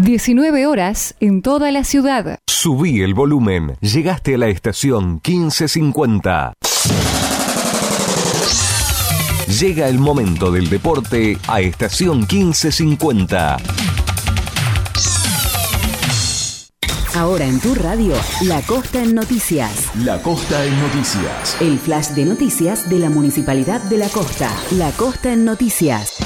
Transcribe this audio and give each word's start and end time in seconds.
19 0.00 0.66
horas 0.66 1.14
en 1.20 1.42
toda 1.42 1.70
la 1.70 1.84
ciudad. 1.84 2.38
Subí 2.46 3.02
el 3.02 3.12
volumen. 3.12 3.76
Llegaste 3.80 4.34
a 4.34 4.38
la 4.38 4.48
estación 4.48 5.20
1550. 5.26 6.54
Llega 9.60 9.88
el 9.88 9.98
momento 9.98 10.50
del 10.50 10.70
deporte 10.70 11.36
a 11.46 11.60
estación 11.60 12.20
1550. 12.20 13.58
Ahora 17.14 17.44
en 17.44 17.60
tu 17.60 17.74
radio, 17.74 18.14
La 18.44 18.62
Costa 18.62 19.02
en 19.02 19.14
Noticias. 19.14 19.90
La 19.96 20.22
Costa 20.22 20.64
en 20.64 20.80
Noticias. 20.80 21.60
El 21.60 21.78
flash 21.78 22.10
de 22.10 22.24
noticias 22.24 22.88
de 22.88 23.00
la 23.00 23.10
Municipalidad 23.10 23.82
de 23.82 23.98
La 23.98 24.08
Costa. 24.08 24.50
La 24.78 24.92
Costa 24.92 25.32
en 25.32 25.44
Noticias. 25.44 26.19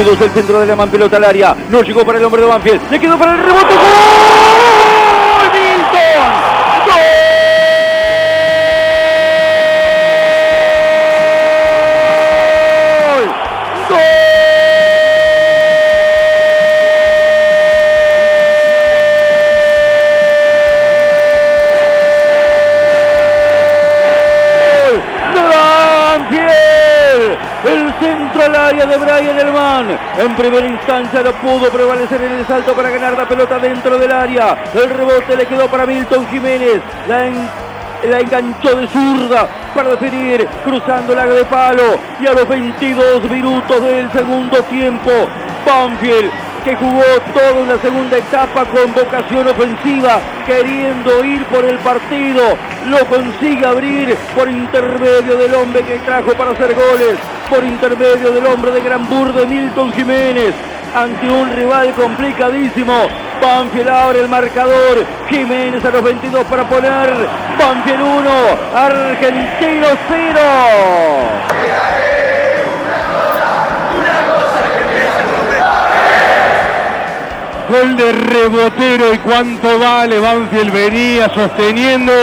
22 0.03 0.21
el 0.21 0.31
centro 0.31 0.59
de 0.61 0.65
la 0.65 0.75
man 0.77 0.89
pelota 0.89 1.17
al 1.17 1.25
área. 1.25 1.55
No 1.69 1.81
llegó 1.81 2.05
para 2.05 2.19
el 2.19 2.25
hombre 2.25 2.41
de 2.41 2.47
Banfield. 2.47 2.89
Le 2.89 2.99
quedó 2.99 3.17
para 3.17 3.33
el 3.33 3.39
rebote. 3.39 3.75
¡Gol! 3.75 4.28
En 30.19 30.35
primera 30.35 30.67
instancia 30.67 31.23
no 31.23 31.31
pudo 31.33 31.69
prevalecer 31.69 32.21
en 32.21 32.33
el 32.33 32.45
salto 32.45 32.73
para 32.73 32.89
ganar 32.89 33.13
la 33.17 33.27
pelota 33.27 33.57
dentro 33.57 33.97
del 33.97 34.11
área. 34.11 34.63
El 34.73 34.89
rebote 34.89 35.37
le 35.37 35.45
quedó 35.45 35.67
para 35.69 35.85
Milton 35.85 36.27
Jiménez. 36.27 36.81
La, 37.07 37.25
en- 37.27 37.49
la 38.09 38.19
enganchó 38.19 38.75
de 38.75 38.87
zurda 38.87 39.47
para 39.73 39.89
definir 39.89 40.45
cruzando 40.65 41.13
el 41.13 41.19
área 41.19 41.33
de 41.35 41.45
palo. 41.45 41.83
Y 42.19 42.27
a 42.27 42.33
los 42.33 42.47
22 42.47 43.29
minutos 43.29 43.81
del 43.81 44.11
segundo 44.11 44.57
tiempo, 44.63 45.11
Banfield 45.65 46.31
que 46.63 46.75
jugó 46.75 47.01
toda 47.33 47.53
una 47.53 47.77
segunda 47.77 48.17
etapa 48.17 48.65
con 48.65 48.93
vocación 48.93 49.47
ofensiva, 49.47 50.19
queriendo 50.45 51.23
ir 51.23 51.45
por 51.45 51.63
el 51.63 51.77
partido, 51.79 52.41
lo 52.87 53.05
consigue 53.05 53.65
abrir 53.65 54.13
por 54.35 54.49
intermedio 54.49 55.37
del 55.37 55.53
hombre 55.55 55.81
que 55.83 55.97
trajo 55.99 56.33
para 56.33 56.51
hacer 56.51 56.75
goles, 56.75 57.15
por 57.49 57.63
intermedio 57.63 58.31
del 58.31 58.45
hombre 58.45 58.71
de 58.71 58.81
Granbur 58.81 59.33
de 59.33 59.45
Milton 59.45 59.91
Jiménez, 59.93 60.53
ante 60.95 61.27
un 61.29 61.51
rival 61.55 61.91
complicadísimo. 61.93 63.07
Banfield 63.41 63.89
abre 63.89 64.21
el 64.21 64.29
marcador, 64.29 65.05
Jiménez 65.29 65.83
a 65.83 65.89
los 65.89 66.03
22 66.03 66.45
para 66.45 66.63
poner 66.69 67.27
Banfield 67.57 68.01
1, 68.01 68.29
Argentino 68.75 69.87
0. 70.07 70.39
Gol 77.69 77.97
de 77.97 78.11
rebotero 78.11 79.13
y 79.13 79.17
cuánto 79.19 79.79
vale. 79.79 80.19
Banfield 80.19 80.73
venía 80.73 81.29
sosteniendo 81.33 82.13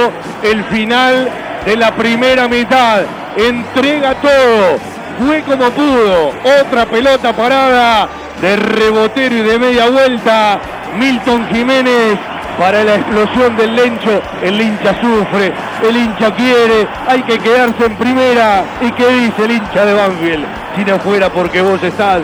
el 0.42 0.64
final 0.64 1.28
de 1.64 1.76
la 1.76 1.94
primera 1.94 2.48
mitad. 2.48 3.02
Entrega 3.36 4.14
todo. 4.14 4.95
Fue 5.18 5.42
como 5.42 5.70
pudo. 5.70 6.32
Otra 6.60 6.86
pelota 6.86 7.32
parada 7.32 8.08
de 8.40 8.56
rebotero 8.56 9.36
y 9.36 9.42
de 9.42 9.58
media 9.58 9.88
vuelta. 9.88 10.60
Milton 10.98 11.46
Jiménez 11.48 12.18
para 12.58 12.84
la 12.84 12.96
explosión 12.96 13.56
del 13.56 13.76
Lencho. 13.76 14.22
El 14.42 14.60
hincha 14.60 14.94
sufre, 15.00 15.52
el 15.82 15.96
hincha 15.96 16.34
quiere, 16.34 16.86
hay 17.06 17.22
que 17.22 17.38
quedarse 17.38 17.86
en 17.86 17.96
primera. 17.96 18.64
¿Y 18.80 18.90
qué 18.92 19.08
dice 19.08 19.44
el 19.44 19.50
hincha 19.52 19.84
de 19.84 19.94
Banfield? 19.94 20.44
Si 20.76 20.84
no 20.84 20.98
fuera 21.00 21.30
porque 21.30 21.62
vos 21.62 21.82
estás, 21.82 22.22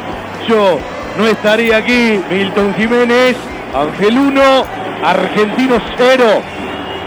yo 0.49 0.79
no 1.19 1.27
estaría 1.27 1.79
aquí. 1.79 2.21
Milton 2.31 2.75
Jiménez, 2.75 3.37
Ángel 3.75 4.19
1, 4.19 4.43
Argentino 5.05 5.77
0. 5.97 6.25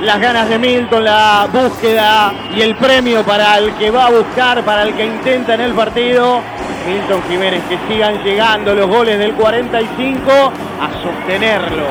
Las 0.01 0.19
ganas 0.19 0.49
de 0.49 0.59
Milton, 0.59 1.03
la 1.03 1.47
búsqueda 1.51 2.33
y 2.55 2.61
el 2.61 2.75
premio 2.75 3.23
para 3.23 3.57
el 3.57 3.73
que 3.75 3.89
va 3.91 4.07
a 4.07 4.11
buscar, 4.11 4.63
para 4.63 4.83
el 4.83 4.93
que 4.93 5.05
intenta 5.05 5.53
en 5.53 5.61
el 5.61 5.73
partido. 5.73 6.41
Milton 6.87 7.23
Jiménez, 7.29 7.63
que 7.67 7.77
sigan 7.87 8.23
llegando 8.23 8.75
los 8.75 8.87
goles 8.87 9.17
del 9.17 9.33
45 9.33 10.31
a 10.31 10.89
sostenerlo. 11.01 11.85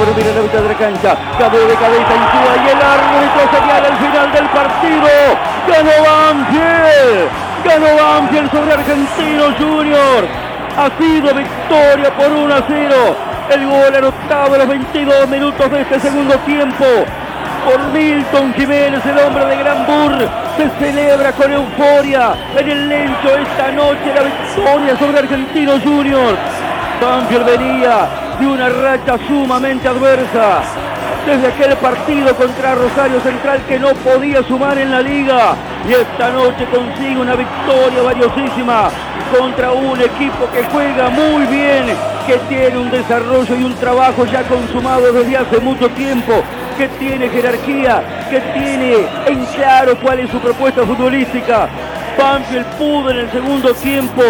Álvaro 0.00 0.16
mira 0.16 0.32
la 0.32 0.40
mitad 0.40 0.62
de 0.62 0.68
la 0.68 0.78
cancha, 0.78 1.16
cabo 1.36 1.58
de 1.58 1.74
cabeza 1.74 2.12
Insúa 2.16 2.56
y 2.56 2.68
el 2.70 2.80
árbitro 2.80 3.42
señala 3.52 3.88
el 3.88 3.96
final 3.98 4.32
del 4.32 4.48
partido. 4.48 5.08
Ganó 5.68 5.90
Banfield, 6.08 7.28
ganó 7.64 8.02
Banfield 8.02 8.50
sobre 8.50 8.72
Argentino 8.72 9.44
Junior. 9.58 10.24
Ha 10.78 10.88
sido 10.96 11.34
victoria 11.34 12.16
por 12.16 12.32
1 12.32 12.54
a 12.54 12.62
0. 12.66 13.16
El 13.50 13.66
gol 13.66 13.94
anotado 13.94 14.54
a 14.54 14.58
los 14.58 14.68
22 14.68 15.28
minutos 15.28 15.70
de 15.70 15.82
este 15.82 16.00
segundo 16.00 16.34
tiempo. 16.46 16.86
Por 17.66 17.78
Milton 17.92 18.54
Jiménez, 18.54 19.04
el 19.04 19.18
hombre 19.18 19.44
de 19.44 19.56
Gran 19.56 19.84
Bur, 19.84 20.16
se 20.56 20.70
celebra 20.78 21.32
con 21.32 21.52
euforia 21.52 22.32
en 22.56 22.70
el 22.70 22.88
lencho 22.88 23.36
esta 23.36 23.70
noche 23.72 24.14
la 24.14 24.22
victoria 24.22 24.96
sobre 24.98 25.18
Argentino 25.18 25.78
Junior. 25.78 26.38
Banfield 27.02 27.44
venía 27.44 28.19
de 28.40 28.46
una 28.46 28.68
racha 28.70 29.18
sumamente 29.28 29.86
adversa. 29.86 30.62
Desde 31.26 31.48
aquel 31.48 31.76
partido 31.76 32.34
contra 32.34 32.74
Rosario 32.74 33.20
Central 33.20 33.60
que 33.68 33.78
no 33.78 33.90
podía 33.94 34.42
sumar 34.44 34.78
en 34.78 34.90
la 34.90 35.02
liga. 35.02 35.54
Y 35.86 35.92
esta 35.92 36.30
noche 36.30 36.66
consigue 36.72 37.20
una 37.20 37.34
victoria 37.34 38.02
valiosísima 38.02 38.90
contra 39.38 39.72
un 39.72 40.00
equipo 40.00 40.48
que 40.52 40.64
juega 40.72 41.10
muy 41.10 41.46
bien, 41.46 41.86
que 42.26 42.38
tiene 42.48 42.78
un 42.78 42.90
desarrollo 42.90 43.54
y 43.54 43.62
un 43.62 43.74
trabajo 43.74 44.24
ya 44.24 44.42
consumado 44.44 45.12
desde 45.12 45.36
hace 45.36 45.60
mucho 45.60 45.88
tiempo, 45.90 46.42
que 46.78 46.88
tiene 46.88 47.28
jerarquía, 47.28 48.02
que 48.30 48.40
tiene 48.58 49.06
en 49.26 49.44
claro 49.54 49.96
cuál 50.02 50.20
es 50.20 50.30
su 50.30 50.38
propuesta 50.40 50.82
futbolística. 50.86 51.68
Banfield 52.18 52.66
pudo 52.78 53.10
en 53.10 53.18
el 53.18 53.30
segundo 53.30 53.72
tiempo 53.74 54.22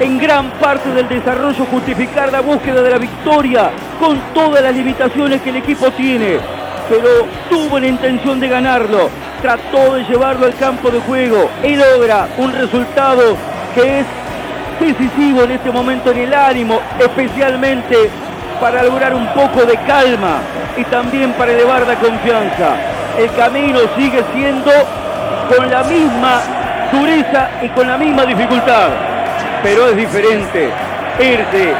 en 0.00 0.18
gran 0.18 0.50
parte 0.52 0.90
del 0.90 1.08
desarrollo 1.08 1.64
justificar 1.66 2.30
la 2.30 2.40
búsqueda 2.40 2.82
de 2.82 2.90
la 2.90 2.98
victoria 2.98 3.70
con 3.98 4.18
todas 4.34 4.62
las 4.62 4.74
limitaciones 4.74 5.40
que 5.40 5.50
el 5.50 5.56
equipo 5.56 5.90
tiene. 5.92 6.38
Pero 6.88 7.26
tuvo 7.48 7.78
la 7.80 7.88
intención 7.88 8.38
de 8.38 8.48
ganarlo, 8.48 9.08
trató 9.42 9.94
de 9.94 10.04
llevarlo 10.04 10.46
al 10.46 10.54
campo 10.54 10.90
de 10.90 11.00
juego 11.00 11.50
y 11.62 11.76
logra 11.76 12.28
un 12.38 12.52
resultado 12.52 13.36
que 13.74 14.00
es 14.00 14.06
decisivo 14.78 15.42
en 15.44 15.52
este 15.52 15.70
momento 15.70 16.10
en 16.10 16.18
el 16.18 16.34
ánimo, 16.34 16.80
especialmente 16.98 18.10
para 18.60 18.82
lograr 18.82 19.14
un 19.14 19.26
poco 19.28 19.64
de 19.64 19.76
calma 19.78 20.38
y 20.76 20.84
también 20.84 21.32
para 21.32 21.52
elevar 21.52 21.86
la 21.86 21.94
confianza. 21.96 22.76
El 23.18 23.30
camino 23.32 23.80
sigue 23.96 24.22
siendo 24.34 24.70
con 25.48 25.70
la 25.70 25.82
misma 25.84 26.40
dureza 26.92 27.50
y 27.62 27.68
con 27.70 27.88
la 27.88 27.96
misma 27.96 28.24
dificultad 28.26 29.15
pero 29.66 29.88
es 29.88 29.96
diferente 29.96 30.70
irse 31.18 31.74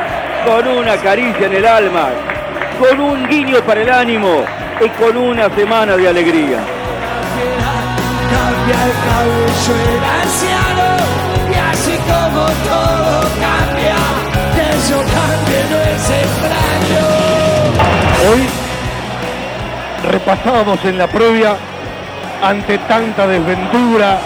con 0.44 0.66
una 0.66 0.96
caricia 0.96 1.46
en 1.46 1.54
el 1.54 1.64
alma, 1.64 2.08
con 2.80 3.00
un 3.00 3.28
guiño 3.28 3.60
para 3.60 3.80
el 3.80 3.88
ánimo 3.88 4.44
y 4.84 4.88
con 5.00 5.16
una 5.16 5.48
semana 5.50 5.96
de 5.96 6.08
alegría. 6.08 6.58
Cambia 8.28 8.78
el 8.86 8.92
cabello 9.06 9.74
el 9.86 10.02
anciano 10.18 10.88
y 11.48 11.54
así 11.54 11.96
como 11.98 12.46
todo 12.66 13.20
cambia, 13.38 13.98
que 14.56 14.68
yo 14.90 14.98
cambie 15.14 15.60
no 15.70 15.78
es 15.94 16.10
extraño. 16.10 17.04
Hoy 18.28 18.42
repasábamos 20.10 20.84
en 20.84 20.98
la 20.98 21.06
previa 21.06 21.56
ante 22.42 22.78
tanta 22.78 23.28
desventura, 23.28 24.18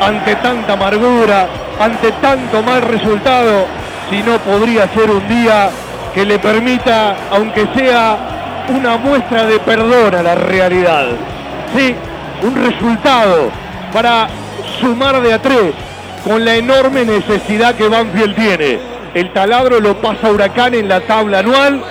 ante 0.00 0.36
tanta 0.36 0.74
amargura, 0.74 1.48
ante 1.80 2.12
tanto 2.12 2.62
mal 2.62 2.82
resultado, 2.82 3.66
si 4.10 4.22
no 4.22 4.38
podría 4.38 4.88
ser 4.88 5.10
un 5.10 5.26
día 5.28 5.70
que 6.14 6.24
le 6.24 6.38
permita, 6.38 7.16
aunque 7.30 7.66
sea 7.74 8.16
una 8.68 8.96
muestra 8.96 9.44
de 9.44 9.58
perdón 9.60 10.14
a 10.14 10.22
la 10.22 10.34
realidad. 10.34 11.06
Sí, 11.76 11.94
un 12.42 12.54
resultado 12.54 13.50
para 13.92 14.28
sumar 14.80 15.20
de 15.20 15.32
a 15.32 15.40
tres 15.40 15.72
con 16.24 16.44
la 16.44 16.56
enorme 16.56 17.04
necesidad 17.04 17.74
que 17.74 17.88
Banfield 17.88 18.34
tiene. 18.34 18.78
El 19.14 19.32
taladro 19.32 19.80
lo 19.80 19.96
pasa 20.00 20.30
Huracán 20.30 20.74
en 20.74 20.88
la 20.88 21.00
tabla 21.00 21.38
anual, 21.38 21.82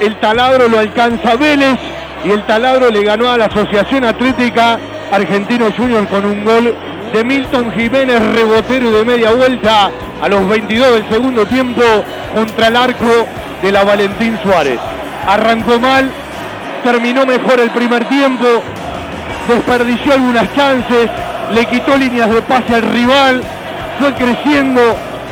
el 0.00 0.18
taladro 0.20 0.68
lo 0.68 0.78
alcanza 0.78 1.36
Vélez 1.36 1.78
y 2.24 2.30
el 2.30 2.44
taladro 2.44 2.90
le 2.90 3.02
ganó 3.02 3.30
a 3.30 3.36
la 3.36 3.46
Asociación 3.46 4.04
Atlética 4.04 4.78
Argentino 5.10 5.70
Junior 5.76 6.06
con 6.06 6.24
un 6.24 6.44
gol 6.44 6.74
de 7.12 7.24
Milton 7.24 7.72
Jiménez, 7.72 8.20
rebotero 8.34 8.90
de 8.90 9.04
media 9.04 9.32
vuelta 9.32 9.90
a 10.22 10.28
los 10.28 10.48
22 10.48 10.92
del 10.92 11.08
segundo 11.08 11.46
tiempo 11.46 11.82
contra 12.34 12.68
el 12.68 12.76
arco 12.76 13.26
de 13.62 13.72
la 13.72 13.84
Valentín 13.84 14.38
Suárez. 14.42 14.78
Arrancó 15.26 15.80
mal, 15.80 16.10
terminó 16.84 17.26
mejor 17.26 17.60
el 17.60 17.70
primer 17.70 18.04
tiempo, 18.08 18.46
desperdició 19.48 20.14
algunas 20.14 20.54
chances, 20.54 21.10
le 21.52 21.66
quitó 21.66 21.96
líneas 21.96 22.30
de 22.30 22.42
pase 22.42 22.74
al 22.74 22.82
rival, 22.82 23.42
fue 23.98 24.14
creciendo, 24.14 24.80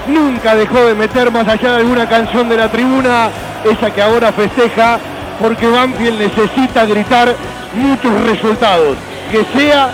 nunca 0.08 0.56
dejó 0.56 0.84
de 0.84 0.94
meter 0.94 1.30
más 1.30 1.46
allá 1.46 1.72
de 1.72 1.76
alguna 1.78 2.08
canción 2.08 2.48
de 2.48 2.56
la 2.56 2.68
tribuna, 2.68 3.28
esa 3.64 3.90
que 3.90 4.02
ahora 4.02 4.32
festeja, 4.32 4.98
porque 5.40 5.68
Banfield 5.68 6.18
necesita 6.18 6.84
gritar 6.86 7.34
muchos 7.74 8.20
resultados, 8.22 8.96
que 9.30 9.44
sea 9.56 9.90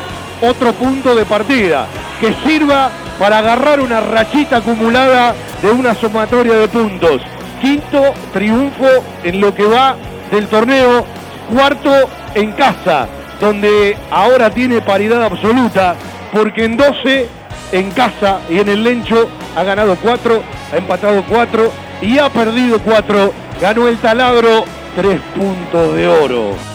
otro 0.49 0.73
punto 0.73 1.15
de 1.15 1.25
partida, 1.25 1.87
que 2.21 2.35
sirva 2.47 2.91
para 3.19 3.39
agarrar 3.39 3.81
una 3.81 4.01
rachita 4.01 4.59
acumulada 4.59 5.35
de 5.63 5.71
una 5.71 5.95
sumatoria 5.95 6.55
de 6.55 6.69
puntos. 6.69 7.23
Quinto 7.61 8.13
triunfo 8.33 8.89
en 9.23 9.41
lo 9.41 9.55
que 9.55 9.65
va 9.65 9.97
del 10.31 10.47
torneo, 10.49 11.05
cuarto 11.53 11.91
en 12.35 12.53
casa, 12.53 13.09
donde 13.41 13.97
ahora 14.11 14.51
tiene 14.51 14.81
paridad 14.81 15.23
absoluta, 15.23 15.95
porque 16.33 16.65
en 16.65 16.77
12 16.77 17.29
en 17.73 17.91
casa 17.91 18.41
y 18.49 18.59
en 18.59 18.69
el 18.69 18.85
Lencho 18.85 19.29
ha 19.57 19.63
ganado 19.63 19.97
4, 20.01 20.43
ha 20.73 20.77
empatado 20.77 21.25
4 21.29 21.73
y 22.03 22.19
ha 22.19 22.29
perdido 22.31 22.79
4. 22.81 23.33
Ganó 23.61 23.89
el 23.89 23.99
taladro 23.99 24.65
3 24.97 25.21
puntos 25.35 25.95
de 25.95 26.09
oro. 26.09 26.74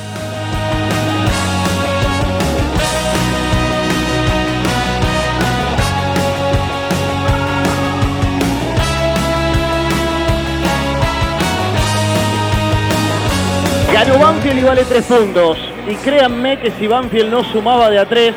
Ganó 14.00 14.18
Banfield 14.18 14.60
y 14.60 14.64
vale 14.64 14.86
3 14.86 15.06
puntos. 15.08 15.58
Y 15.86 15.96
créanme 15.96 16.58
que 16.58 16.72
si 16.72 16.88
Banfield 16.88 17.32
no 17.32 17.44
sumaba 17.44 17.90
de 17.90 18.00
a 18.00 18.06
3 18.06 18.34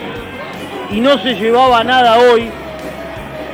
y 0.90 1.00
no 1.00 1.16
se 1.22 1.34
llevaba 1.34 1.84
nada 1.84 2.18
hoy, 2.18 2.50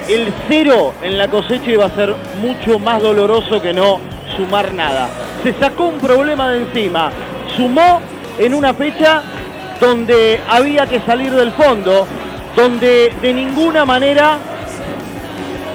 el 0.09 0.33
cero 0.49 0.95
en 1.03 1.19
la 1.19 1.29
cosecha 1.29 1.71
iba 1.71 1.85
a 1.85 1.91
ser 1.91 2.15
mucho 2.41 2.79
más 2.79 3.03
doloroso 3.03 3.61
que 3.61 3.75
no 3.75 4.00
sumar 4.38 4.73
nada. 4.73 5.11
Se 5.43 5.53
sacó 5.53 5.88
un 5.88 5.99
problema 5.99 6.49
de 6.49 6.61
encima. 6.61 7.11
Sumó 7.55 8.00
en 8.38 8.55
una 8.55 8.73
fecha 8.73 9.21
donde 9.79 10.41
había 10.49 10.87
que 10.87 11.00
salir 11.00 11.35
del 11.35 11.53
fondo, 11.53 12.07
donde 12.57 13.12
de 13.21 13.35
ninguna 13.35 13.85
manera 13.85 14.38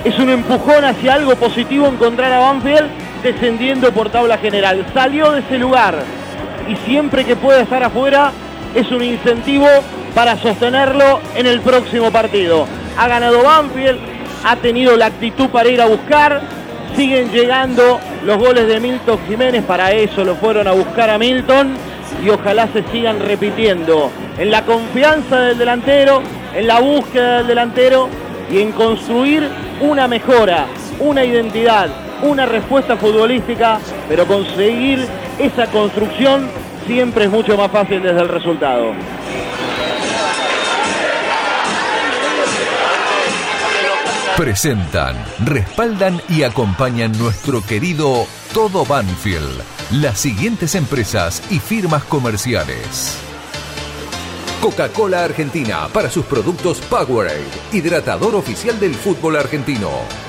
es 0.03 0.17
un 0.17 0.31
empujón 0.31 0.83
hacia 0.83 1.13
algo 1.13 1.35
positivo 1.35 1.85
encontrar 1.85 2.33
a 2.33 2.39
Banfield 2.39 2.89
descendiendo 3.21 3.91
por 3.91 4.09
tabla 4.09 4.39
general. 4.39 4.83
Salió 4.95 5.31
de 5.31 5.41
ese 5.41 5.59
lugar 5.59 6.22
y 6.67 6.75
siempre 6.87 7.25
que 7.25 7.35
pueda 7.35 7.61
estar 7.61 7.83
afuera 7.83 8.31
es 8.75 8.89
un 8.91 9.03
incentivo 9.03 9.67
para 10.15 10.37
sostenerlo 10.37 11.21
en 11.35 11.47
el 11.47 11.61
próximo 11.61 12.11
partido. 12.11 12.67
Ha 12.97 13.07
ganado 13.07 13.43
Banfield, 13.43 13.99
ha 14.43 14.55
tenido 14.57 14.95
la 14.97 15.07
actitud 15.07 15.49
para 15.49 15.69
ir 15.69 15.81
a 15.81 15.85
buscar, 15.85 16.41
siguen 16.95 17.31
llegando 17.31 17.99
los 18.23 18.37
goles 18.37 18.67
de 18.67 18.79
Milton 18.79 19.19
Jiménez, 19.27 19.63
para 19.63 19.91
eso 19.91 20.23
lo 20.23 20.35
fueron 20.35 20.67
a 20.67 20.71
buscar 20.71 21.09
a 21.09 21.17
Milton 21.17 21.73
y 22.23 22.29
ojalá 22.29 22.67
se 22.67 22.83
sigan 22.91 23.19
repitiendo 23.19 24.11
en 24.37 24.51
la 24.51 24.63
confianza 24.63 25.39
del 25.39 25.57
delantero, 25.57 26.21
en 26.55 26.67
la 26.67 26.79
búsqueda 26.79 27.37
del 27.37 27.47
delantero 27.47 28.09
y 28.51 28.61
en 28.61 28.71
construir 28.71 29.49
una 29.81 30.07
mejora, 30.07 30.67
una 30.99 31.25
identidad, 31.25 31.89
una 32.21 32.45
respuesta 32.45 32.97
futbolística, 32.97 33.79
pero 34.07 34.25
conseguir 34.25 35.07
esa 35.39 35.67
construcción 35.67 36.47
siempre 36.85 37.25
es 37.25 37.31
mucho 37.31 37.57
más 37.57 37.71
fácil 37.71 38.01
desde 38.01 38.21
el 38.21 38.29
resultado. 38.29 38.93
Presentan, 44.37 45.15
respaldan 45.45 46.19
y 46.27 46.41
acompañan 46.41 47.11
nuestro 47.19 47.61
querido 47.61 48.25
Todo 48.51 48.83
Banfield. 48.83 49.61
Las 49.91 50.19
siguientes 50.19 50.73
empresas 50.73 51.43
y 51.51 51.59
firmas 51.59 52.03
comerciales. 52.05 53.19
Coca-Cola 54.59 55.23
Argentina 55.23 55.87
para 55.93 56.09
sus 56.09 56.25
productos 56.25 56.79
Powerade, 56.79 57.45
hidratador 57.73 58.33
oficial 58.33 58.79
del 58.79 58.95
fútbol 58.95 59.35
argentino. 59.35 59.89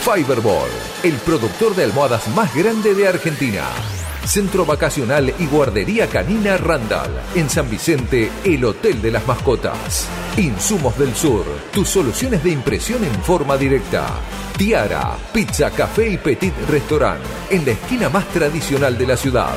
Fiberball, 0.00 0.70
el 1.02 1.14
productor 1.14 1.74
de 1.74 1.84
almohadas 1.84 2.28
más 2.28 2.54
grande 2.54 2.94
de 2.94 3.08
Argentina. 3.08 3.64
Centro 4.24 4.64
Vacacional 4.64 5.34
y 5.38 5.46
Guardería 5.46 6.06
Canina 6.06 6.56
Randall. 6.56 7.10
En 7.34 7.50
San 7.50 7.68
Vicente, 7.68 8.30
el 8.44 8.64
Hotel 8.64 9.02
de 9.02 9.10
las 9.10 9.26
Mascotas. 9.26 10.06
Insumos 10.36 10.98
del 10.98 11.14
Sur, 11.14 11.44
tus 11.72 11.88
soluciones 11.88 12.44
de 12.44 12.50
impresión 12.50 13.02
en 13.04 13.22
forma 13.22 13.56
directa. 13.56 14.06
Tiara, 14.56 15.16
Pizza, 15.32 15.70
Café 15.70 16.10
y 16.10 16.18
Petit 16.18 16.54
Restaurant, 16.68 17.20
en 17.50 17.64
la 17.64 17.72
esquina 17.72 18.08
más 18.08 18.28
tradicional 18.28 18.96
de 18.96 19.06
la 19.06 19.16
ciudad. 19.16 19.56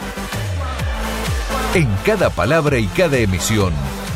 En 1.73 1.87
cada 2.05 2.29
palabra 2.29 2.77
y 2.79 2.87
cada 2.87 3.15
emisión 3.15 3.71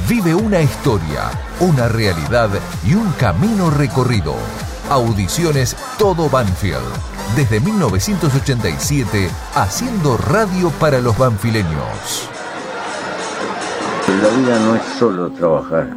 vive 0.09 0.35
una 0.35 0.59
historia, 0.59 1.31
una 1.62 1.88
realidad 1.88 2.50
y 2.85 2.95
un 2.95 3.09
camino 3.13 3.69
recorrido. 3.69 4.35
Audiciones 4.89 5.74
Todo 5.97 6.29
Banfield. 6.29 6.83
Desde 7.38 7.62
1987, 7.62 9.29
haciendo 9.55 10.17
radio 10.17 10.69
para 10.81 11.00
los 11.00 11.17
banfileños. 11.17 12.29
La 14.21 14.27
vida 14.38 14.59
no 14.59 14.75
es 14.75 14.81
solo 15.00 15.29
trabajar. 15.29 15.95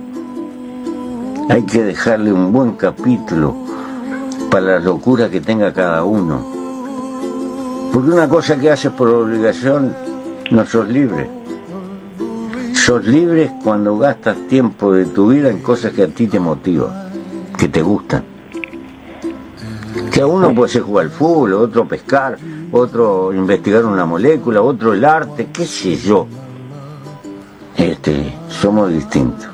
Hay 1.50 1.64
que 1.64 1.82
dejarle 1.82 2.32
un 2.32 2.52
buen 2.52 2.76
capítulo 2.76 3.56
para 4.48 4.74
la 4.74 4.78
locura 4.78 5.28
que 5.28 5.40
tenga 5.40 5.72
cada 5.72 6.04
uno. 6.04 6.40
Porque 7.92 8.10
una 8.10 8.28
cosa 8.28 8.56
que 8.56 8.70
haces 8.70 8.92
por 8.92 9.08
obligación, 9.08 9.92
no 10.52 10.64
sos 10.64 10.86
libre. 10.88 11.37
Sos 12.88 13.06
libre 13.06 13.52
cuando 13.62 13.98
gastas 13.98 14.34
tiempo 14.48 14.94
de 14.94 15.04
tu 15.04 15.28
vida 15.28 15.50
en 15.50 15.58
cosas 15.58 15.92
que 15.92 16.04
a 16.04 16.08
ti 16.08 16.26
te 16.26 16.40
motivan, 16.40 17.10
que 17.58 17.68
te 17.68 17.82
gustan. 17.82 18.24
Que 20.10 20.22
a 20.22 20.26
uno 20.26 20.54
puede 20.54 20.72
ser 20.72 20.80
jugar 20.80 21.04
al 21.04 21.10
fútbol, 21.10 21.52
otro 21.52 21.86
pescar, 21.86 22.38
otro 22.72 23.34
investigar 23.34 23.84
una 23.84 24.06
molécula, 24.06 24.62
otro 24.62 24.94
el 24.94 25.04
arte, 25.04 25.50
qué 25.52 25.66
sé 25.66 25.96
yo. 25.96 26.26
Este, 27.76 28.32
somos 28.48 28.88
distintos. 28.90 29.48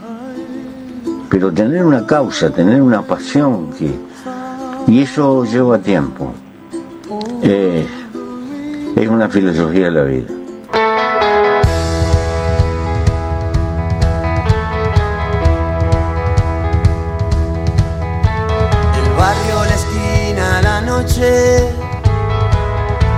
Pero 1.28 1.52
tener 1.52 1.84
una 1.84 2.06
causa, 2.06 2.50
tener 2.50 2.80
una 2.80 3.02
pasión, 3.02 3.70
que, 3.72 3.98
y 4.86 5.02
eso 5.02 5.44
lleva 5.44 5.80
tiempo. 5.80 6.32
Eh, 7.42 7.84
es 8.94 9.08
una 9.08 9.28
filosofía 9.28 9.86
de 9.86 9.90
la 9.90 10.02
vida. 10.04 10.43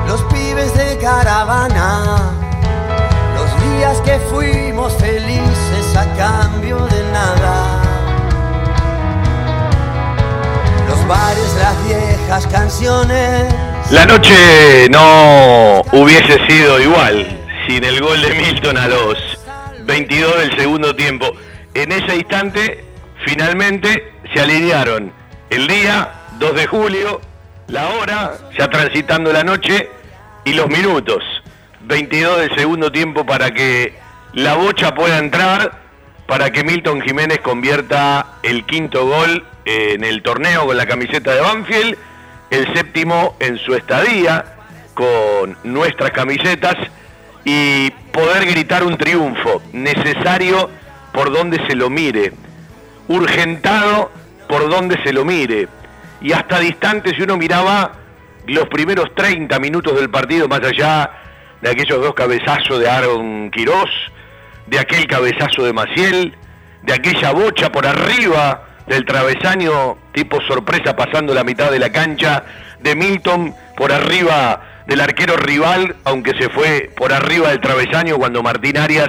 Los 0.07 0.23
pibes 0.25 0.75
de 0.75 0.99
caravana, 0.99 2.31
los 3.35 3.63
días 3.63 4.01
que 4.03 4.19
fuimos 4.31 4.93
felices 4.97 5.97
a 5.97 6.05
cambio 6.15 6.77
de 6.77 7.03
nada. 7.11 7.83
Los 10.89 11.09
bares, 11.09 11.55
las 11.59 11.87
viejas 11.87 12.47
canciones. 12.49 13.55
La 13.91 14.05
noche 14.05 14.89
no 14.91 15.81
hubiese 15.93 16.39
sido 16.49 16.79
igual 16.81 17.27
sin 17.67 17.83
el 17.83 18.03
gol 18.03 18.21
de 18.21 18.35
Milton 18.35 18.77
a 18.77 18.89
los 18.89 19.39
22 19.85 20.39
del 20.39 20.57
segundo 20.59 20.95
tiempo. 20.95 21.33
En 21.73 21.93
ese 21.93 22.17
instante, 22.17 22.85
finalmente 23.25 24.13
se 24.35 24.41
alinearon 24.43 25.13
el 25.49 25.67
día 25.67 26.13
2 26.39 26.55
de 26.55 26.67
julio, 26.67 27.21
la 27.69 27.89
hora, 27.89 28.33
ya 28.57 28.69
transitando 28.69 29.33
la 29.33 29.45
noche, 29.45 29.91
y 30.45 30.55
los 30.55 30.69
minutos. 30.69 31.23
22 31.83 32.41
del 32.41 32.57
segundo 32.57 32.91
tiempo 32.91 33.27
para 33.27 33.53
que 33.53 33.95
la 34.33 34.55
bocha 34.55 34.95
pueda 34.95 35.19
entrar, 35.19 35.81
para 36.27 36.51
que 36.51 36.65
Milton 36.65 37.01
Jiménez 37.01 37.41
convierta 37.41 38.39
el 38.43 38.65
quinto 38.65 39.07
gol 39.07 39.45
en 39.65 40.05
el 40.05 40.23
torneo 40.23 40.67
con 40.67 40.77
la 40.77 40.87
camiseta 40.87 41.35
de 41.35 41.41
Banfield, 41.41 41.97
el 42.51 42.75
séptimo 42.75 43.37
en 43.41 43.59
su 43.59 43.75
estadía 43.75 44.45
con 44.95 45.57
nuestras 45.65 46.11
camisetas 46.13 46.75
y 47.45 47.91
poder 48.13 48.47
gritar 48.47 48.83
un 48.83 48.97
triunfo 48.97 49.63
necesario 49.73 50.71
por 51.13 51.33
donde 51.33 51.65
se 51.67 51.75
lo 51.75 51.91
mire, 51.91 52.33
urgentado 53.09 54.11
por 54.49 54.69
donde 54.69 55.01
se 55.03 55.13
lo 55.13 55.25
mire. 55.25 55.69
Y 56.21 56.33
hasta 56.33 56.61
distante 56.61 57.15
si 57.15 57.23
uno 57.23 57.37
miraba 57.37 57.93
los 58.47 58.69
primeros 58.69 59.15
30 59.15 59.59
minutos 59.59 59.95
del 59.97 60.11
partido, 60.11 60.49
más 60.49 60.61
allá 60.63 61.11
de 61.61 61.71
aquellos 61.71 62.01
dos 62.01 62.15
cabezazos 62.15 62.79
de 62.79 62.89
Aaron 62.89 63.51
Quirós, 63.51 63.91
de 64.67 64.79
aquel 64.79 65.07
cabezazo 65.07 65.65
de 65.65 65.73
Maciel, 65.73 66.35
de 66.83 66.93
aquella 66.93 67.33
bocha 67.33 67.71
por 67.71 67.87
arriba 67.87 68.63
del 68.87 69.05
travesaño 69.05 69.99
tipo 70.13 70.41
sorpresa 70.43 70.95
pasando 70.95 71.35
la 71.35 71.45
mitad 71.45 71.71
de 71.71 71.79
la 71.79 71.91
cancha, 71.91 72.45
de 72.81 72.95
Milton 72.95 73.55
por 73.77 73.93
arriba 73.93 74.85
del 74.87 75.01
arquero 75.01 75.37
rival, 75.37 75.97
aunque 76.05 76.33
se 76.39 76.49
fue 76.49 76.91
por 76.97 77.13
arriba 77.13 77.51
del 77.51 77.61
travesaño 77.61 78.17
cuando 78.17 78.43
Martín 78.43 78.79
Arias 78.79 79.09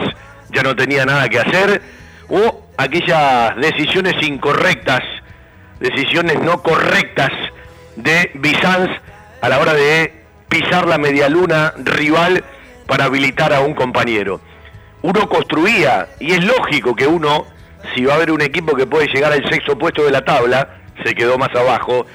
ya 0.50 0.64
no 0.64 0.76
tenía 0.76 1.06
nada 1.06 1.30
que 1.30 1.40
hacer, 1.40 1.82
o 2.30 2.64
aquellas 2.78 3.56
decisiones 3.58 4.16
incorrectas, 4.24 5.02
decisiones 5.79 6.41
no 6.41 6.62
correctas 6.62 7.31
de 7.96 8.31
Bizanz 8.36 8.89
a 9.41 9.50
la 9.50 9.60
hora 9.60 9.74
de 9.74 10.13
pisar 10.50 10.88
la 10.88 10.98
medialuna 10.98 11.74
rival 11.77 12.43
para 12.88 13.05
habilitar 13.05 13.53
a 13.53 13.62
un 13.62 13.74
compañero. 13.74 14.39
Uno 15.01 15.27
construía, 15.29 16.07
y 16.19 16.34
es 16.34 16.43
lógico 16.43 16.96
que 16.96 17.07
uno, 17.07 17.46
si 17.93 18.05
va 18.05 18.13
a 18.13 18.15
haber 18.15 18.31
un 18.31 18.41
equipo 18.41 18.75
que 18.75 18.88
puede 18.88 19.07
llegar 19.07 19.31
al 19.31 19.48
sexto 19.50 19.77
puesto 19.77 20.03
de 20.03 20.12
la 20.12 20.24
tabla, 20.24 20.79
se 21.03 21.13
quedó 21.13 21.38
más 21.38 21.53
abajo, 21.55 22.05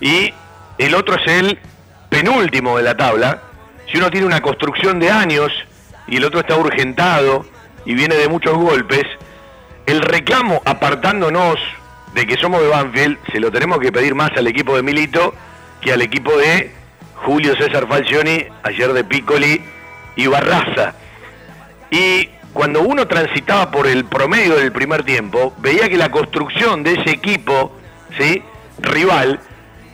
y 0.00 0.32
el 0.78 0.94
otro 0.94 1.16
es 1.16 1.26
el 1.26 1.58
penúltimo 2.08 2.76
de 2.76 2.82
la 2.82 2.96
tabla. 2.96 3.42
Si 3.90 3.98
uno 3.98 4.10
tiene 4.10 4.26
una 4.26 4.40
construcción 4.40 4.98
de 4.98 5.10
años 5.10 5.52
y 6.08 6.16
el 6.16 6.24
otro 6.24 6.40
está 6.40 6.56
urgentado 6.56 7.46
y 7.84 7.94
viene 7.94 8.16
de 8.16 8.28
muchos 8.28 8.56
golpes, 8.56 9.04
el 9.86 10.00
reclamo 10.00 10.60
apartándonos 10.64 11.58
de 12.14 12.26
que 12.26 12.36
somos 12.36 12.60
de 12.60 12.68
Banfield, 12.68 13.18
se 13.32 13.40
lo 13.40 13.50
tenemos 13.50 13.78
que 13.78 13.92
pedir 13.92 14.14
más 14.14 14.30
al 14.36 14.46
equipo 14.46 14.76
de 14.76 14.82
Milito 14.82 15.34
que 15.80 15.92
al 15.92 16.02
equipo 16.02 16.36
de 16.36 16.70
Julio 17.16 17.54
César 17.56 17.86
Falcioni, 17.88 18.46
ayer 18.62 18.92
de 18.92 19.04
Piccoli 19.04 19.60
y 20.16 20.26
Barraza. 20.26 20.94
Y 21.90 22.28
cuando 22.52 22.82
uno 22.82 23.06
transitaba 23.06 23.70
por 23.70 23.86
el 23.86 24.04
promedio 24.04 24.56
del 24.56 24.72
primer 24.72 25.04
tiempo, 25.04 25.54
veía 25.58 25.88
que 25.88 25.96
la 25.96 26.10
construcción 26.10 26.82
de 26.82 26.94
ese 26.94 27.10
equipo, 27.10 27.76
¿sí? 28.18 28.42
rival, 28.78 29.40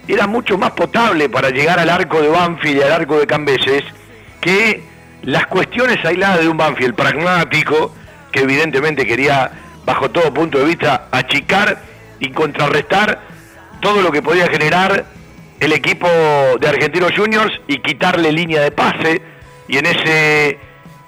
era 0.06 0.26
mucho 0.26 0.58
más 0.58 0.72
potable 0.72 1.28
para 1.28 1.50
llegar 1.50 1.78
al 1.78 1.90
arco 1.90 2.20
de 2.20 2.28
Banfield 2.28 2.78
y 2.78 2.82
al 2.82 2.92
arco 2.92 3.18
de 3.18 3.26
Cambeses 3.26 3.84
que 4.40 4.82
las 5.22 5.46
cuestiones 5.46 6.02
aisladas 6.04 6.40
de 6.40 6.48
un 6.48 6.56
Banfield 6.56 6.94
pragmático, 6.94 7.94
que 8.32 8.40
evidentemente 8.40 9.06
quería, 9.06 9.50
bajo 9.84 10.10
todo 10.10 10.32
punto 10.32 10.58
de 10.58 10.64
vista, 10.64 11.08
achicar 11.10 11.88
y 12.20 12.30
contrarrestar 12.30 13.20
todo 13.80 14.02
lo 14.02 14.10
que 14.10 14.22
podía 14.22 14.48
generar 14.48 15.04
el 15.60 15.72
equipo 15.72 16.08
de 16.60 16.68
Argentinos 16.68 17.12
Juniors 17.16 17.52
y 17.66 17.78
quitarle 17.78 18.32
línea 18.32 18.60
de 18.62 18.70
pase. 18.70 19.22
Y 19.68 19.78
en 19.78 19.87
ese 19.87 20.58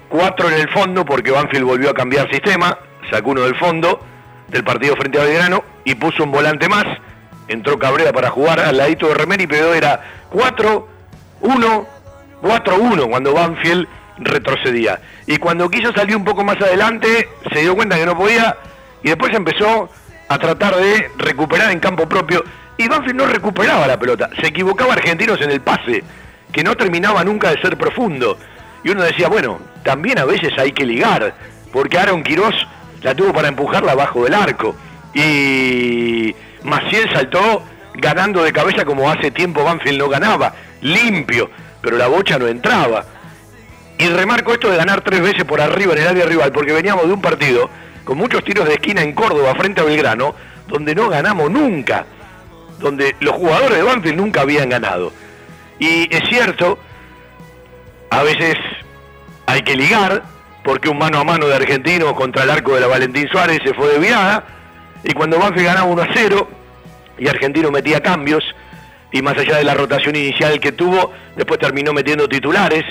4 0.08 0.48
en 0.48 0.54
el 0.54 0.68
fondo, 0.70 1.04
porque 1.04 1.30
Banfield 1.30 1.64
volvió 1.64 1.90
a 1.90 1.94
cambiar 1.94 2.30
sistema, 2.30 2.76
sacó 3.10 3.30
uno 3.30 3.42
del 3.42 3.56
fondo 3.56 4.00
del 4.48 4.64
partido 4.64 4.96
frente 4.96 5.20
a 5.20 5.24
Belgrano 5.24 5.62
y 5.84 5.94
puso 5.94 6.24
un 6.24 6.32
volante 6.32 6.68
más. 6.68 6.84
Entró 7.48 7.78
Cabrera 7.78 8.12
para 8.12 8.30
jugar 8.30 8.60
al 8.60 8.76
ladito 8.76 9.08
de 9.08 9.14
Remeri, 9.14 9.46
pero 9.46 9.74
era 9.74 10.00
4-1, 10.32 10.84
4-1 12.42 13.10
cuando 13.10 13.32
Banfield 13.32 13.88
retrocedía. 14.18 15.00
Y 15.26 15.38
cuando 15.38 15.70
quiso 15.70 15.92
salir 15.92 16.16
un 16.16 16.24
poco 16.24 16.44
más 16.44 16.60
adelante, 16.60 17.28
se 17.52 17.60
dio 17.60 17.74
cuenta 17.74 17.96
que 17.96 18.06
no 18.06 18.16
podía 18.16 18.56
y 19.02 19.08
después 19.08 19.32
empezó 19.34 19.88
a 20.30 20.38
tratar 20.38 20.76
de 20.76 21.10
recuperar 21.18 21.72
en 21.72 21.80
campo 21.80 22.08
propio. 22.08 22.44
Y 22.78 22.88
Banfield 22.88 23.16
no 23.16 23.26
recuperaba 23.26 23.86
la 23.86 23.98
pelota, 23.98 24.30
se 24.40 24.46
equivocaba 24.46 24.94
Argentinos 24.94 25.40
en 25.42 25.50
el 25.50 25.60
pase, 25.60 26.04
que 26.52 26.62
no 26.62 26.76
terminaba 26.76 27.24
nunca 27.24 27.50
de 27.50 27.60
ser 27.60 27.76
profundo. 27.76 28.38
Y 28.84 28.90
uno 28.90 29.02
decía, 29.02 29.28
bueno, 29.28 29.58
también 29.82 30.20
a 30.20 30.24
veces 30.24 30.52
hay 30.56 30.70
que 30.70 30.86
ligar, 30.86 31.34
porque 31.72 31.98
Aaron 31.98 32.22
Quirós 32.22 32.54
la 33.02 33.14
tuvo 33.14 33.32
para 33.32 33.48
empujarla 33.48 33.92
abajo 33.92 34.22
del 34.22 34.34
arco. 34.34 34.76
Y 35.14 36.34
Maciel 36.62 37.10
saltó 37.12 37.64
ganando 37.94 38.44
de 38.44 38.52
cabeza 38.52 38.84
como 38.84 39.10
hace 39.10 39.32
tiempo 39.32 39.64
Banfield 39.64 39.98
no 39.98 40.08
ganaba, 40.08 40.54
limpio, 40.80 41.50
pero 41.82 41.96
la 41.98 42.06
bocha 42.06 42.38
no 42.38 42.46
entraba. 42.46 43.04
Y 43.98 44.06
remarco 44.06 44.52
esto 44.52 44.70
de 44.70 44.76
ganar 44.76 45.00
tres 45.00 45.20
veces 45.20 45.44
por 45.44 45.60
arriba 45.60 45.92
en 45.94 46.02
el 46.02 46.08
área 46.08 46.24
rival, 46.24 46.52
porque 46.52 46.72
veníamos 46.72 47.08
de 47.08 47.12
un 47.12 47.20
partido 47.20 47.68
con 48.10 48.18
muchos 48.18 48.42
tiros 48.42 48.66
de 48.66 48.74
esquina 48.74 49.02
en 49.02 49.12
Córdoba 49.12 49.54
frente 49.54 49.80
a 49.80 49.84
Belgrano, 49.84 50.34
donde 50.66 50.96
no 50.96 51.08
ganamos 51.08 51.48
nunca, 51.48 52.04
donde 52.80 53.14
los 53.20 53.36
jugadores 53.36 53.78
de 53.78 53.84
Banfield 53.84 54.16
nunca 54.16 54.40
habían 54.40 54.68
ganado. 54.68 55.12
Y 55.78 56.12
es 56.12 56.28
cierto, 56.28 56.76
a 58.10 58.24
veces 58.24 58.56
hay 59.46 59.62
que 59.62 59.76
ligar, 59.76 60.24
porque 60.64 60.88
un 60.88 60.98
mano 60.98 61.20
a 61.20 61.24
mano 61.24 61.46
de 61.46 61.54
argentino 61.54 62.12
contra 62.16 62.42
el 62.42 62.50
arco 62.50 62.74
de 62.74 62.80
la 62.80 62.88
Valentín 62.88 63.28
Suárez 63.28 63.60
se 63.64 63.74
fue 63.74 63.90
desviada, 63.90 64.42
y 65.04 65.12
cuando 65.12 65.38
Banfield 65.38 65.66
ganaba 65.66 65.86
1 65.86 66.02
a 66.02 66.08
0, 66.12 66.48
y 67.16 67.28
Argentino 67.28 67.70
metía 67.70 68.00
cambios, 68.00 68.42
y 69.12 69.22
más 69.22 69.38
allá 69.38 69.58
de 69.58 69.62
la 69.62 69.74
rotación 69.74 70.16
inicial 70.16 70.58
que 70.58 70.72
tuvo, 70.72 71.12
después 71.36 71.60
terminó 71.60 71.92
metiendo 71.92 72.28
titulares, 72.28 72.82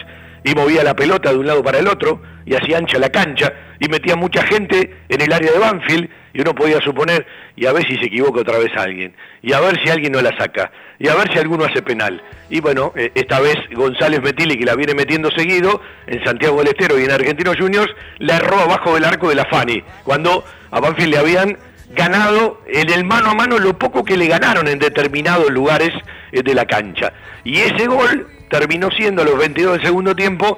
y 0.43 0.53
movía 0.55 0.84
la 0.84 0.96
pelota 0.96 1.31
de 1.31 1.38
un 1.38 1.48
lado 1.48 1.63
para 1.63 1.79
el 1.79 1.88
otro, 1.88 2.22
y 2.46 2.55
hacía 2.55 2.77
ancha 2.77 2.98
la 2.98 3.10
cancha, 3.10 3.53
y 3.79 3.88
metía 3.88 4.15
mucha 4.15 4.43
gente 4.43 4.98
en 5.08 5.22
el 5.22 5.31
área 5.31 5.51
de 5.51 5.60
Banfield, 5.60 6.10
y 6.34 6.41
uno 6.41 6.53
podía 6.53 6.79
suponer, 6.81 7.25
y 7.56 7.65
a 7.65 7.73
ver 7.73 7.86
si 7.88 7.95
se 7.95 8.06
equivoca 8.06 8.41
otra 8.41 8.58
vez 8.58 8.71
alguien, 8.75 9.15
y 9.41 9.54
a 9.54 9.60
ver 9.60 9.80
si 9.84 9.89
alguien 9.89 10.13
no 10.13 10.21
la 10.21 10.36
saca, 10.38 10.71
y 10.99 11.08
a 11.08 11.15
ver 11.15 11.32
si 11.32 11.39
alguno 11.39 11.65
hace 11.65 11.82
penal. 11.82 12.21
Y 12.49 12.60
bueno, 12.60 12.93
eh, 12.95 13.12
esta 13.15 13.39
vez 13.39 13.56
González 13.73 14.21
Metili, 14.21 14.58
que 14.58 14.65
la 14.65 14.75
viene 14.75 14.93
metiendo 14.93 15.30
seguido, 15.32 15.82
en 16.08 16.23
Santiago 16.23 16.58
del 16.60 16.67
Estero 16.69 16.99
y 16.99 17.06
en 17.06 17.12
Argentinos 17.12 17.58
Juniors, 17.58 17.91
la 18.19 18.38
erró 18.38 18.60
abajo 18.60 18.95
del 18.95 19.06
arco 19.06 19.30
de 19.30 19.36
la 19.36 19.45
Fani, 19.45 19.84
cuando 20.04 20.43
a 20.71 20.80
Banfield 20.80 21.12
le 21.12 21.17
habían 21.17 21.58
ganado 21.91 22.62
en 22.67 22.89
el 22.91 23.04
mano 23.04 23.32
a 23.32 23.34
mano 23.34 23.58
lo 23.58 23.78
poco 23.78 24.04
que 24.04 24.15
le 24.15 24.28
ganaron 24.28 24.67
en 24.67 24.80
determinados 24.80 25.49
lugares 25.49 25.91
eh, 26.32 26.43
de 26.43 26.54
la 26.54 26.65
cancha. 26.65 27.13
Y 27.43 27.58
ese 27.58 27.88
gol 27.88 28.28
terminó 28.49 28.89
siendo 28.91 29.21
a 29.21 29.25
los 29.25 29.38
22 29.38 29.73
del 29.73 29.85
segundo 29.85 30.15
tiempo 30.15 30.57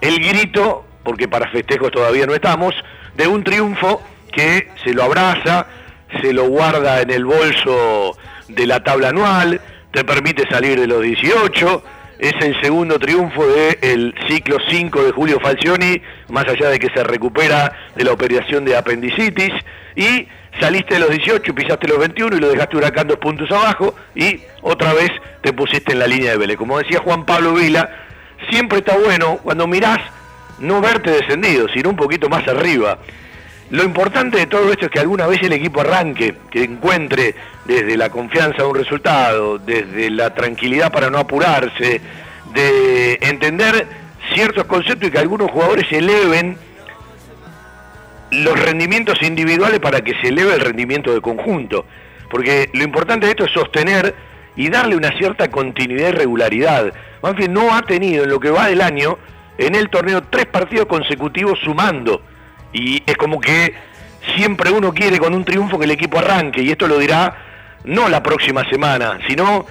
el 0.00 0.18
grito, 0.18 0.84
porque 1.04 1.28
para 1.28 1.50
festejos 1.50 1.90
todavía 1.90 2.26
no 2.26 2.34
estamos, 2.34 2.74
de 3.16 3.26
un 3.26 3.44
triunfo 3.44 4.02
que 4.32 4.68
se 4.84 4.92
lo 4.92 5.02
abraza, 5.02 5.66
se 6.22 6.32
lo 6.32 6.48
guarda 6.48 7.00
en 7.00 7.10
el 7.10 7.24
bolso 7.24 8.16
de 8.48 8.66
la 8.66 8.82
tabla 8.82 9.08
anual, 9.08 9.60
te 9.92 10.04
permite 10.04 10.48
salir 10.48 10.80
de 10.80 10.86
los 10.86 11.02
18, 11.02 11.82
es 12.18 12.34
el 12.40 12.60
segundo 12.60 12.98
triunfo 12.98 13.46
del 13.46 14.14
ciclo 14.28 14.58
5 14.68 15.02
de 15.04 15.12
Julio 15.12 15.40
Falcioni, 15.40 16.00
más 16.28 16.46
allá 16.46 16.68
de 16.68 16.78
que 16.78 16.88
se 16.94 17.02
recupera 17.02 17.72
de 17.96 18.04
la 18.04 18.12
operación 18.12 18.64
de 18.64 18.76
apendicitis, 18.76 19.52
y 19.96 20.28
saliste 20.58 20.94
de 20.94 21.00
los 21.00 21.10
18, 21.10 21.54
pisaste 21.54 21.88
los 21.88 21.98
21 21.98 22.36
y 22.36 22.40
lo 22.40 22.48
dejaste 22.48 22.76
Huracán 22.76 23.06
dos 23.06 23.18
puntos 23.18 23.50
abajo, 23.50 23.94
y 24.14 24.40
otra 24.62 24.92
vez 24.94 25.10
te 25.42 25.52
pusiste 25.52 25.92
en 25.92 26.00
la 26.00 26.06
línea 26.06 26.32
de 26.32 26.38
Vélez. 26.38 26.56
Como 26.56 26.78
decía 26.78 27.00
Juan 27.00 27.24
Pablo 27.24 27.54
Vila, 27.54 27.88
siempre 28.50 28.78
está 28.78 28.96
bueno 28.96 29.38
cuando 29.42 29.66
mirás 29.66 30.00
no 30.58 30.80
verte 30.80 31.10
descendido, 31.10 31.68
sino 31.68 31.90
un 31.90 31.96
poquito 31.96 32.28
más 32.28 32.46
arriba. 32.48 32.98
Lo 33.70 33.84
importante 33.84 34.38
de 34.38 34.46
todo 34.46 34.72
esto 34.72 34.86
es 34.86 34.90
que 34.90 34.98
alguna 34.98 35.26
vez 35.26 35.40
el 35.42 35.52
equipo 35.52 35.80
arranque, 35.80 36.34
que 36.50 36.64
encuentre 36.64 37.34
desde 37.64 37.96
la 37.96 38.10
confianza 38.10 38.66
un 38.66 38.74
resultado, 38.74 39.58
desde 39.58 40.10
la 40.10 40.34
tranquilidad 40.34 40.90
para 40.92 41.08
no 41.08 41.18
apurarse, 41.18 42.00
de 42.52 43.18
entender 43.20 43.86
ciertos 44.34 44.64
conceptos 44.64 45.08
y 45.08 45.12
que 45.12 45.18
algunos 45.18 45.50
jugadores 45.50 45.86
eleven 45.92 46.58
los 48.30 48.60
rendimientos 48.60 49.20
individuales 49.22 49.80
para 49.80 50.00
que 50.00 50.14
se 50.20 50.28
eleve 50.28 50.54
el 50.54 50.60
rendimiento 50.60 51.12
de 51.12 51.20
conjunto. 51.20 51.86
Porque 52.30 52.70
lo 52.72 52.84
importante 52.84 53.26
de 53.26 53.32
esto 53.32 53.44
es 53.44 53.52
sostener 53.52 54.14
y 54.56 54.68
darle 54.68 54.96
una 54.96 55.10
cierta 55.18 55.50
continuidad 55.50 56.10
y 56.10 56.12
regularidad. 56.12 56.92
Banfield 57.22 57.50
no 57.50 57.74
ha 57.74 57.82
tenido 57.82 58.24
en 58.24 58.30
lo 58.30 58.40
que 58.40 58.50
va 58.50 58.68
del 58.68 58.80
año 58.80 59.18
en 59.58 59.74
el 59.74 59.90
torneo 59.90 60.22
tres 60.30 60.46
partidos 60.46 60.86
consecutivos 60.86 61.58
sumando. 61.60 62.22
Y 62.72 63.02
es 63.04 63.16
como 63.16 63.40
que 63.40 63.74
siempre 64.36 64.70
uno 64.70 64.92
quiere 64.92 65.18
con 65.18 65.34
un 65.34 65.44
triunfo 65.44 65.78
que 65.78 65.84
el 65.84 65.90
equipo 65.90 66.18
arranque, 66.18 66.62
y 66.62 66.70
esto 66.70 66.86
lo 66.86 66.98
dirá 66.98 67.36
no 67.84 68.08
la 68.08 68.22
próxima 68.22 68.68
semana, 68.68 69.18
sino 69.26 69.66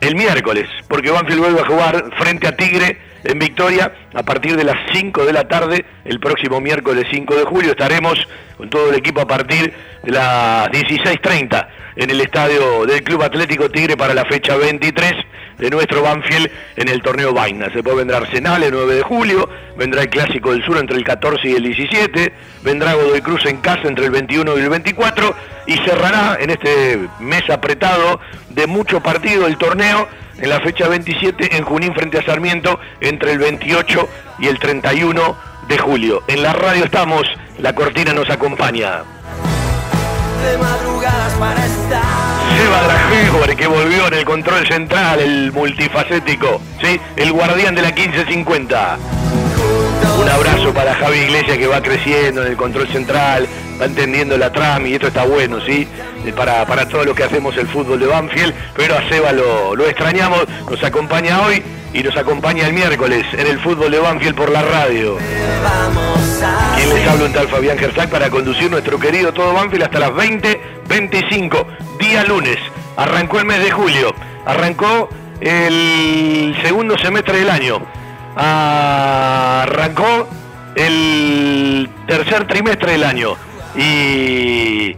el 0.00 0.14
miércoles, 0.14 0.68
porque 0.88 1.10
Banfield 1.10 1.40
vuelve 1.40 1.60
a 1.60 1.66
jugar 1.66 2.04
frente 2.18 2.48
a 2.48 2.56
Tigre 2.56 2.98
en 3.24 3.38
Victoria 3.38 3.92
a 4.14 4.22
partir 4.22 4.56
de 4.56 4.64
las 4.64 4.76
5 4.92 5.24
de 5.24 5.32
la 5.32 5.46
tarde, 5.46 5.84
el 6.04 6.20
próximo 6.20 6.60
miércoles 6.60 7.06
5 7.10 7.34
de 7.34 7.44
julio. 7.44 7.70
Estaremos 7.72 8.26
con 8.56 8.70
todo 8.70 8.90
el 8.90 8.96
equipo 8.96 9.20
a 9.20 9.26
partir 9.26 9.72
de 10.02 10.10
las 10.10 10.68
16.30 10.68 11.68
en 11.96 12.10
el 12.10 12.20
estadio 12.20 12.86
del 12.86 13.02
Club 13.02 13.22
Atlético 13.22 13.70
Tigre 13.70 13.96
para 13.96 14.14
la 14.14 14.24
fecha 14.24 14.56
23 14.56 15.12
de 15.60 15.70
nuestro 15.70 16.02
Banfield 16.02 16.50
en 16.76 16.88
el 16.88 17.02
torneo 17.02 17.32
Vaina. 17.32 17.70
Se 17.72 17.82
puede 17.82 17.96
vendrá 17.96 18.16
Arsenal 18.16 18.62
el 18.62 18.72
9 18.72 18.94
de 18.96 19.02
julio, 19.02 19.48
vendrá 19.76 20.02
el 20.02 20.08
Clásico 20.08 20.52
del 20.52 20.64
Sur 20.64 20.78
entre 20.78 20.96
el 20.96 21.04
14 21.04 21.48
y 21.48 21.54
el 21.54 21.62
17, 21.62 22.32
vendrá 22.62 22.94
Godoy 22.94 23.20
Cruz 23.20 23.44
en 23.46 23.58
casa 23.58 23.86
entre 23.86 24.06
el 24.06 24.10
21 24.10 24.58
y 24.58 24.60
el 24.60 24.70
24 24.70 25.34
y 25.66 25.76
cerrará 25.78 26.38
en 26.40 26.50
este 26.50 26.98
mes 27.20 27.48
apretado 27.50 28.20
de 28.48 28.66
mucho 28.66 29.02
partido 29.02 29.46
el 29.46 29.58
torneo 29.58 30.08
en 30.38 30.48
la 30.48 30.60
fecha 30.60 30.88
27 30.88 31.56
en 31.56 31.64
Junín 31.64 31.94
frente 31.94 32.18
a 32.18 32.24
Sarmiento 32.24 32.80
entre 33.00 33.32
el 33.32 33.38
28 33.38 34.08
y 34.38 34.48
el 34.48 34.58
31 34.58 35.36
de 35.68 35.78
julio. 35.78 36.22
En 36.26 36.42
la 36.42 36.54
radio 36.54 36.84
estamos, 36.84 37.26
la 37.58 37.74
cortina 37.74 38.14
nos 38.14 38.30
acompaña. 38.30 39.02
De 40.42 40.58
madrugadas 40.58 41.34
para. 41.34 42.19
Seba 42.60 42.82
Dragegor, 42.82 43.56
que 43.56 43.66
volvió 43.66 44.08
en 44.08 44.14
el 44.14 44.24
control 44.26 44.66
central, 44.66 45.18
el 45.18 45.50
multifacético, 45.50 46.60
¿sí? 46.82 47.00
el 47.16 47.32
guardián 47.32 47.74
de 47.74 47.80
la 47.80 47.90
1550. 47.90 48.98
Un 50.20 50.28
abrazo 50.28 50.74
para 50.74 50.94
Javi 50.94 51.18
Iglesias 51.18 51.56
que 51.56 51.66
va 51.66 51.82
creciendo 51.82 52.42
en 52.42 52.48
el 52.48 52.56
control 52.56 52.86
central, 52.88 53.48
va 53.80 53.86
entendiendo 53.86 54.36
la 54.36 54.52
trama 54.52 54.86
y 54.86 54.94
esto 54.94 55.06
está 55.06 55.24
bueno, 55.24 55.60
¿sí? 55.62 55.88
Eh, 56.26 56.32
Para, 56.34 56.66
para 56.66 56.86
todo 56.86 57.04
lo 57.04 57.14
que 57.14 57.24
hacemos 57.24 57.56
el 57.56 57.66
fútbol 57.66 57.98
de 57.98 58.06
Banfield, 58.06 58.52
pero 58.76 58.98
a 58.98 59.08
Seba 59.08 59.32
lo, 59.32 59.86
extrañamos, 59.86 60.44
nos 60.68 60.84
acompaña 60.84 61.40
hoy 61.40 61.62
y 61.94 62.02
nos 62.02 62.14
acompaña 62.18 62.66
el 62.66 62.74
miércoles 62.74 63.24
en 63.32 63.46
el 63.46 63.58
fútbol 63.60 63.90
de 63.90 63.98
Banfield 63.98 64.34
por 64.34 64.50
la 64.50 64.60
radio. 64.60 65.16
Quien 66.76 66.88
les 66.90 67.08
habla 67.08 67.24
un 67.24 67.32
tal 67.32 67.48
Fabián 67.48 67.78
Gersac 67.78 68.10
para 68.10 68.28
conducir 68.28 68.70
nuestro 68.70 68.98
querido 68.98 69.32
Todo 69.32 69.54
Banfield 69.54 69.84
hasta 69.84 70.00
las 70.00 70.10
20.25, 70.10 71.66
día 71.98 72.24
lunes. 72.24 72.58
arrancó 72.96 73.38
el 73.38 73.46
mes 73.46 73.64
de 73.64 73.70
julio, 73.70 74.14
arrancó 74.44 75.08
el 75.40 76.54
segundo 76.62 76.98
semestre 76.98 77.38
del 77.38 77.48
año, 77.48 77.80
arrancó 78.36 80.28
el 80.76 81.88
tercer 82.06 82.46
trimestre 82.46 82.92
del 82.92 83.04
año 83.04 83.36
y 83.74 84.96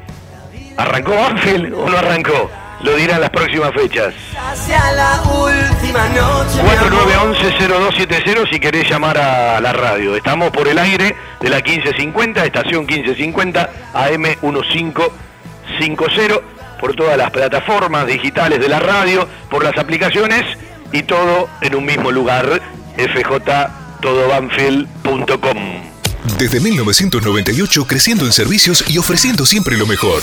arrancó 0.76 1.14
Banfield 1.14 1.72
o 1.74 1.88
no 1.88 1.96
arrancó. 1.96 2.50
Lo 2.82 2.94
dirán 2.96 3.20
las 3.20 3.30
próximas 3.30 3.72
fechas. 3.72 4.12
Hacia 4.36 4.92
la 4.92 5.22
última 5.22 6.08
noche. 6.08 6.60
4911-0270 6.60 8.50
si 8.50 8.58
querés 8.58 8.90
llamar 8.90 9.16
a 9.18 9.60
la 9.60 9.72
radio. 9.72 10.16
Estamos 10.16 10.50
por 10.50 10.66
el 10.66 10.78
aire 10.78 11.14
de 11.40 11.48
la 11.48 11.58
1550, 11.58 12.44
estación 12.44 12.84
1550, 12.84 13.70
AM 13.94 14.22
1550, 14.22 16.40
por 16.80 16.96
todas 16.96 17.16
las 17.16 17.30
plataformas 17.30 18.08
digitales 18.08 18.58
de 18.58 18.68
la 18.68 18.80
radio, 18.80 19.28
por 19.48 19.62
las 19.62 19.78
aplicaciones 19.78 20.42
y 20.90 21.04
todo 21.04 21.48
en 21.60 21.76
un 21.76 21.84
mismo 21.84 22.10
lugar, 22.10 22.60
fjtodobanfield.com. 22.96 25.92
Desde 26.38 26.60
1998 26.60 27.84
creciendo 27.86 28.26
en 28.26 28.32
servicios 28.32 28.84
y 28.88 28.98
ofreciendo 28.98 29.44
siempre 29.44 29.76
lo 29.76 29.86
mejor. 29.86 30.22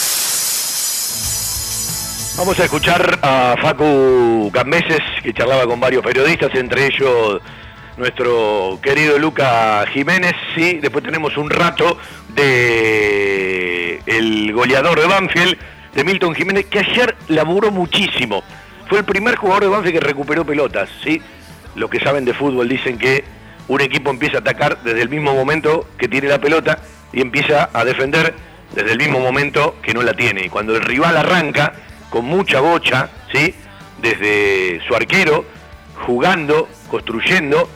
Vamos 2.37 2.59
a 2.59 2.63
escuchar 2.63 3.19
a 3.21 3.55
Facu 3.61 4.49
Cambeses, 4.53 5.01
que 5.21 5.33
charlaba 5.33 5.65
con 5.65 5.79
varios 5.79 6.03
periodistas, 6.03 6.55
entre 6.55 6.87
ellos 6.87 7.41
nuestro 7.97 8.79
querido 8.81 9.19
Luca 9.19 9.85
Jiménez, 9.93 10.33
sí, 10.55 10.79
después 10.81 11.03
tenemos 11.03 11.37
un 11.37 11.49
rato 11.49 11.97
de 12.29 14.01
el 14.05 14.53
goleador 14.53 14.99
de 14.99 15.07
Banfield, 15.07 15.57
de 15.93 16.03
Milton 16.03 16.33
Jiménez, 16.33 16.65
que 16.65 16.79
ayer 16.79 17.15
laburó 17.27 17.69
muchísimo. 17.69 18.43
Fue 18.87 18.99
el 18.99 19.05
primer 19.05 19.35
jugador 19.35 19.63
de 19.63 19.69
Banfield 19.69 19.99
que 19.99 20.05
recuperó 20.05 20.45
pelotas, 20.45 20.89
sí. 21.03 21.21
Los 21.75 21.89
que 21.89 21.99
saben 21.99 22.25
de 22.25 22.33
fútbol 22.33 22.67
dicen 22.67 22.97
que 22.97 23.23
un 23.67 23.81
equipo 23.81 24.09
empieza 24.09 24.37
a 24.37 24.39
atacar 24.39 24.81
desde 24.83 25.01
el 25.01 25.09
mismo 25.09 25.35
momento 25.35 25.87
que 25.97 26.07
tiene 26.07 26.27
la 26.27 26.39
pelota 26.39 26.79
y 27.13 27.21
empieza 27.21 27.69
a 27.71 27.85
defender 27.85 28.33
desde 28.73 28.93
el 28.93 28.97
mismo 28.97 29.19
momento 29.19 29.75
que 29.83 29.93
no 29.93 30.01
la 30.01 30.13
tiene. 30.13 30.45
Y 30.45 30.49
cuando 30.49 30.75
el 30.75 30.81
rival 30.81 31.17
arranca, 31.17 31.73
con 32.11 32.25
mucha 32.25 32.59
bocha, 32.59 33.09
¿sí? 33.33 33.55
Desde 33.99 34.81
su 34.87 34.93
arquero, 34.93 35.45
jugando, 36.05 36.67
construyendo, 36.89 37.67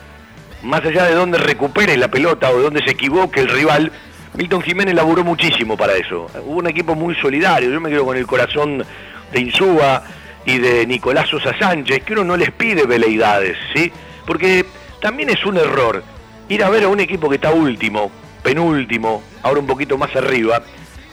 más 0.62 0.84
allá 0.84 1.06
de 1.06 1.14
donde 1.14 1.38
recupere 1.38 1.96
la 1.96 2.08
pelota 2.08 2.50
o 2.50 2.58
de 2.58 2.62
donde 2.64 2.84
se 2.84 2.90
equivoque 2.90 3.40
el 3.40 3.48
rival, 3.48 3.90
Milton 4.34 4.60
Jiménez 4.60 4.94
laburó 4.94 5.24
muchísimo 5.24 5.76
para 5.76 5.94
eso. 5.94 6.26
Hubo 6.44 6.58
un 6.58 6.66
equipo 6.66 6.94
muy 6.94 7.14
solidario, 7.16 7.70
yo 7.70 7.80
me 7.80 7.88
quedo 7.88 8.04
con 8.04 8.16
el 8.16 8.26
corazón 8.26 8.84
de 9.32 9.40
Insúa 9.40 10.04
y 10.44 10.58
de 10.58 10.86
Nicolás 10.86 11.28
Sosa 11.28 11.58
Sánchez, 11.58 12.04
que 12.04 12.12
uno 12.12 12.24
no 12.24 12.36
les 12.36 12.50
pide 12.50 12.84
veleidades, 12.86 13.56
¿sí? 13.74 13.90
Porque 14.26 14.66
también 15.00 15.30
es 15.30 15.44
un 15.46 15.56
error 15.56 16.04
ir 16.48 16.62
a 16.62 16.68
ver 16.68 16.84
a 16.84 16.88
un 16.88 17.00
equipo 17.00 17.28
que 17.28 17.36
está 17.36 17.50
último, 17.50 18.10
penúltimo, 18.42 19.22
ahora 19.42 19.60
un 19.60 19.66
poquito 19.66 19.96
más 19.96 20.14
arriba, 20.14 20.62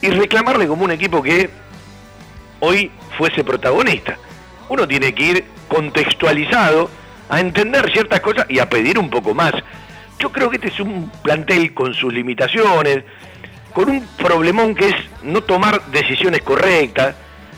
y 0.01 0.09
reclamarle 0.09 0.67
como 0.67 0.83
un 0.83 0.91
equipo 0.91 1.23
que 1.23 1.49
hoy 2.63 2.89
fuese 3.17 3.43
protagonista. 3.43 4.17
Uno 4.69 4.88
tiene 4.88 5.13
que 5.13 5.23
ir 5.23 5.45
contextualizado 5.67 6.89
a 7.28 7.41
entender 7.41 7.91
ciertas 7.91 8.21
cosas 8.21 8.45
y 8.47 8.60
a 8.60 8.69
pedir 8.69 8.97
un 8.97 9.10
poco 9.10 9.34
más. 9.34 9.52
Yo 10.17 10.32
creo 10.32 10.49
que 10.49 10.56
este 10.56 10.69
es 10.69 10.80
un 10.80 11.12
plantel 11.21 11.73
con 11.73 11.93
sus 11.93 12.13
limitaciones, 12.13 13.04
con 13.73 13.89
un 13.89 14.08
problemón 14.17 14.76
que 14.76 14.89
es 14.89 14.95
no 15.23 15.43
tomar 15.43 15.86
decisiones 15.88 16.41
correctas, 16.41 17.15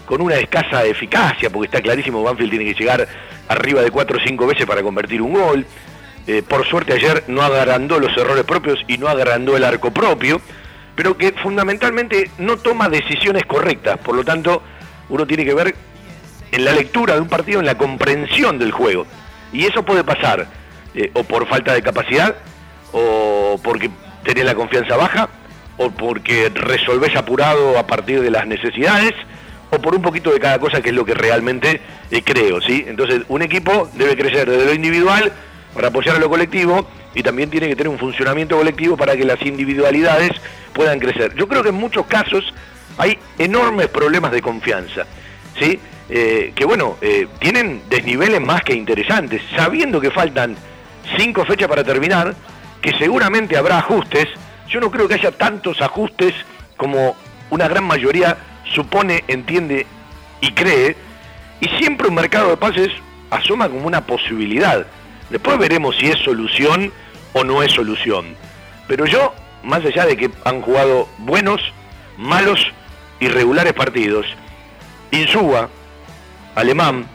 con 0.08 0.22
una 0.22 0.36
escasa 0.38 0.84
eficacia, 0.86 1.52
porque 1.52 1.68
está 1.68 1.82
clarísimo, 1.82 2.24
Banfield 2.24 2.50
tiene 2.50 2.66
que 2.66 2.74
llegar 2.74 3.08
arriba 3.48 3.82
de 3.82 3.92
4 3.92 4.18
o 4.18 4.22
5 4.26 4.48
veces 4.48 4.66
para 4.66 4.82
convertir 4.82 5.22
un 5.22 5.34
gol. 5.34 5.66
Eh, 6.26 6.42
por 6.42 6.66
suerte 6.66 6.94
ayer 6.94 7.24
no 7.28 7.44
agrandó 7.44 8.00
los 8.00 8.18
errores 8.18 8.44
propios 8.44 8.80
y 8.88 8.98
no 8.98 9.08
agrandó 9.08 9.56
el 9.56 9.66
arco 9.66 9.92
propio, 9.92 10.42
pero 10.96 11.16
que 11.16 11.32
fundamentalmente 11.34 12.32
no 12.40 12.58
toma 12.58 12.90
decisiones 12.90 13.46
correctas. 13.46 14.00
Por 14.00 14.16
lo 14.16 14.24
tanto, 14.24 14.64
uno 15.10 15.26
tiene 15.28 15.46
que 15.46 15.54
ver 15.54 15.76
en 16.52 16.66
la 16.66 16.72
lectura 16.72 17.16
de 17.16 17.22
un 17.22 17.28
partido, 17.28 17.60
en 17.60 17.66
la 17.66 17.78
comprensión 17.78 18.58
del 18.58 18.72
juego. 18.72 19.06
Y 19.52 19.66
eso 19.66 19.84
puede 19.84 20.04
pasar 20.04 20.48
eh, 20.94 21.12
o 21.14 21.24
por 21.24 21.48
falta 21.48 21.74
de 21.74 21.82
capacidad, 21.82 22.36
o 22.92 23.60
porque 23.64 23.90
tenés 24.24 24.46
la 24.46 24.56
confianza 24.56 24.96
baja, 24.96 25.30
o 25.78 25.92
porque 25.92 26.50
resolvés 26.54 27.16
apurado 27.16 27.78
a 27.78 27.86
partir 27.86 28.22
de 28.22 28.32
las 28.32 28.48
necesidades, 28.48 29.14
o 29.72 29.80
por 29.80 29.96
un 29.96 30.02
poquito 30.02 30.32
de 30.32 30.40
cada 30.40 30.60
cosa 30.60 30.82
que 30.82 30.90
es 30.90 30.96
lo 30.96 31.06
que 31.06 31.14
realmente 31.14 31.82
eh, 32.12 32.22
creo, 32.24 32.62
¿sí? 32.62 32.86
Entonces, 32.88 33.24
un 33.28 33.42
equipo 33.42 33.90
debe 33.94 34.16
crecer 34.16 34.50
desde 34.50 34.66
lo 34.66 34.74
individual 34.74 35.34
para 35.74 35.90
apoyar 35.90 36.16
a 36.16 36.20
lo 36.20 36.30
colectivo 36.30 36.88
y 37.14 37.24
también 37.24 37.50
tiene 37.50 37.68
que 37.68 37.76
tener 37.76 37.90
un 37.90 38.00
funcionamiento 38.00 38.58
colectivo 38.58 38.96
para 38.96 39.16
que 39.16 39.26
las 39.26 39.42
individualidades 39.42 40.32
puedan 40.74 41.00
crecer. 41.00 41.36
Yo 41.36 41.48
creo 41.48 41.64
que 41.64 41.70
en 41.70 41.76
muchos 41.76 42.06
casos 42.06 42.54
hay 42.98 43.18
enormes 43.38 43.88
problemas 43.88 44.32
de 44.32 44.42
confianza, 44.42 45.06
¿sí? 45.60 45.80
Eh, 46.10 46.54
que 46.56 46.66
bueno, 46.66 46.98
eh, 47.02 47.28
tienen 47.40 47.82
desniveles 47.90 48.40
más 48.42 48.64
que 48.64 48.74
interesantes, 48.74 49.42
sabiendo 49.56 50.00
que 50.00 50.12
faltan 50.12 50.56
cinco 51.18 51.46
fechas 51.46 51.68
para 51.68 51.84
terminar, 51.84 52.36
que 52.82 52.92
seguramente 52.98 53.58
habrá 53.58 53.80
ajustes, 53.80 54.28
yo 54.70 54.80
no 54.80 54.92
creo 54.92 55.08
que 55.08 55.16
haya 55.16 55.32
tantos 55.32 55.82
ajustes 55.82 56.34
como 56.78 57.16
una 57.50 57.68
gran 57.68 57.84
mayoría 57.86 58.38
supone, 58.74 59.24
entiende 59.28 59.86
y 60.42 60.52
cree, 60.52 60.96
y 61.60 61.68
siempre 61.80 62.08
un 62.08 62.16
mercado 62.16 62.50
de 62.50 62.58
pases 62.58 62.90
asoma 63.30 63.70
como 63.70 63.88
una 63.88 64.06
posibilidad. 64.06 64.86
Después 65.30 65.58
veremos 65.58 65.96
si 65.98 66.08
es 66.08 66.20
solución 66.20 66.92
o 67.34 67.44
no 67.44 67.64
es 67.64 67.72
solución. 67.72 68.36
Pero 68.88 69.06
yo, 69.06 69.34
más 69.64 69.84
allá 69.84 70.06
de 70.06 70.18
que 70.18 70.30
han 70.44 70.62
jugado 70.62 71.08
buenos, 71.18 71.62
malos 72.18 72.60
irregulares 73.20 73.74
partidos, 73.74 74.26
Insúa, 75.12 75.70
Alemán, 76.56 77.06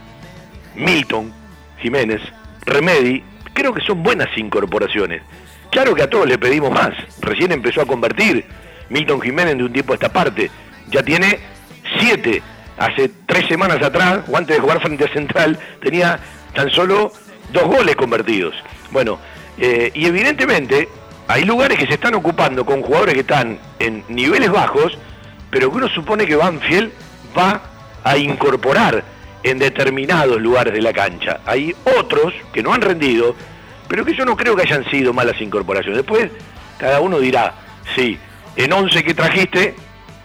Milton, 0.75 1.33
Jiménez, 1.81 2.21
Remedi, 2.65 3.23
creo 3.53 3.75
que 3.75 3.83
son 3.83 4.03
buenas 4.03 4.29
incorporaciones. 4.37 5.23
Claro 5.71 5.95
que 5.95 6.03
a 6.03 6.11
todos 6.11 6.27
le 6.27 6.39
pedimos 6.39 6.71
más. 6.71 6.91
Recién 7.21 7.53
empezó 7.53 7.81
a 7.81 7.87
convertir 7.87 8.45
Milton 8.89 9.21
Jiménez 9.21 9.57
de 9.57 9.65
un 9.65 9.73
tiempo 9.73 9.93
a 9.93 9.97
esta 9.97 10.13
parte. 10.13 10.51
Ya 10.89 11.03
tiene 11.03 11.39
siete. 11.99 12.43
Hace 12.77 13.11
tres 13.27 13.47
semanas 13.47 13.83
atrás, 13.83 14.21
antes 14.35 14.57
de 14.57 14.61
jugar 14.61 14.81
frente 14.81 15.05
a 15.05 15.13
Central, 15.13 15.59
tenía 15.83 16.19
tan 16.55 16.71
solo 16.71 17.13
dos 17.53 17.65
goles 17.65 17.95
convertidos. 17.95 18.55
Bueno, 18.91 19.19
eh, 19.59 19.91
y 19.95 20.07
evidentemente 20.07 20.89
hay 21.29 21.45
lugares 21.45 21.79
que 21.79 21.87
se 21.87 21.95
están 21.95 22.15
ocupando 22.15 22.65
con 22.65 22.83
jugadores 22.83 23.15
que 23.15 23.21
están 23.21 23.59
en 23.79 24.03
niveles 24.09 24.51
bajos 24.51 24.99
pero 25.51 25.71
que 25.71 25.77
uno 25.77 25.89
supone 25.89 26.27
que 26.27 26.37
Banfield 26.37 26.91
va 27.37 27.61
a 28.05 28.17
incorporar 28.17 29.05
en 29.43 29.59
determinados 29.59 30.41
lugares 30.41 30.73
de 30.73 30.83
la 30.83 30.93
cancha. 30.93 31.41
Hay 31.47 31.75
otros 31.99 32.35
que 32.53 32.63
no 32.63 32.73
han 32.73 32.81
rendido, 32.81 33.35
pero 33.89 34.05
que 34.05 34.15
yo 34.15 34.25
no 34.25 34.37
creo 34.37 34.55
que 34.55 34.63
hayan 34.63 34.89
sido 34.91 35.13
malas 35.13 35.41
incorporaciones. 35.41 35.99
Después 35.99 36.31
cada 36.79 37.01
uno 37.01 37.19
dirá, 37.19 37.55
sí, 37.95 38.19
en 38.57 38.73
11 38.73 39.05
que 39.05 39.15
trajiste, 39.15 39.75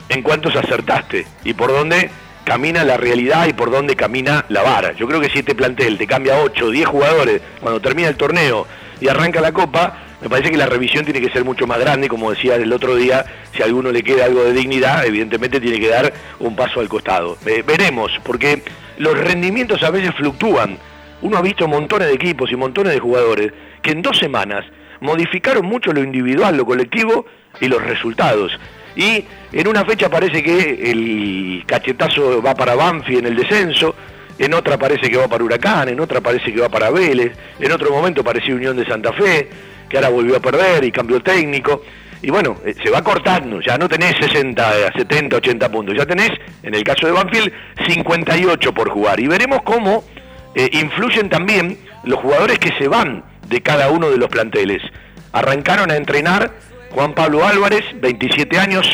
en 0.10 0.22
cuántos 0.22 0.56
acertaste 0.56 1.26
y 1.44 1.54
por 1.54 1.72
dónde 1.72 2.10
camina 2.44 2.84
la 2.84 2.96
realidad 2.96 3.48
y 3.48 3.54
por 3.54 3.72
dónde 3.72 3.96
camina 3.96 4.46
la 4.50 4.62
vara. 4.62 4.94
Yo 4.94 5.08
creo 5.08 5.20
que 5.20 5.30
si 5.30 5.40
este 5.40 5.56
plantel 5.56 5.98
te 5.98 6.06
cambia 6.06 6.40
8 6.40 6.66
o 6.66 6.70
10 6.70 6.88
jugadores 6.88 7.42
cuando 7.60 7.82
termina 7.82 8.08
el 8.08 8.16
torneo 8.16 8.68
y 9.02 9.08
arranca 9.08 9.42
la 9.42 9.52
copa, 9.52 10.05
me 10.22 10.30
parece 10.30 10.50
que 10.52 10.58
la 10.58 10.66
revisión 10.66 11.04
tiene 11.04 11.22
que 11.22 11.30
ser 11.30 11.44
mucho 11.44 11.68
más 11.68 11.80
grande, 11.80 12.08
como 12.08 12.32
decía 12.32 12.56
el 12.56 12.72
otro 12.72 12.96
día, 12.96 13.26
si 13.54 13.62
a 13.62 13.66
alguno 13.66 13.92
le 13.92 14.04
queda 14.04 14.26
algo 14.26 14.44
de 14.44 14.54
dignidad, 14.54 15.06
evidentemente 15.06 15.60
tiene 15.60 15.80
que 15.80 15.90
dar 15.90 16.14
un 16.40 16.56
paso 16.56 16.80
al 16.80 16.88
costado. 16.88 17.38
Veremos, 17.44 18.12
porque 18.24 18.64
los 18.98 19.18
rendimientos 19.18 19.84
a 19.84 19.92
veces 19.92 20.16
fluctúan. 20.16 20.78
Uno 21.22 21.38
ha 21.38 21.42
visto 21.42 21.68
montones 21.68 22.08
de 22.08 22.14
equipos 22.14 22.52
y 22.52 22.56
montones 22.56 22.94
de 22.94 23.00
jugadores 23.00 23.52
que 23.82 23.92
en 23.92 24.02
dos 24.02 24.18
semanas 24.18 24.66
modificaron 25.02 25.66
mucho 25.66 25.92
lo 25.92 26.02
individual, 26.02 26.58
lo 26.58 26.66
colectivo 26.66 27.26
y 27.60 27.68
los 27.68 27.84
resultados. 27.84 28.58
Y 28.96 29.26
en 29.52 29.68
una 29.68 29.84
fecha 29.86 30.10
parece 30.10 30.42
que 30.42 30.92
el 30.92 31.64
cachetazo 31.66 32.42
va 32.42 32.56
para 32.56 32.76
Banfi 32.76 33.18
en 33.18 33.26
el 33.26 33.36
descenso, 33.36 33.96
en 34.38 34.54
otra 34.54 34.78
parece 34.78 35.10
que 35.10 35.18
va 35.18 35.28
para 35.28 35.44
Huracán, 35.44 35.90
en 35.90 36.00
otra 36.00 36.22
parece 36.22 36.54
que 36.54 36.62
va 36.62 36.70
para 36.70 36.90
Vélez, 36.90 37.34
en 37.60 37.72
otro 37.72 37.92
momento 37.92 38.24
parecía 38.24 38.56
Unión 38.56 38.76
de 38.76 38.86
Santa 38.86 39.14
Fe, 39.14 39.50
que 39.90 39.98
ahora 39.98 40.10
volvió 40.10 40.38
a 40.38 40.40
perder 40.40 40.84
y 40.84 40.92
cambió 40.92 41.22
técnico. 41.22 41.84
Y 42.22 42.32
bueno, 42.32 42.58
eh, 42.66 42.74
se 42.82 42.90
va 42.90 43.04
cortando, 43.04 43.62
ya 43.62 43.78
no 43.78 43.88
tenés 43.88 44.16
60, 44.20 44.94
70, 44.94 45.38
80 45.38 45.70
puntos, 45.70 45.96
ya 45.96 46.06
tenés, 46.06 46.32
en 46.64 46.74
el 46.74 46.84
caso 46.84 47.06
de 47.06 47.14
Banfield, 47.14 47.52
58 47.88 48.74
por 48.74 48.90
jugar. 48.90 49.20
Y 49.20 49.28
veremos 49.28 49.62
cómo 49.64 50.04
eh, 50.56 50.70
influyen 50.74 51.30
también 51.30 51.78
los 52.04 52.20
jugadores 52.20 52.60
que 52.60 52.72
se 52.78 52.88
van 52.88 53.24
de 53.48 53.62
cada 53.62 53.90
uno 53.90 54.10
de 54.10 54.18
los 54.18 54.30
planteles. 54.30 54.82
Arrancaron 55.34 55.92
a 55.92 55.98
entrenar 55.98 56.52
Juan 56.92 57.14
Pablo 57.14 57.46
Álvarez, 57.46 57.84
27 58.02 58.58
años, 58.58 58.88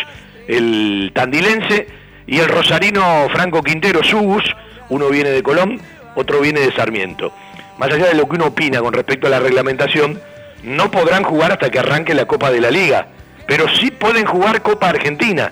el 0.48 1.12
tandilense, 1.14 1.88
y 2.28 2.40
el 2.40 2.48
rosarino 2.48 3.28
Franco 3.32 3.62
Quintero 3.62 4.04
Subus, 4.04 4.44
uno 4.90 5.10
viene 5.10 5.30
de 5.30 5.44
Colón, 5.44 5.80
otro 6.16 6.42
viene 6.42 6.62
de 6.62 6.72
Sarmiento. 6.74 7.34
Más 7.78 7.92
allá 7.92 8.08
de 8.08 8.16
lo 8.16 8.28
que 8.28 8.36
uno 8.36 8.48
opina 8.48 8.80
con 8.80 8.94
respecto 8.94 9.28
a 9.28 9.30
la 9.30 9.40
reglamentación, 9.40 10.20
no 10.64 10.92
podrán 10.92 11.24
jugar 11.24 11.52
hasta 11.52 11.70
que 11.70 11.80
arranque 11.80 12.14
la 12.14 12.26
Copa 12.26 12.52
de 12.52 12.62
la 12.62 12.72
Liga, 12.72 13.08
pero 13.48 13.68
sí 13.70 13.92
pueden 13.92 14.26
jugar 14.26 14.62
Copa 14.62 14.90
Argentina. 14.90 15.52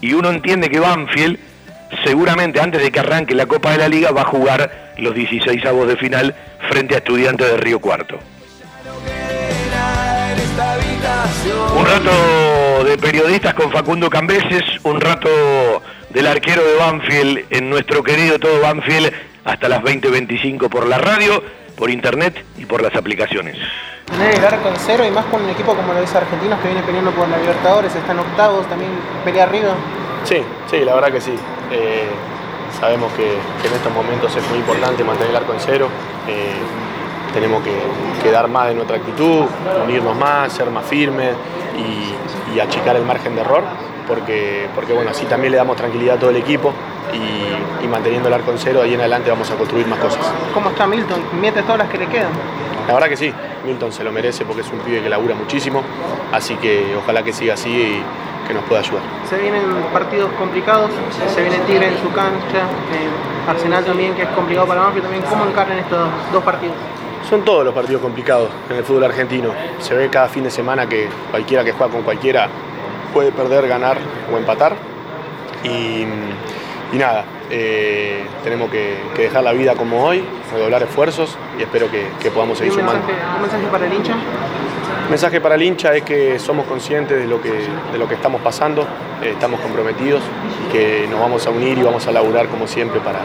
Y 0.00 0.14
uno 0.14 0.30
entiende 0.30 0.68
que 0.68 0.80
Banfield, 0.80 1.38
seguramente 2.04 2.60
antes 2.60 2.82
de 2.82 2.90
que 2.90 3.00
arranque 3.00 3.34
la 3.34 3.46
Copa 3.46 3.72
de 3.72 3.78
la 3.78 3.88
Liga, 3.88 4.10
va 4.10 4.22
a 4.22 4.26
jugar 4.26 4.92
los 4.98 5.14
16 5.14 5.64
avos 5.64 5.88
de 5.88 5.96
final 5.96 6.34
frente 6.68 6.94
a 6.94 6.98
Estudiantes 6.98 7.50
de 7.50 7.56
Río 7.56 7.80
Cuarto. 7.80 8.18
Un 11.76 11.86
rato 11.86 12.84
de 12.84 12.98
periodistas 12.98 13.54
con 13.54 13.70
Facundo 13.70 14.10
Cambeses, 14.10 14.62
un 14.82 15.00
rato 15.00 15.28
del 16.10 16.26
arquero 16.26 16.62
de 16.62 16.76
Banfield 16.76 17.44
en 17.50 17.70
nuestro 17.70 18.02
querido 18.02 18.38
todo 18.38 18.60
Banfield 18.60 19.12
hasta 19.44 19.68
las 19.68 19.82
20.25 19.82 20.68
por 20.68 20.86
la 20.86 20.98
radio, 20.98 21.42
por 21.76 21.90
internet 21.90 22.44
y 22.58 22.64
por 22.64 22.82
las 22.82 22.94
aplicaciones. 22.94 23.56
Tener 24.06 24.34
el 24.34 24.44
arco 24.44 24.68
en 24.68 24.76
cero 24.76 25.04
y 25.06 25.10
más 25.10 25.24
con 25.26 25.42
un 25.42 25.50
equipo 25.50 25.74
como 25.74 25.92
lo 25.92 26.00
es 26.00 26.14
Argentinos 26.14 26.60
que 26.60 26.68
viene 26.68 26.82
peleando 26.82 27.10
por 27.12 27.28
la 27.28 27.38
Libertadores, 27.38 27.94
están 27.94 28.18
octavos, 28.18 28.66
también 28.68 28.90
pelea 29.24 29.44
arriba. 29.44 29.70
Sí, 30.24 30.42
sí, 30.70 30.84
la 30.84 30.94
verdad 30.94 31.12
que 31.12 31.20
sí. 31.20 31.34
Eh, 31.70 32.08
sabemos 32.78 33.12
que, 33.12 33.22
que, 33.60 33.68
en 33.68 33.74
estos 33.74 33.92
momentos 33.92 34.34
es 34.36 34.48
muy 34.48 34.58
importante 34.58 35.02
mantener 35.04 35.30
el 35.30 35.36
arco 35.36 35.52
en 35.52 35.60
cero. 35.60 35.88
Eh, 36.28 36.52
tenemos 37.32 37.62
que, 37.62 37.72
que, 38.22 38.30
dar 38.30 38.48
más 38.48 38.68
de 38.68 38.74
nuestra 38.74 38.98
actitud, 38.98 39.46
unirnos 39.84 40.16
más, 40.16 40.52
ser 40.52 40.70
más 40.70 40.84
firmes 40.84 41.34
y, 41.78 42.54
y, 42.54 42.60
achicar 42.60 42.94
el 42.96 43.04
margen 43.04 43.34
de 43.34 43.40
error, 43.40 43.62
porque, 44.06 44.68
porque 44.74 44.92
bueno, 44.92 45.10
así 45.10 45.24
también 45.24 45.52
le 45.52 45.56
damos 45.56 45.76
tranquilidad 45.76 46.16
a 46.16 46.18
todo 46.18 46.30
el 46.30 46.36
equipo 46.36 46.74
y, 47.12 47.84
y 47.84 47.88
manteniendo 47.88 48.28
el 48.28 48.34
arco 48.34 48.50
en 48.50 48.58
cero, 48.58 48.82
ahí 48.82 48.94
en 48.94 49.00
adelante 49.00 49.30
vamos 49.30 49.50
a 49.50 49.54
construir 49.56 49.86
más 49.86 49.98
cosas. 49.98 50.24
¿Cómo 50.54 50.70
está 50.70 50.86
Milton? 50.86 51.20
¿Mete 51.40 51.62
todas 51.62 51.78
las 51.78 51.88
que 51.88 51.98
le 51.98 52.06
quedan? 52.06 52.32
La 52.86 52.94
verdad 52.94 53.08
que 53.08 53.16
sí, 53.16 53.32
Milton 53.64 53.92
se 53.92 54.02
lo 54.02 54.10
merece 54.10 54.44
porque 54.44 54.62
es 54.62 54.70
un 54.70 54.80
pibe 54.80 55.02
que 55.02 55.08
labura 55.08 55.34
muchísimo, 55.34 55.82
así 56.32 56.56
que 56.56 56.96
ojalá 56.96 57.22
que 57.22 57.32
siga 57.32 57.54
así 57.54 57.70
y 57.70 58.02
que 58.46 58.54
nos 58.54 58.64
pueda 58.64 58.80
ayudar. 58.80 59.02
Se 59.28 59.38
vienen 59.38 59.62
partidos 59.92 60.30
complicados, 60.32 60.90
se 61.32 61.42
viene 61.42 61.58
Tigre 61.60 61.88
en 61.88 61.98
su 61.98 62.10
cancha, 62.12 62.58
eh, 62.92 63.48
Arsenal 63.48 63.84
también 63.84 64.14
que 64.14 64.22
es 64.22 64.28
complicado 64.30 64.66
para 64.66 64.82
Banfield 64.82 65.04
también. 65.04 65.24
¿Cómo 65.28 65.46
encargan 65.46 65.78
estos 65.78 66.08
dos 66.32 66.42
partidos? 66.42 66.74
Son 67.28 67.42
todos 67.42 67.64
los 67.64 67.72
partidos 67.72 68.02
complicados 68.02 68.50
en 68.68 68.76
el 68.76 68.84
fútbol 68.84 69.04
argentino. 69.04 69.50
Se 69.78 69.94
ve 69.94 70.10
cada 70.10 70.28
fin 70.28 70.42
de 70.42 70.50
semana 70.50 70.88
que 70.88 71.08
cualquiera 71.30 71.64
que 71.64 71.72
juega 71.72 71.92
con 71.92 72.02
cualquiera 72.02 72.48
puede 73.14 73.30
perder, 73.30 73.68
ganar 73.68 73.96
o 74.32 74.36
empatar. 74.36 74.74
Y, 75.62 76.04
y 76.92 76.98
nada, 76.98 77.24
eh, 77.50 78.24
tenemos 78.44 78.70
que, 78.70 78.98
que, 79.16 79.22
dejar 79.22 79.42
la 79.42 79.52
vida 79.52 79.74
como 79.74 80.04
hoy, 80.04 80.22
redoblar 80.52 80.82
esfuerzos 80.82 81.38
y 81.58 81.62
espero 81.62 81.90
que, 81.90 82.06
que 82.20 82.30
podamos 82.30 82.58
seguir 82.58 82.74
sumando. 82.74 83.06
mensaje, 83.06 83.34
¿Un 83.34 83.42
mensaje 83.42 83.66
para 83.66 83.86
el 83.86 83.92
hincha? 83.94 84.12
El 85.04 85.10
mensaje 85.10 85.40
para 85.40 85.54
el 85.54 85.62
hincha 85.62 85.94
es 85.94 86.02
que 86.02 86.38
somos 86.38 86.66
conscientes 86.66 87.18
de 87.18 87.26
lo 87.26 87.40
que, 87.40 87.50
de 87.50 87.98
lo 87.98 88.06
que 88.06 88.14
estamos 88.14 88.42
pasando, 88.42 88.82
eh, 89.22 89.30
estamos 89.32 89.60
comprometidos, 89.60 90.22
que 90.70 91.06
nos 91.10 91.18
vamos 91.18 91.46
a 91.46 91.50
unir 91.50 91.78
y 91.78 91.82
vamos 91.82 92.06
a 92.06 92.12
laburar 92.12 92.48
como 92.48 92.66
siempre 92.66 93.00
para, 93.00 93.20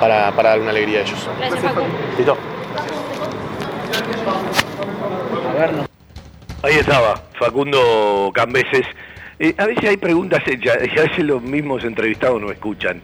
para, 0.00 0.32
para 0.32 0.50
dar 0.50 0.60
una 0.60 0.70
alegría 0.70 1.00
a 1.00 1.02
ellos. 1.02 1.28
Gracias, 1.38 1.62
Facu. 1.62 1.82
¿Listo? 2.16 2.36
Ahí 6.62 6.74
estaba, 6.74 7.20
Facundo 7.38 8.30
Cambeses. 8.32 8.86
Eh, 9.40 9.54
a 9.56 9.66
veces 9.66 9.90
hay 9.90 9.96
preguntas 9.96 10.42
hechas 10.46 10.78
y 10.94 10.98
a 10.98 11.02
veces 11.02 11.24
los 11.24 11.42
mismos 11.42 11.84
entrevistados 11.84 12.40
no 12.40 12.50
escuchan. 12.50 13.00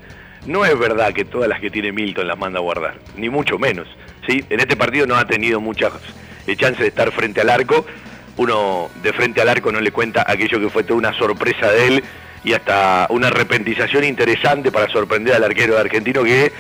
No 0.47 0.65
es 0.65 0.79
verdad 0.79 1.13
que 1.13 1.25
todas 1.25 1.49
las 1.49 1.61
que 1.61 1.71
tiene 1.71 1.93
Milton 1.93 2.27
las 2.27 2.37
manda 2.37 2.59
a 2.59 2.63
guardar, 2.63 2.97
ni 3.17 3.29
mucho 3.29 3.59
menos. 3.59 3.87
¿sí? 4.27 4.45
En 4.51 4.61
este 4.61 4.77
partido 4.77 5.07
no 5.07 5.17
ha 5.17 5.27
tenido 5.27 5.61
muchas 5.61 5.93
chances 6.57 6.81
de 6.81 6.89
estar 6.89 7.11
frente 7.13 7.41
al 7.41 7.51
arco. 7.51 7.87
Uno 8.37 8.91
de 9.03 9.13
frente 9.13 9.41
al 9.41 9.49
arco 9.49 9.71
no 9.71 9.81
le 9.81 9.93
cuenta 9.93 10.25
aquello 10.27 10.61
que 10.61 10.69
fue 10.69 10.83
toda 10.83 10.99
una 10.99 11.13
sorpresa 11.15 11.71
de 11.71 11.87
él 11.87 12.05
y 12.43 12.53
hasta 12.53 13.07
una 13.11 13.31
repentización 13.31 14.05
interesante 14.05 14.71
para 14.71 14.89
sorprender 14.89 15.35
al 15.35 15.45
arquero 15.45 15.79
argentino 15.79 16.23
que 16.25 16.53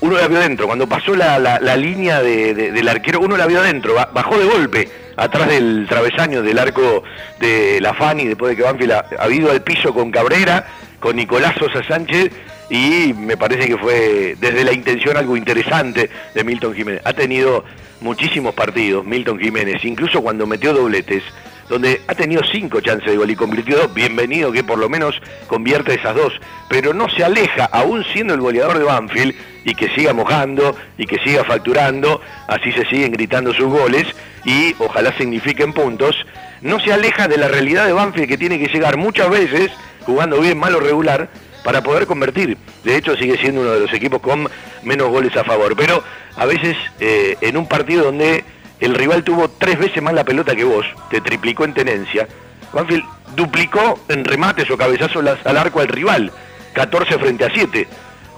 uno 0.00 0.16
la 0.16 0.28
vio 0.28 0.40
dentro. 0.40 0.66
Cuando 0.66 0.88
pasó 0.88 1.14
la, 1.14 1.38
la, 1.38 1.58
la 1.60 1.76
línea 1.76 2.22
de, 2.22 2.54
de, 2.54 2.72
del 2.72 2.88
arquero, 2.88 3.20
uno 3.20 3.36
la 3.36 3.46
vio 3.46 3.60
adentro, 3.60 3.94
bajó 4.12 4.38
de 4.38 4.44
golpe 4.44 4.88
atrás 5.16 5.48
del 5.48 5.86
travesaño 5.88 6.42
del 6.42 6.58
arco 6.58 7.02
de 7.38 7.80
la 7.80 7.94
Fani, 7.94 8.26
después 8.26 8.50
de 8.50 8.56
que 8.56 8.62
Banfield 8.62 8.92
ha, 8.92 9.06
ha 9.18 9.28
ido 9.28 9.50
al 9.50 9.62
piso 9.62 9.94
con 9.94 10.10
Cabrera, 10.10 10.66
con 11.00 11.16
Nicolás 11.16 11.54
Sosa 11.58 11.82
Sánchez, 11.86 12.30
y 12.70 13.12
me 13.14 13.36
parece 13.36 13.68
que 13.68 13.76
fue 13.76 14.36
desde 14.40 14.64
la 14.64 14.72
intención 14.72 15.16
algo 15.16 15.36
interesante 15.36 16.10
de 16.34 16.44
Milton 16.44 16.74
Jiménez. 16.74 17.02
Ha 17.04 17.12
tenido 17.12 17.64
muchísimos 18.00 18.54
partidos 18.54 19.04
Milton 19.04 19.38
Jiménez, 19.38 19.84
incluso 19.84 20.22
cuando 20.22 20.46
metió 20.46 20.72
dobletes, 20.72 21.22
donde 21.68 22.02
ha 22.06 22.14
tenido 22.14 22.42
cinco 22.50 22.80
chances 22.80 23.10
de 23.10 23.16
gol 23.16 23.30
y 23.30 23.36
convirtió 23.36 23.76
dos, 23.76 23.94
bienvenido 23.94 24.52
que 24.52 24.64
por 24.64 24.78
lo 24.78 24.88
menos 24.88 25.20
convierte 25.46 25.94
esas 25.94 26.14
dos, 26.14 26.32
pero 26.68 26.92
no 26.92 27.08
se 27.08 27.24
aleja, 27.24 27.64
aún 27.66 28.04
siendo 28.12 28.34
el 28.34 28.40
goleador 28.40 28.78
de 28.78 28.84
Banfield, 28.84 29.34
y 29.64 29.74
que 29.74 29.88
siga 29.94 30.12
mojando 30.12 30.76
y 30.98 31.06
que 31.06 31.18
siga 31.18 31.44
facturando, 31.44 32.20
así 32.48 32.70
se 32.72 32.84
siguen 32.86 33.12
gritando 33.12 33.52
sus 33.54 33.66
goles 33.66 34.06
y 34.44 34.74
ojalá 34.78 35.16
signifiquen 35.16 35.72
puntos, 35.72 36.14
no 36.60 36.78
se 36.80 36.92
aleja 36.92 37.28
de 37.28 37.38
la 37.38 37.48
realidad 37.48 37.86
de 37.86 37.92
Banfield 37.92 38.28
que 38.28 38.38
tiene 38.38 38.58
que 38.58 38.66
llegar 38.66 38.96
muchas 38.96 39.30
veces, 39.30 39.70
jugando 40.04 40.40
bien, 40.40 40.58
mal 40.58 40.74
o 40.74 40.80
regular, 40.80 41.28
para 41.64 41.82
poder 41.82 42.06
convertir. 42.06 42.58
De 42.84 42.96
hecho, 42.96 43.16
sigue 43.16 43.38
siendo 43.38 43.62
uno 43.62 43.70
de 43.70 43.80
los 43.80 43.92
equipos 43.92 44.20
con 44.20 44.48
menos 44.82 45.08
goles 45.08 45.34
a 45.36 45.44
favor. 45.44 45.74
Pero 45.76 46.04
a 46.36 46.44
veces 46.44 46.76
eh, 47.00 47.36
en 47.40 47.56
un 47.56 47.66
partido 47.66 48.04
donde 48.04 48.44
el 48.84 48.94
rival 48.94 49.24
tuvo 49.24 49.48
tres 49.48 49.78
veces 49.78 50.02
más 50.02 50.14
la 50.14 50.24
pelota 50.24 50.54
que 50.54 50.64
vos, 50.64 50.86
te 51.10 51.20
triplicó 51.20 51.64
en 51.64 51.74
tenencia, 51.74 52.28
Banfield 52.72 53.04
duplicó 53.36 54.00
en 54.08 54.24
remates 54.24 54.70
o 54.70 54.76
cabezazos 54.76 55.24
al 55.44 55.56
arco 55.56 55.80
al 55.80 55.88
rival, 55.88 56.32
14 56.74 57.18
frente 57.18 57.44
a 57.44 57.50
7. 57.50 57.88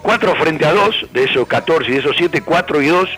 4 0.02 0.37
frente 0.37 0.64
a 0.64 0.72
2, 0.72 1.09
de 1.12 1.24
esos 1.24 1.48
14 1.48 1.90
y 1.90 1.94
de 1.94 1.98
esos 1.98 2.16
7, 2.16 2.42
4 2.42 2.82
y 2.82 2.87
2 2.87 3.09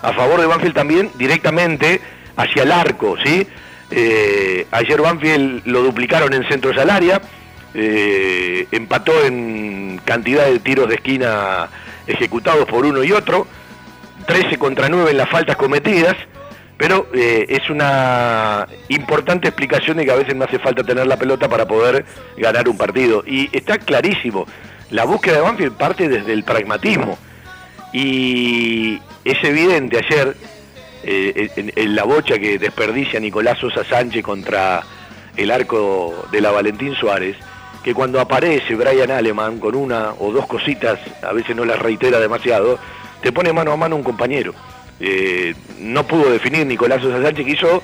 a 0.00 0.12
favor 0.14 0.40
de 0.40 0.46
Banfield 0.46 0.74
también 0.74 1.10
directamente 1.16 2.00
hacia 2.36 2.62
el 2.62 2.72
arco, 2.72 3.16
¿sí? 3.22 3.46
Eh, 3.90 4.66
ayer 4.70 5.00
Banfield 5.00 5.66
lo 5.66 5.82
duplicaron 5.82 6.32
en 6.32 6.46
centros 6.48 6.76
al 6.78 6.88
área, 6.88 7.20
eh, 7.74 8.66
empató 8.70 9.24
en 9.24 10.00
cantidad 10.04 10.46
de 10.46 10.58
tiros 10.60 10.88
de 10.88 10.94
esquina 10.94 11.68
ejecutados 12.06 12.64
por 12.66 12.86
uno 12.86 13.02
y 13.02 13.12
otro, 13.12 13.46
13 14.26 14.56
contra 14.56 14.88
9 14.88 15.10
en 15.10 15.16
las 15.18 15.28
faltas 15.28 15.56
cometidas, 15.56 16.16
pero 16.78 17.08
eh, 17.12 17.44
es 17.48 17.68
una 17.68 18.66
importante 18.88 19.48
explicación 19.48 19.96
de 19.96 20.04
que 20.04 20.12
a 20.12 20.16
veces 20.16 20.36
no 20.36 20.44
hace 20.44 20.60
falta 20.60 20.84
tener 20.84 21.08
la 21.08 21.16
pelota 21.16 21.48
para 21.48 21.66
poder 21.66 22.04
ganar 22.36 22.68
un 22.68 22.78
partido. 22.78 23.24
Y 23.26 23.50
está 23.54 23.78
clarísimo, 23.78 24.46
la 24.90 25.04
búsqueda 25.04 25.36
de 25.36 25.40
Banfield 25.42 25.76
parte 25.76 26.08
desde 26.08 26.32
el 26.32 26.44
pragmatismo. 26.44 27.18
Y 27.92 29.00
es 29.24 29.42
evidente 29.42 29.98
ayer, 29.98 30.36
eh, 31.02 31.72
en, 31.74 31.96
la 31.96 32.04
bocha 32.04 32.38
que 32.38 32.60
desperdicia 32.60 33.18
Nicolás 33.18 33.58
Sosa 33.58 33.82
Sánchez 33.84 34.22
contra 34.22 34.84
el 35.36 35.50
arco 35.50 36.28
de 36.30 36.40
la 36.40 36.52
Valentín 36.52 36.94
Suárez, 36.94 37.36
que 37.82 37.92
cuando 37.92 38.20
aparece 38.20 38.76
Brian 38.76 39.10
Aleman 39.10 39.58
con 39.58 39.74
una 39.74 40.12
o 40.20 40.30
dos 40.30 40.46
cositas, 40.46 41.00
a 41.22 41.32
veces 41.32 41.56
no 41.56 41.64
las 41.64 41.78
reitera 41.80 42.20
demasiado, 42.20 42.78
te 43.20 43.32
pone 43.32 43.52
mano 43.52 43.72
a 43.72 43.76
mano 43.76 43.96
un 43.96 44.04
compañero. 44.04 44.54
Eh, 45.00 45.54
no 45.78 46.06
pudo 46.06 46.30
definir 46.30 46.66
Nicolás 46.66 47.02
Sosa 47.02 47.22
Sánchez 47.22 47.46
que 47.46 47.52
hizo 47.52 47.82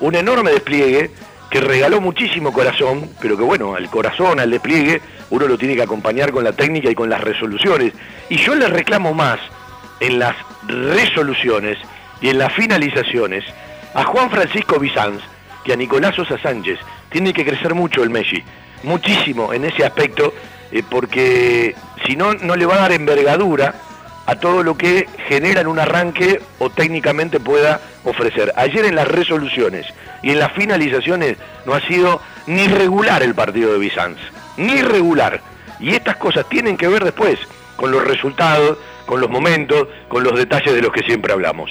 un 0.00 0.14
enorme 0.14 0.50
despliegue 0.50 1.10
que 1.50 1.60
regaló 1.60 2.00
muchísimo 2.00 2.52
corazón, 2.52 3.10
pero 3.20 3.36
que 3.36 3.42
bueno, 3.42 3.74
al 3.74 3.88
corazón, 3.90 4.40
al 4.40 4.50
despliegue, 4.50 5.02
uno 5.30 5.46
lo 5.46 5.58
tiene 5.58 5.76
que 5.76 5.82
acompañar 5.82 6.32
con 6.32 6.44
la 6.44 6.52
técnica 6.52 6.90
y 6.90 6.94
con 6.94 7.10
las 7.10 7.20
resoluciones. 7.20 7.92
Y 8.30 8.36
yo 8.36 8.54
le 8.54 8.68
reclamo 8.68 9.12
más 9.12 9.38
en 10.00 10.18
las 10.18 10.34
resoluciones 10.66 11.78
y 12.22 12.30
en 12.30 12.38
las 12.38 12.52
finalizaciones 12.54 13.44
a 13.94 14.04
Juan 14.04 14.30
Francisco 14.30 14.78
Bizanz 14.78 15.22
que 15.64 15.72
a 15.72 15.76
Nicolás 15.76 16.14
Sosa 16.14 16.38
Sánchez. 16.38 16.78
Tiene 17.10 17.32
que 17.32 17.44
crecer 17.44 17.74
mucho 17.74 18.02
el 18.02 18.10
Messi, 18.10 18.42
muchísimo 18.82 19.52
en 19.52 19.64
ese 19.64 19.84
aspecto, 19.84 20.32
eh, 20.70 20.82
porque 20.88 21.74
si 22.06 22.16
no, 22.16 22.34
no 22.34 22.56
le 22.56 22.66
va 22.66 22.76
a 22.76 22.80
dar 22.80 22.92
envergadura 22.92 23.74
a 24.26 24.36
todo 24.36 24.62
lo 24.62 24.76
que 24.76 25.08
genera 25.28 25.60
en 25.60 25.66
un 25.66 25.78
arranque 25.78 26.40
o 26.58 26.70
técnicamente 26.70 27.40
pueda 27.40 27.80
ofrecer. 28.04 28.52
Ayer 28.56 28.84
en 28.84 28.94
las 28.94 29.08
resoluciones 29.08 29.86
y 30.22 30.30
en 30.30 30.38
las 30.38 30.52
finalizaciones 30.52 31.36
no 31.66 31.74
ha 31.74 31.80
sido 31.80 32.20
ni 32.46 32.68
regular 32.68 33.22
el 33.22 33.34
partido 33.34 33.72
de 33.72 33.78
Bizanz, 33.78 34.18
ni 34.56 34.82
regular. 34.82 35.40
Y 35.80 35.94
estas 35.94 36.16
cosas 36.16 36.48
tienen 36.48 36.76
que 36.76 36.88
ver 36.88 37.04
después 37.04 37.38
con 37.76 37.90
los 37.90 38.04
resultados, 38.04 38.78
con 39.06 39.20
los 39.20 39.30
momentos, 39.30 39.88
con 40.08 40.22
los 40.22 40.38
detalles 40.38 40.74
de 40.74 40.82
los 40.82 40.92
que 40.92 41.02
siempre 41.02 41.32
hablamos. 41.32 41.70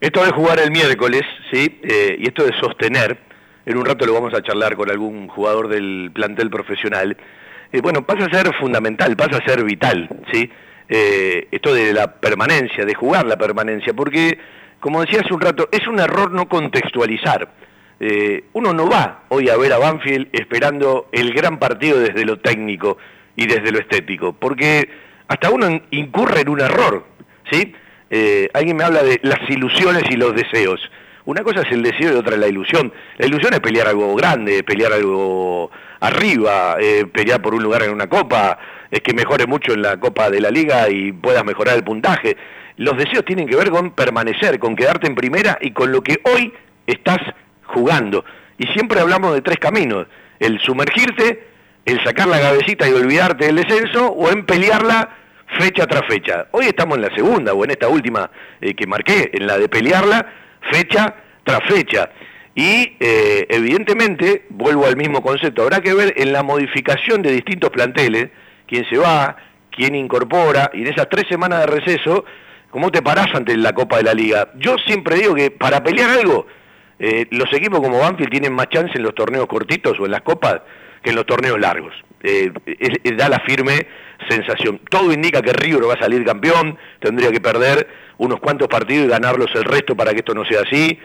Esto 0.00 0.24
de 0.24 0.30
jugar 0.30 0.58
el 0.60 0.70
miércoles, 0.70 1.20
¿sí? 1.52 1.78
Eh, 1.82 2.16
y 2.18 2.26
esto 2.26 2.42
de 2.42 2.58
sostener, 2.58 3.18
en 3.66 3.76
un 3.76 3.84
rato 3.84 4.06
lo 4.06 4.14
vamos 4.14 4.32
a 4.32 4.42
charlar 4.42 4.74
con 4.74 4.90
algún 4.90 5.28
jugador 5.28 5.68
del 5.68 6.10
plantel 6.14 6.48
profesional, 6.48 7.18
eh, 7.70 7.80
bueno, 7.82 8.06
pasa 8.06 8.24
a 8.24 8.34
ser 8.34 8.54
fundamental, 8.54 9.14
pasa 9.14 9.36
a 9.36 9.46
ser 9.46 9.62
vital, 9.62 10.08
¿sí? 10.32 10.50
Eh, 10.88 11.48
esto 11.50 11.74
de 11.74 11.92
la 11.92 12.14
permanencia, 12.14 12.86
de 12.86 12.94
jugar 12.94 13.26
la 13.26 13.36
permanencia, 13.36 13.92
porque, 13.92 14.38
como 14.80 15.02
decía 15.02 15.20
hace 15.20 15.34
un 15.34 15.40
rato, 15.42 15.68
es 15.70 15.86
un 15.86 16.00
error 16.00 16.30
no 16.30 16.48
contextualizar. 16.48 17.50
uno 18.54 18.72
no 18.72 18.88
va 18.88 19.24
hoy 19.28 19.50
a 19.50 19.58
ver 19.58 19.74
a 19.74 19.78
Banfield 19.78 20.28
esperando 20.32 21.10
el 21.12 21.34
gran 21.34 21.58
partido 21.58 22.00
desde 22.00 22.24
lo 22.24 22.38
técnico 22.38 22.96
y 23.36 23.46
desde 23.46 23.70
lo 23.70 23.78
estético, 23.78 24.32
porque 24.32 24.88
hasta 25.28 25.50
uno 25.50 25.82
incurre 25.90 26.40
en 26.40 26.48
un 26.48 26.60
error, 26.60 27.04
¿sí? 27.52 27.74
Eh, 28.10 28.50
alguien 28.52 28.76
me 28.76 28.84
habla 28.84 29.02
de 29.02 29.20
las 29.22 29.38
ilusiones 29.48 30.02
y 30.10 30.16
los 30.16 30.34
deseos. 30.34 30.80
Una 31.24 31.42
cosa 31.42 31.62
es 31.62 31.70
el 31.70 31.82
deseo 31.82 32.12
y 32.12 32.16
otra 32.16 32.34
es 32.34 32.40
la 32.40 32.48
ilusión. 32.48 32.92
La 33.18 33.26
ilusión 33.26 33.54
es 33.54 33.60
pelear 33.60 33.86
algo 33.86 34.14
grande, 34.16 34.64
pelear 34.64 34.92
algo 34.92 35.70
arriba, 36.00 36.76
eh, 36.80 37.06
pelear 37.06 37.40
por 37.40 37.54
un 37.54 37.62
lugar 37.62 37.84
en 37.84 37.92
una 37.92 38.08
copa, 38.08 38.58
es 38.90 39.00
que 39.00 39.14
mejore 39.14 39.46
mucho 39.46 39.72
en 39.72 39.82
la 39.82 40.00
copa 40.00 40.30
de 40.30 40.40
la 40.40 40.50
liga 40.50 40.88
y 40.88 41.12
puedas 41.12 41.44
mejorar 41.44 41.76
el 41.76 41.84
puntaje. 41.84 42.36
Los 42.76 42.96
deseos 42.96 43.24
tienen 43.24 43.46
que 43.46 43.54
ver 43.54 43.70
con 43.70 43.92
permanecer, 43.92 44.58
con 44.58 44.74
quedarte 44.74 45.06
en 45.06 45.14
primera 45.14 45.58
y 45.60 45.70
con 45.72 45.92
lo 45.92 46.02
que 46.02 46.20
hoy 46.24 46.52
estás 46.86 47.18
jugando. 47.64 48.24
Y 48.58 48.66
siempre 48.68 49.00
hablamos 49.00 49.34
de 49.34 49.42
tres 49.42 49.58
caminos, 49.58 50.06
el 50.38 50.58
sumergirte, 50.60 51.46
el 51.84 52.02
sacar 52.02 52.26
la 52.26 52.40
cabecita 52.40 52.88
y 52.88 52.92
olvidarte 52.92 53.46
del 53.46 53.56
descenso 53.56 54.08
o 54.08 54.30
en 54.30 54.44
pelearla 54.46 55.10
fecha 55.58 55.86
tras 55.86 56.06
fecha. 56.06 56.46
Hoy 56.52 56.66
estamos 56.66 56.96
en 56.96 57.02
la 57.02 57.14
segunda 57.14 57.52
o 57.52 57.64
en 57.64 57.70
esta 57.70 57.88
última 57.88 58.30
eh, 58.60 58.74
que 58.74 58.86
marqué, 58.86 59.30
en 59.32 59.46
la 59.46 59.58
de 59.58 59.68
pelearla, 59.68 60.26
fecha 60.70 61.14
tras 61.44 61.60
fecha. 61.68 62.10
Y 62.54 62.96
eh, 63.00 63.46
evidentemente, 63.48 64.46
vuelvo 64.50 64.86
al 64.86 64.96
mismo 64.96 65.22
concepto, 65.22 65.62
habrá 65.62 65.80
que 65.80 65.94
ver 65.94 66.14
en 66.16 66.32
la 66.32 66.42
modificación 66.42 67.22
de 67.22 67.32
distintos 67.32 67.70
planteles, 67.70 68.30
quién 68.66 68.84
se 68.88 68.98
va, 68.98 69.36
quién 69.70 69.94
incorpora, 69.94 70.70
y 70.74 70.82
en 70.82 70.88
esas 70.88 71.08
tres 71.08 71.24
semanas 71.28 71.60
de 71.60 71.66
receso, 71.66 72.24
cómo 72.70 72.90
te 72.90 73.02
parás 73.02 73.34
ante 73.34 73.56
la 73.56 73.72
Copa 73.72 73.98
de 73.98 74.04
la 74.04 74.14
Liga. 74.14 74.50
Yo 74.56 74.76
siempre 74.78 75.16
digo 75.16 75.34
que 75.34 75.50
para 75.50 75.82
pelear 75.82 76.10
algo, 76.10 76.46
eh, 76.98 77.26
los 77.30 77.52
equipos 77.52 77.80
como 77.80 77.98
Banfield 77.98 78.30
tienen 78.30 78.52
más 78.52 78.68
chance 78.68 78.92
en 78.94 79.02
los 79.02 79.14
torneos 79.14 79.46
cortitos 79.46 79.98
o 79.98 80.04
en 80.04 80.10
las 80.12 80.20
copas 80.20 80.60
que 81.02 81.10
en 81.10 81.16
los 81.16 81.24
torneos 81.24 81.58
largos. 81.58 81.94
da 83.16 83.28
la 83.30 83.40
firme 83.40 83.86
sensación. 84.28 84.80
Todo 84.88 85.12
indica 85.12 85.42
que 85.42 85.52
River 85.52 85.88
va 85.88 85.94
a 85.94 86.00
salir 86.00 86.24
campeón, 86.24 86.78
tendría 87.00 87.30
que 87.30 87.40
perder 87.40 87.88
unos 88.18 88.40
cuantos 88.40 88.68
partidos 88.68 89.06
y 89.06 89.10
ganarlos 89.10 89.50
el 89.54 89.64
resto 89.64 89.96
para 89.96 90.12
que 90.12 90.18
esto 90.18 90.34
no 90.34 90.44
sea 90.44 90.60
así. 90.62 90.98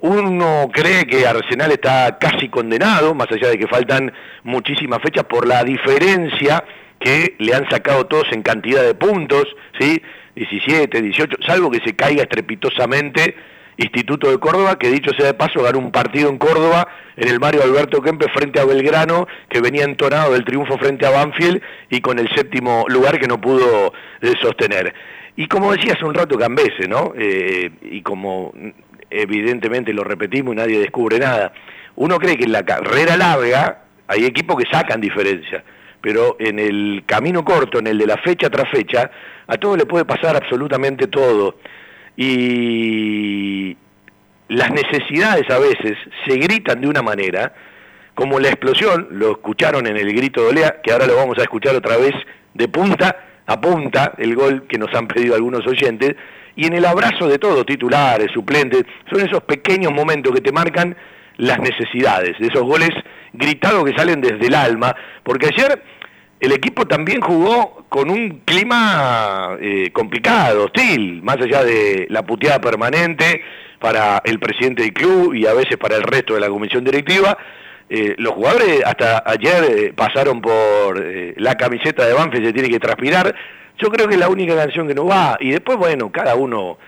Uno 0.00 0.68
cree 0.72 1.06
que 1.06 1.26
Arsenal 1.26 1.72
está 1.72 2.18
casi 2.18 2.48
condenado, 2.48 3.14
más 3.14 3.30
allá 3.32 3.48
de 3.48 3.58
que 3.58 3.66
faltan 3.66 4.12
muchísimas 4.42 5.00
fechas 5.00 5.24
por 5.24 5.46
la 5.46 5.64
diferencia 5.64 6.62
que 6.98 7.34
le 7.38 7.54
han 7.54 7.68
sacado 7.70 8.06
todos 8.06 8.26
en 8.32 8.42
cantidad 8.42 8.82
de 8.82 8.94
puntos, 8.94 9.44
¿sí? 9.78 10.02
17, 10.34 11.00
18, 11.00 11.38
salvo 11.46 11.70
que 11.70 11.80
se 11.80 11.96
caiga 11.96 12.22
estrepitosamente 12.22 13.36
Instituto 13.78 14.30
de 14.30 14.38
Córdoba, 14.38 14.78
que 14.78 14.90
dicho 14.90 15.10
sea 15.16 15.26
de 15.26 15.34
paso, 15.34 15.62
ganó 15.62 15.78
un 15.78 15.92
partido 15.92 16.30
en 16.30 16.38
Córdoba 16.38 16.88
en 17.16 17.28
el 17.28 17.40
Mario 17.40 17.62
Alberto 17.62 18.00
Kempe 18.00 18.26
frente 18.28 18.58
a 18.60 18.64
Belgrano, 18.64 19.26
que 19.48 19.60
venía 19.60 19.84
entonado 19.84 20.32
del 20.32 20.44
triunfo 20.44 20.78
frente 20.78 21.06
a 21.06 21.10
Banfield 21.10 21.60
y 21.90 22.00
con 22.00 22.18
el 22.18 22.28
séptimo 22.34 22.86
lugar 22.88 23.18
que 23.18 23.26
no 23.26 23.40
pudo 23.40 23.92
eh, 24.20 24.32
sostener. 24.40 24.94
Y 25.36 25.46
como 25.48 25.72
decía 25.72 25.92
hace 25.92 26.04
un 26.04 26.14
rato 26.14 26.38
Cambese, 26.38 26.88
¿no? 26.88 27.12
Eh, 27.16 27.70
y 27.82 28.00
como 28.00 28.52
evidentemente 29.10 29.92
lo 29.92 30.04
repetimos 30.04 30.54
y 30.54 30.56
nadie 30.56 30.78
descubre 30.78 31.18
nada, 31.18 31.52
uno 31.96 32.18
cree 32.18 32.36
que 32.36 32.44
en 32.44 32.52
la 32.52 32.64
carrera 32.64 33.16
larga 33.16 33.82
hay 34.08 34.24
equipos 34.24 34.56
que 34.56 34.70
sacan 34.70 35.00
diferencia, 35.00 35.62
pero 36.00 36.36
en 36.38 36.58
el 36.58 37.04
camino 37.06 37.44
corto, 37.44 37.78
en 37.78 37.88
el 37.88 37.98
de 37.98 38.06
la 38.06 38.16
fecha 38.18 38.48
tras 38.48 38.70
fecha, 38.70 39.10
a 39.46 39.56
todo 39.56 39.76
le 39.76 39.84
puede 39.84 40.04
pasar 40.04 40.36
absolutamente 40.36 41.08
todo 41.08 41.58
y 42.16 43.76
las 44.48 44.70
necesidades 44.70 45.48
a 45.50 45.58
veces 45.58 45.96
se 46.26 46.36
gritan 46.36 46.80
de 46.80 46.88
una 46.88 47.02
manera, 47.02 47.52
como 48.14 48.40
la 48.40 48.48
explosión, 48.48 49.08
lo 49.10 49.32
escucharon 49.32 49.86
en 49.86 49.96
el 49.96 50.12
grito 50.14 50.42
de 50.42 50.48
Olea, 50.48 50.80
que 50.82 50.92
ahora 50.92 51.06
lo 51.06 51.16
vamos 51.16 51.38
a 51.38 51.42
escuchar 51.42 51.74
otra 51.74 51.96
vez 51.96 52.14
de 52.54 52.68
punta 52.68 53.16
a 53.46 53.60
punta, 53.60 54.14
el 54.18 54.34
gol 54.34 54.66
que 54.66 54.78
nos 54.78 54.92
han 54.94 55.06
pedido 55.06 55.34
algunos 55.34 55.66
oyentes, 55.66 56.16
y 56.56 56.66
en 56.66 56.72
el 56.72 56.84
abrazo 56.84 57.28
de 57.28 57.38
todos, 57.38 57.66
titulares, 57.66 58.32
suplentes, 58.32 58.84
son 59.10 59.20
esos 59.20 59.42
pequeños 59.44 59.92
momentos 59.92 60.34
que 60.34 60.40
te 60.40 60.52
marcan 60.52 60.96
las 61.36 61.58
necesidades, 61.58 62.38
de 62.38 62.46
esos 62.46 62.62
goles 62.62 62.90
gritados 63.34 63.84
que 63.84 63.96
salen 63.96 64.20
desde 64.20 64.46
el 64.46 64.54
alma, 64.54 64.96
porque 65.22 65.48
ayer 65.48 65.82
el 66.46 66.52
equipo 66.52 66.86
también 66.86 67.20
jugó 67.20 67.84
con 67.88 68.08
un 68.08 68.42
clima 68.44 69.56
eh, 69.60 69.90
complicado, 69.92 70.66
hostil, 70.66 71.20
más 71.22 71.38
allá 71.38 71.64
de 71.64 72.06
la 72.08 72.24
puteada 72.24 72.60
permanente 72.60 73.42
para 73.80 74.22
el 74.24 74.38
presidente 74.38 74.84
del 74.84 74.92
club 74.92 75.34
y 75.34 75.44
a 75.44 75.54
veces 75.54 75.76
para 75.76 75.96
el 75.96 76.04
resto 76.04 76.34
de 76.34 76.40
la 76.40 76.48
comisión 76.48 76.84
directiva. 76.84 77.36
Eh, 77.90 78.14
los 78.18 78.34
jugadores 78.34 78.80
hasta 78.84 79.24
ayer 79.26 79.64
eh, 79.64 79.92
pasaron 79.92 80.40
por 80.40 81.04
la 81.36 81.56
camiseta 81.56 82.06
de 82.06 82.14
Banfield, 82.14 82.46
se 82.46 82.52
tiene 82.52 82.68
que 82.68 82.78
transpirar, 82.78 83.34
Yo 83.78 83.90
creo 83.90 84.06
que 84.06 84.14
es 84.14 84.20
la 84.20 84.28
única 84.28 84.54
canción 84.54 84.86
que 84.86 84.94
no 84.94 85.04
va. 85.04 85.36
Y 85.40 85.50
después, 85.50 85.76
bueno, 85.76 86.12
cada 86.12 86.36
uno 86.36 86.78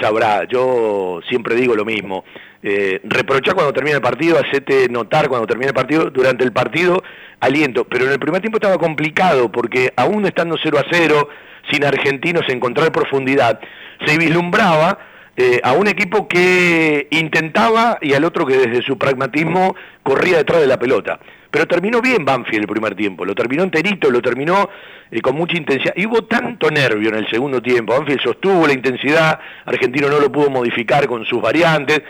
sabrá. 0.00 0.44
Yo 0.44 1.20
siempre 1.28 1.54
digo 1.56 1.74
lo 1.74 1.84
mismo. 1.84 2.24
Eh, 2.66 2.98
reprochar 3.04 3.52
cuando 3.52 3.74
termina 3.74 3.96
el 3.96 4.02
partido, 4.02 4.38
hacete 4.38 4.88
notar 4.88 5.28
cuando 5.28 5.46
termina 5.46 5.68
el 5.68 5.74
partido, 5.74 6.08
durante 6.08 6.44
el 6.44 6.52
partido 6.52 7.02
aliento. 7.38 7.84
Pero 7.84 8.06
en 8.06 8.12
el 8.12 8.18
primer 8.18 8.40
tiempo 8.40 8.56
estaba 8.56 8.78
complicado 8.78 9.52
porque 9.52 9.92
aún 9.96 10.24
estando 10.24 10.56
0 10.62 10.78
a 10.78 10.84
0, 10.90 11.28
sin 11.70 11.84
argentinos 11.84 12.48
encontrar 12.48 12.90
profundidad, 12.90 13.60
se 14.06 14.16
vislumbraba 14.16 14.98
eh, 15.36 15.60
a 15.62 15.74
un 15.74 15.88
equipo 15.88 16.26
que 16.26 17.06
intentaba 17.10 17.98
y 18.00 18.14
al 18.14 18.24
otro 18.24 18.46
que 18.46 18.56
desde 18.56 18.80
su 18.80 18.96
pragmatismo 18.96 19.76
corría 20.02 20.38
detrás 20.38 20.62
de 20.62 20.66
la 20.66 20.78
pelota. 20.78 21.20
Pero 21.50 21.68
terminó 21.68 22.00
bien 22.00 22.24
Banfield 22.24 22.62
el 22.62 22.66
primer 22.66 22.94
tiempo, 22.94 23.26
lo 23.26 23.34
terminó 23.34 23.62
enterito, 23.62 24.10
lo 24.10 24.22
terminó 24.22 24.70
eh, 25.10 25.20
con 25.20 25.36
mucha 25.36 25.58
intensidad. 25.58 25.92
Y 25.96 26.06
hubo 26.06 26.24
tanto 26.24 26.70
nervio 26.70 27.10
en 27.10 27.16
el 27.16 27.28
segundo 27.28 27.60
tiempo. 27.60 27.92
Banfield 27.92 28.22
sostuvo 28.22 28.66
la 28.66 28.72
intensidad, 28.72 29.38
Argentino 29.66 30.08
no 30.08 30.18
lo 30.18 30.32
pudo 30.32 30.48
modificar 30.48 31.06
con 31.06 31.26
sus 31.26 31.42
variantes 31.42 32.00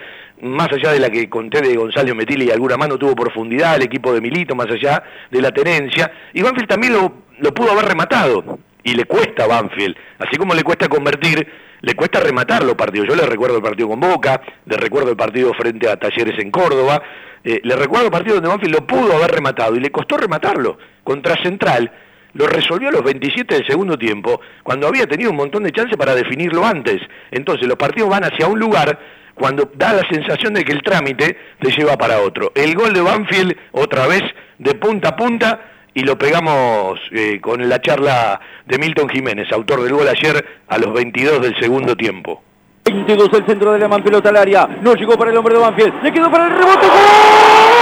más 0.44 0.70
allá 0.72 0.92
de 0.92 1.00
la 1.00 1.10
que 1.10 1.28
conté 1.28 1.60
de 1.62 1.74
Gonzalo 1.74 2.14
Metili 2.14 2.46
y 2.46 2.50
alguna 2.50 2.76
mano 2.76 2.98
tuvo 2.98 3.14
profundidad, 3.14 3.76
el 3.76 3.82
equipo 3.82 4.12
de 4.12 4.20
Milito, 4.20 4.54
más 4.54 4.70
allá 4.70 5.02
de 5.30 5.40
la 5.40 5.50
tenencia, 5.50 6.12
y 6.32 6.42
Banfield 6.42 6.68
también 6.68 6.92
lo, 6.92 7.12
lo 7.38 7.54
pudo 7.54 7.72
haber 7.72 7.86
rematado, 7.86 8.58
y 8.82 8.94
le 8.94 9.06
cuesta 9.06 9.44
a 9.44 9.46
Banfield, 9.46 9.96
así 10.18 10.36
como 10.36 10.54
le 10.54 10.62
cuesta 10.62 10.88
convertir, 10.88 11.48
le 11.80 11.94
cuesta 11.94 12.20
rematar 12.20 12.62
los 12.62 12.74
partidos. 12.74 13.08
Yo 13.08 13.16
le 13.16 13.26
recuerdo 13.26 13.56
el 13.56 13.62
partido 13.62 13.88
con 13.88 14.00
Boca, 14.00 14.40
le 14.66 14.76
recuerdo 14.76 15.10
el 15.10 15.16
partido 15.16 15.52
frente 15.54 15.88
a 15.88 15.96
Talleres 15.96 16.38
en 16.38 16.50
Córdoba, 16.50 17.02
eh, 17.42 17.60
le 17.62 17.76
recuerdo 17.76 18.06
el 18.06 18.12
partido 18.12 18.34
donde 18.36 18.50
Banfield 18.50 18.74
lo 18.74 18.86
pudo 18.86 19.16
haber 19.16 19.30
rematado, 19.30 19.74
y 19.74 19.80
le 19.80 19.90
costó 19.90 20.18
rematarlo, 20.18 20.78
contra 21.02 21.42
Central, 21.42 21.90
lo 22.34 22.46
resolvió 22.46 22.88
a 22.88 22.92
los 22.92 23.02
27 23.02 23.54
del 23.54 23.66
segundo 23.66 23.96
tiempo, 23.96 24.40
cuando 24.62 24.86
había 24.86 25.06
tenido 25.06 25.30
un 25.30 25.36
montón 25.36 25.62
de 25.62 25.72
chances 25.72 25.96
para 25.96 26.14
definirlo 26.14 26.64
antes. 26.64 27.00
Entonces 27.30 27.66
los 27.66 27.76
partidos 27.76 28.10
van 28.10 28.24
hacia 28.24 28.46
un 28.46 28.58
lugar 28.58 28.98
cuando 29.34 29.70
da 29.74 29.92
la 29.92 30.08
sensación 30.08 30.54
de 30.54 30.64
que 30.64 30.72
el 30.72 30.82
trámite 30.82 31.36
te 31.58 31.70
lleva 31.70 31.96
para 31.96 32.20
otro. 32.20 32.52
El 32.54 32.74
gol 32.74 32.92
de 32.92 33.00
Banfield, 33.00 33.56
otra 33.72 34.06
vez, 34.06 34.22
de 34.58 34.74
punta 34.74 35.10
a 35.10 35.16
punta, 35.16 35.60
y 35.92 36.02
lo 36.02 36.18
pegamos 36.18 37.00
eh, 37.12 37.40
con 37.40 37.68
la 37.68 37.80
charla 37.80 38.40
de 38.66 38.78
Milton 38.78 39.08
Jiménez, 39.08 39.50
autor 39.52 39.82
del 39.82 39.92
gol 39.92 40.08
ayer 40.08 40.44
a 40.68 40.78
los 40.78 40.92
22 40.92 41.40
del 41.40 41.56
segundo 41.58 41.96
tiempo. 41.96 42.42
22 42.84 43.32
el 43.32 43.46
centro 43.46 43.72
de 43.72 43.78
la 43.78 43.88
man 43.88 44.02
pelota 44.02 44.28
al 44.28 44.36
área, 44.36 44.68
no 44.82 44.94
llegó 44.94 45.16
para 45.16 45.30
el 45.30 45.36
hombre 45.36 45.54
de 45.54 45.60
Banfield, 45.60 46.02
le 46.02 46.12
quedó 46.12 46.30
para 46.30 46.46
el 46.46 46.52
rebote. 46.52 46.86
¡Gol! 46.86 47.73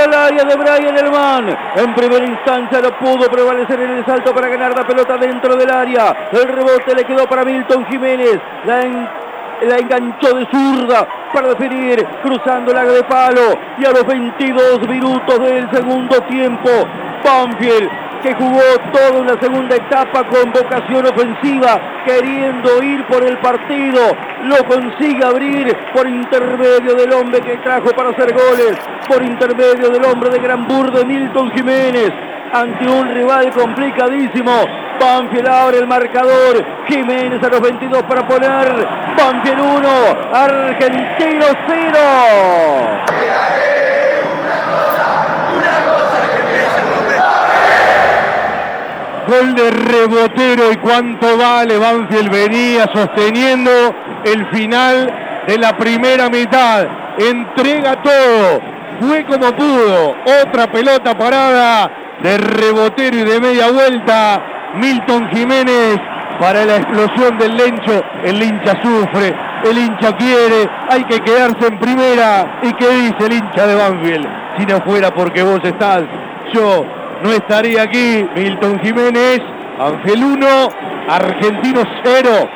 El 0.00 0.04
centro 0.04 0.18
al 0.18 0.32
área 0.32 0.44
de 0.44 0.56
Brian 0.56 0.96
Elman. 0.96 1.58
En 1.76 1.94
primera 1.94 2.24
instancia 2.24 2.80
lo 2.80 2.96
pudo 2.98 3.30
prevalecer 3.30 3.80
en 3.80 3.98
el 3.98 4.06
salto 4.06 4.34
para 4.34 4.48
ganar 4.48 4.74
la 4.74 4.86
pelota 4.86 5.18
dentro 5.18 5.56
del 5.56 5.70
área. 5.70 6.30
El 6.32 6.48
rebote 6.48 6.94
le 6.94 7.04
quedó 7.04 7.26
para 7.26 7.44
Milton 7.44 7.84
Jiménez. 7.86 8.40
La, 8.64 8.80
la 9.66 9.76
enganchó 9.76 10.34
de 10.34 10.46
zurda 10.46 11.06
para 11.32 11.48
definir 11.48 12.04
cruzando 12.22 12.72
el 12.72 12.78
área 12.78 12.92
de 12.92 13.04
palo. 13.04 13.58
Y 13.78 13.84
a 13.84 13.90
los 13.90 14.06
22 14.06 14.88
minutos 14.88 15.38
del 15.40 15.70
segundo 15.70 16.20
tiempo, 16.22 16.70
Banfield 17.24 17.90
que 18.22 18.34
jugó 18.34 18.60
toda 18.92 19.20
una 19.20 19.40
segunda 19.40 19.76
etapa 19.76 20.24
con 20.24 20.52
vocación 20.52 21.06
ofensiva, 21.06 21.80
queriendo 22.04 22.82
ir 22.82 23.04
por 23.06 23.24
el 23.24 23.38
partido, 23.38 24.00
lo 24.44 24.64
consigue 24.66 25.24
abrir 25.24 25.74
por 25.94 26.06
intermedio 26.06 26.94
del 26.94 27.12
hombre 27.12 27.40
que 27.40 27.56
trajo 27.58 27.90
para 27.90 28.10
hacer 28.10 28.32
goles, 28.32 28.78
por 29.08 29.22
intermedio 29.22 29.90
del 29.90 30.04
hombre 30.04 30.30
de 30.30 30.38
Gran 30.38 30.66
de 30.68 31.04
Milton 31.04 31.50
Jiménez, 31.52 32.12
ante 32.52 32.88
un 32.88 33.08
rival 33.14 33.50
complicadísimo. 33.52 34.52
Banfield 35.00 35.48
abre 35.48 35.78
el 35.78 35.86
marcador, 35.86 36.64
Jiménez 36.86 37.42
a 37.42 37.48
los 37.48 37.60
22 37.60 38.02
para 38.02 38.26
poner 38.26 38.86
Banfield 39.16 39.60
1, 39.60 39.88
Argentino 40.32 41.46
0. 41.66 41.98
Gol 49.26 49.54
de 49.54 49.70
rebotero 49.70 50.72
y 50.72 50.76
cuánto 50.78 51.38
vale. 51.38 51.78
Banfield 51.78 52.30
venía 52.30 52.90
sosteniendo 52.92 53.70
el 54.24 54.46
final 54.48 55.44
de 55.46 55.56
la 55.56 55.76
primera 55.76 56.28
mitad. 56.28 56.86
Entrega 57.16 58.02
todo. 58.02 58.60
Fue 59.00 59.24
como 59.24 59.52
pudo. 59.54 60.16
Otra 60.42 60.66
pelota 60.66 61.16
parada 61.16 62.09
de 62.22 62.38
rebotero 62.38 63.16
y 63.16 63.24
de 63.24 63.40
media 63.40 63.70
vuelta. 63.70 64.42
Milton 64.74 65.28
Jiménez 65.30 65.98
para 66.38 66.64
la 66.64 66.76
explosión 66.76 67.38
del 67.38 67.56
lencho. 67.56 68.02
El 68.24 68.42
hincha 68.42 68.80
sufre, 68.82 69.34
el 69.64 69.78
hincha 69.78 70.16
quiere, 70.16 70.68
hay 70.88 71.04
que 71.04 71.20
quedarse 71.20 71.66
en 71.66 71.78
primera. 71.78 72.60
¿Y 72.62 72.72
qué 72.74 72.88
dice 72.88 73.26
el 73.26 73.32
hincha 73.34 73.66
de 73.66 73.74
Banfield? 73.74 74.26
Si 74.58 74.66
no 74.66 74.80
fuera 74.80 75.12
porque 75.12 75.42
vos 75.42 75.60
estás, 75.62 76.02
yo 76.52 76.86
no 77.22 77.30
estaría 77.30 77.82
aquí. 77.82 78.26
Milton 78.34 78.80
Jiménez, 78.80 79.40
Ángel 79.78 80.24
1, 80.24 80.46
Argentino 81.08 81.82
0. 82.02 82.48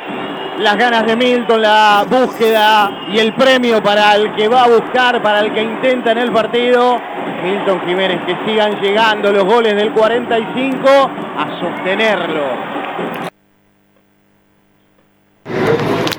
Las 0.59 0.77
ganas 0.77 1.05
de 1.05 1.15
Milton, 1.17 1.61
la 1.61 2.05
búsqueda 2.09 3.07
y 3.11 3.19
el 3.19 3.33
premio 3.33 3.83
para 3.83 4.15
el 4.15 4.33
que 4.35 4.47
va 4.47 4.63
a 4.63 4.67
buscar, 4.69 5.21
para 5.21 5.41
el 5.41 5.53
que 5.53 5.61
intenta 5.61 6.13
en 6.13 6.17
el 6.19 6.31
partido. 6.31 6.97
Milton 7.43 7.81
Jiménez, 7.85 8.21
que 8.25 8.37
sigan 8.45 8.79
llegando 8.81 9.31
los 9.31 9.43
goles 9.43 9.75
del 9.75 9.91
45 9.91 10.87
a 11.37 11.59
sostenerlo. 11.59 12.43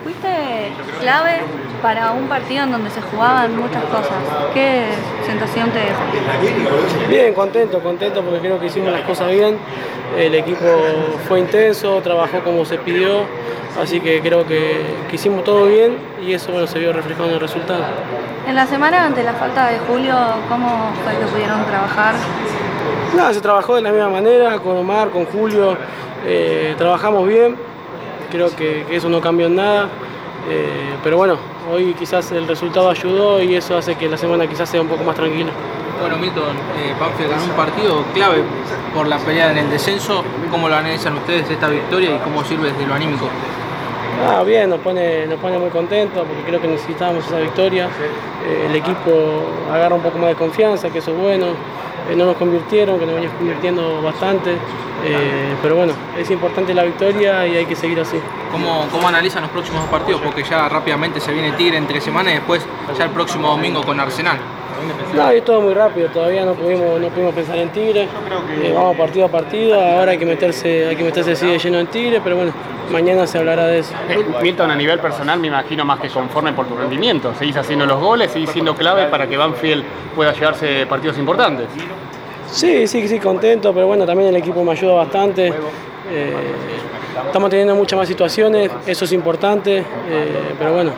Fuiste 0.04 0.72
clave 1.00 1.40
para 1.82 2.12
un 2.12 2.28
partido 2.28 2.64
en 2.64 2.72
donde 2.72 2.90
se 2.90 3.00
jugaban 3.00 3.56
muchas 3.56 3.84
cosas. 3.84 4.14
¿Qué 4.54 4.86
sensación 5.26 5.70
te 5.70 5.78
dejó? 5.80 7.08
Bien, 7.08 7.34
contento, 7.34 7.80
contento 7.80 8.22
porque 8.22 8.40
creo 8.40 8.58
que 8.58 8.66
hicimos 8.66 8.92
las 8.92 9.02
cosas 9.02 9.30
bien. 9.30 9.58
El 10.16 10.34
equipo 10.34 10.66
fue 11.28 11.40
intenso, 11.40 12.00
trabajó 12.02 12.40
como 12.40 12.64
se 12.64 12.78
pidió, 12.78 13.22
así 13.80 14.00
que 14.00 14.20
creo 14.20 14.46
que, 14.46 14.82
que 15.10 15.16
hicimos 15.16 15.44
todo 15.44 15.66
bien 15.66 15.98
y 16.24 16.32
eso 16.32 16.52
bueno, 16.52 16.66
se 16.66 16.78
vio 16.78 16.92
reflejado 16.92 17.28
en 17.28 17.34
el 17.34 17.40
resultado. 17.40 17.84
En 18.46 18.54
la 18.54 18.66
semana, 18.66 19.04
ante 19.04 19.22
la 19.22 19.32
falta 19.34 19.68
de 19.68 19.78
Julio, 19.78 20.14
¿cómo 20.48 20.92
fue 21.02 21.12
que 21.18 21.26
pudieron 21.26 21.64
trabajar? 21.66 22.14
Nada, 23.16 23.34
se 23.34 23.40
trabajó 23.40 23.74
de 23.74 23.82
la 23.82 23.90
misma 23.90 24.08
manera, 24.08 24.58
con 24.58 24.76
Omar, 24.76 25.10
con 25.10 25.24
Julio, 25.26 25.76
eh, 26.24 26.74
trabajamos 26.78 27.26
bien, 27.26 27.56
creo 28.30 28.54
que, 28.54 28.84
que 28.88 28.96
eso 28.96 29.08
no 29.08 29.20
cambió 29.20 29.46
en 29.46 29.56
nada. 29.56 29.88
Eh, 30.48 30.94
pero 31.02 31.16
bueno, 31.16 31.36
hoy 31.72 31.94
quizás 31.94 32.30
el 32.32 32.46
resultado 32.46 32.90
ayudó 32.90 33.42
y 33.42 33.54
eso 33.54 33.76
hace 33.76 33.96
que 33.96 34.08
la 34.08 34.16
semana 34.16 34.46
quizás 34.46 34.68
sea 34.68 34.80
un 34.80 34.88
poco 34.88 35.02
más 35.02 35.16
tranquila. 35.16 35.50
Bueno, 36.00 36.16
Milton, 36.18 36.56
eh, 36.78 36.94
Banfield 37.00 37.30
ganó 37.30 37.44
un 37.44 37.50
partido 37.50 38.04
clave 38.12 38.42
por 38.94 39.08
la 39.08 39.18
pelea 39.18 39.50
en 39.50 39.58
el 39.58 39.70
descenso. 39.70 40.22
¿Cómo 40.50 40.68
lo 40.68 40.76
analizan 40.76 41.16
ustedes 41.16 41.50
esta 41.50 41.68
victoria 41.68 42.14
y 42.14 42.18
cómo 42.18 42.44
sirve 42.44 42.70
desde 42.70 42.86
lo 42.86 42.94
anímico? 42.94 43.28
Ah, 44.24 44.42
bien, 44.44 44.70
nos 44.70 44.80
pone, 44.80 45.26
nos 45.26 45.38
pone 45.40 45.58
muy 45.58 45.70
contentos 45.70 46.24
porque 46.26 46.42
creo 46.44 46.60
que 46.60 46.68
necesitábamos 46.68 47.26
esa 47.26 47.38
victoria. 47.38 47.88
Eh, 48.46 48.66
el 48.68 48.76
equipo 48.76 49.44
agarra 49.72 49.94
un 49.94 50.02
poco 50.02 50.18
más 50.18 50.28
de 50.28 50.34
confianza, 50.36 50.90
que 50.90 50.98
eso 50.98 51.10
es 51.12 51.18
bueno. 51.18 51.46
Eh, 52.10 52.16
no 52.16 52.26
nos 52.26 52.36
convirtieron, 52.36 52.98
que 52.98 53.06
nos 53.06 53.14
veníamos 53.14 53.38
convirtiendo 53.38 54.02
bastante. 54.02 54.52
Eh, 55.04 55.54
pero 55.62 55.76
bueno, 55.76 55.92
es 56.16 56.30
importante 56.30 56.72
la 56.74 56.84
victoria 56.84 57.46
y 57.46 57.56
hay 57.56 57.66
que 57.66 57.76
seguir 57.76 58.00
así. 58.00 58.18
¿Cómo, 58.50 58.86
¿Cómo 58.90 59.08
analizan 59.08 59.42
los 59.42 59.50
próximos 59.50 59.84
partidos? 59.88 60.20
Porque 60.20 60.42
ya 60.42 60.68
rápidamente 60.68 61.20
se 61.20 61.32
viene 61.32 61.52
Tigre 61.52 61.76
entre 61.76 62.00
semanas 62.00 62.32
y 62.32 62.36
después 62.36 62.66
ya 62.96 63.04
el 63.04 63.10
próximo 63.10 63.48
domingo 63.48 63.82
con 63.82 64.00
Arsenal. 64.00 64.38
No, 65.14 65.30
es 65.30 65.44
todo 65.44 65.60
muy 65.60 65.74
rápido, 65.74 66.08
todavía 66.08 66.44
no 66.44 66.54
pudimos, 66.54 67.00
no 67.00 67.08
pudimos 67.08 67.34
pensar 67.34 67.56
en 67.58 67.70
Tigre, 67.70 68.02
Eh, 68.62 68.72
vamos 68.74 68.96
partido 68.96 69.26
a 69.26 69.28
partido, 69.28 69.80
ahora 69.80 70.12
hay 70.12 70.18
que 70.18 70.26
meterse, 70.26 70.88
hay 70.88 70.96
que 70.96 71.04
meterse 71.04 71.32
así 71.32 71.46
de 71.46 71.58
lleno 71.58 71.78
en 71.78 71.86
Tigre, 71.86 72.20
pero 72.22 72.36
bueno, 72.36 72.52
mañana 72.90 73.26
se 73.26 73.38
hablará 73.38 73.66
de 73.66 73.80
eso. 73.80 73.94
Eh, 74.08 74.24
Milton, 74.42 74.70
a 74.70 74.76
nivel 74.76 74.98
personal 74.98 75.38
me 75.38 75.48
imagino 75.48 75.84
más 75.84 76.00
que 76.00 76.08
conforme 76.08 76.52
por 76.52 76.66
tu 76.66 76.76
rendimiento, 76.76 77.32
seguís 77.38 77.56
haciendo 77.56 77.86
los 77.86 78.00
goles, 78.00 78.30
seguís 78.30 78.50
siendo 78.50 78.74
clave 78.74 79.06
para 79.06 79.26
que 79.26 79.36
Banfield 79.36 79.84
pueda 80.14 80.32
llevarse 80.32 80.86
partidos 80.86 81.18
importantes. 81.18 81.66
Sí, 82.50 82.86
sí, 82.86 83.08
sí, 83.08 83.18
contento, 83.18 83.72
pero 83.72 83.86
bueno, 83.86 84.06
también 84.06 84.28
el 84.28 84.36
equipo 84.36 84.62
me 84.62 84.72
ayuda 84.72 84.94
bastante. 84.94 85.48
Eh, 85.48 86.34
estamos 87.26 87.50
teniendo 87.50 87.74
muchas 87.74 87.98
más 87.98 88.08
situaciones, 88.08 88.70
eso 88.86 89.04
es 89.04 89.12
importante, 89.12 89.78
eh, 89.78 89.84
pero 90.58 90.74
bueno, 90.74 90.92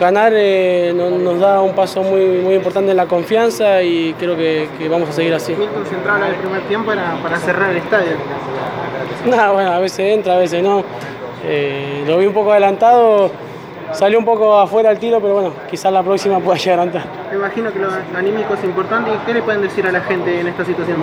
ganar 0.00 0.32
eh, 0.34 0.92
no- 0.94 1.10
nos 1.10 1.38
da 1.40 1.60
un 1.62 1.72
paso 1.74 2.02
muy, 2.02 2.24
muy 2.42 2.54
importante 2.54 2.90
en 2.90 2.96
la 2.96 3.06
confianza 3.06 3.82
y 3.82 4.14
creo 4.18 4.36
que, 4.36 4.68
que 4.78 4.88
vamos 4.88 5.08
a 5.08 5.12
seguir 5.12 5.34
así. 5.34 5.52
Milton 5.54 5.86
central 5.86 6.22
en 6.22 6.28
el 6.28 6.34
primer 6.36 6.60
tiempo 6.62 6.92
era 6.92 7.16
para 7.22 7.36
cerrar 7.38 7.70
el 7.70 7.76
estadio. 7.78 8.12
Nada, 9.26 9.52
bueno, 9.52 9.72
a 9.72 9.78
veces 9.78 10.00
entra, 10.14 10.34
a 10.34 10.38
veces 10.38 10.62
no. 10.62 10.82
Eh, 11.46 12.04
lo 12.06 12.18
vi 12.18 12.26
un 12.26 12.32
poco 12.34 12.50
adelantado, 12.52 13.30
salió 13.92 14.18
un 14.18 14.24
poco 14.24 14.58
afuera 14.58 14.90
el 14.90 14.98
tiro, 14.98 15.20
pero 15.20 15.34
bueno, 15.34 15.52
quizás 15.70 15.92
la 15.92 16.02
próxima 16.02 16.40
pueda 16.40 16.58
llegar 16.58 16.80
a 16.80 16.82
entrar. 16.84 17.04
Me 17.30 17.36
imagino 17.36 17.72
que 17.72 17.78
lo 17.78 17.88
anímico 18.16 18.54
es 18.54 18.64
importante. 18.64 19.10
¿Y 19.12 19.18
qué 19.26 19.34
le 19.34 19.42
pueden 19.42 19.62
decir 19.62 19.86
a 19.86 19.92
la 19.92 20.00
gente 20.00 20.40
en 20.40 20.48
esta 20.48 20.64
situación? 20.64 20.96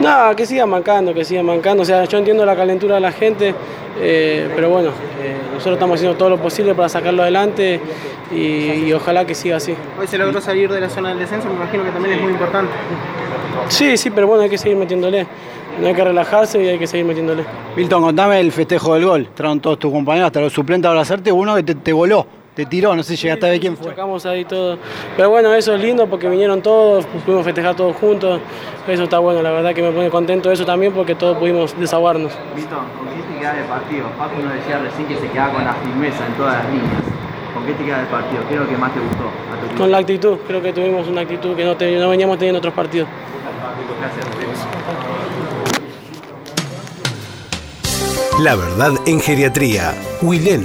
No, 0.00 0.34
que 0.34 0.46
sigan 0.46 0.70
mancando, 0.70 1.12
que 1.12 1.24
sigan 1.24 1.44
mancando. 1.44 1.82
O 1.82 1.86
sea, 1.86 2.04
yo 2.04 2.18
entiendo 2.18 2.44
la 2.46 2.56
calentura 2.56 2.94
de 2.94 3.00
la 3.02 3.12
gente, 3.12 3.54
eh, 4.00 4.50
pero 4.56 4.70
bueno, 4.70 4.88
eh, 5.22 5.36
nosotros 5.52 5.74
estamos 5.74 5.96
haciendo 5.96 6.16
todo 6.16 6.30
lo 6.30 6.38
posible 6.38 6.74
para 6.74 6.88
sacarlo 6.88 7.22
adelante 7.22 7.80
y, 8.32 8.86
y 8.86 8.92
ojalá 8.94 9.26
que 9.26 9.34
siga 9.34 9.56
así. 9.56 9.74
Hoy 10.00 10.06
se 10.06 10.16
logró 10.16 10.40
salir 10.40 10.72
de 10.72 10.80
la 10.80 10.88
zona 10.88 11.10
del 11.10 11.18
descenso, 11.18 11.48
me 11.48 11.54
imagino 11.54 11.84
que 11.84 11.90
también 11.90 12.16
es 12.16 12.22
muy 12.22 12.32
importante. 12.32 12.72
Sí, 13.68 13.96
sí, 13.98 14.10
pero 14.10 14.26
bueno, 14.26 14.42
hay 14.42 14.50
que 14.50 14.58
seguir 14.58 14.78
metiéndole. 14.78 15.26
No 15.80 15.86
hay 15.86 15.94
que 15.94 16.04
relajarse 16.04 16.62
y 16.62 16.68
hay 16.68 16.78
que 16.78 16.86
seguir 16.86 17.06
metiéndole. 17.06 17.44
Milton, 17.76 18.02
contame 18.02 18.40
el 18.40 18.52
festejo 18.52 18.94
del 18.94 19.04
gol. 19.04 19.26
Entraron 19.26 19.60
todos 19.60 19.78
tus 19.78 19.92
compañeros, 19.92 20.26
hasta 20.26 20.40
los 20.40 20.52
suplentes 20.52 20.88
a 20.88 20.90
abrazarte. 20.90 21.30
Uno 21.30 21.54
que 21.54 21.62
te, 21.62 21.74
te 21.74 21.92
voló, 21.92 22.26
te 22.54 22.66
tiró, 22.66 22.94
no 22.96 23.02
sé 23.02 23.16
si 23.16 23.22
llegaste 23.22 23.46
a 23.46 23.50
ver 23.50 23.60
quién 23.60 23.76
fue. 23.76 23.90
Chocamos 23.90 24.26
ahí 24.26 24.44
todo. 24.44 24.76
Pero 25.16 25.30
bueno, 25.30 25.54
eso 25.54 25.74
es 25.74 25.80
lindo 25.80 26.06
porque 26.06 26.28
vinieron 26.28 26.60
todos, 26.62 27.06
pudimos 27.24 27.44
festejar 27.44 27.74
todos 27.76 27.96
juntos. 27.96 28.40
Eso 28.88 29.04
está 29.04 29.18
bueno, 29.18 29.40
la 29.42 29.50
verdad 29.50 29.72
que 29.74 29.82
me 29.82 29.92
pone 29.92 30.10
contento 30.10 30.50
eso 30.50 30.64
también 30.64 30.92
porque 30.92 31.14
todos 31.14 31.36
pudimos 31.38 31.78
desahogarnos. 31.78 32.32
Milton, 32.56 32.78
¿con 32.98 33.08
qué 33.08 33.22
te 33.34 33.38
queda 33.40 33.52
del 33.54 33.64
partido? 33.64 34.06
Paco 34.18 34.40
nos 34.42 34.52
decía 34.54 34.78
recién 34.78 35.06
que 35.06 35.16
se 35.16 35.28
quedaba 35.32 35.52
con 35.54 35.64
la 35.64 35.74
firmeza 35.74 36.26
en 36.26 36.32
todas 36.34 36.54
las 36.64 36.72
líneas. 36.72 37.02
¿Con 37.54 37.66
qué 37.66 37.72
te 37.74 37.84
queda 37.84 37.98
del 37.98 38.06
partido? 38.08 38.42
¿Qué 38.48 38.54
es 38.54 38.60
lo 38.60 38.68
que 38.68 38.76
más 38.76 38.92
te 38.94 39.00
gustó? 39.00 39.24
a 39.24 39.60
tu 39.60 39.66
equipo? 39.66 39.80
Con 39.80 39.90
la 39.92 39.98
actitud, 39.98 40.38
creo 40.46 40.62
que 40.62 40.72
tuvimos 40.72 41.06
una 41.08 41.20
actitud 41.22 41.54
que 41.54 41.64
no, 41.64 41.76
te- 41.76 41.98
no 41.98 42.08
veníamos 42.08 42.38
teniendo 42.38 42.58
otros 42.58 42.74
partidos. 42.74 43.08
La 48.40 48.56
verdad 48.56 48.92
en 49.06 49.20
geriatría. 49.20 49.94
Wilén. 50.22 50.64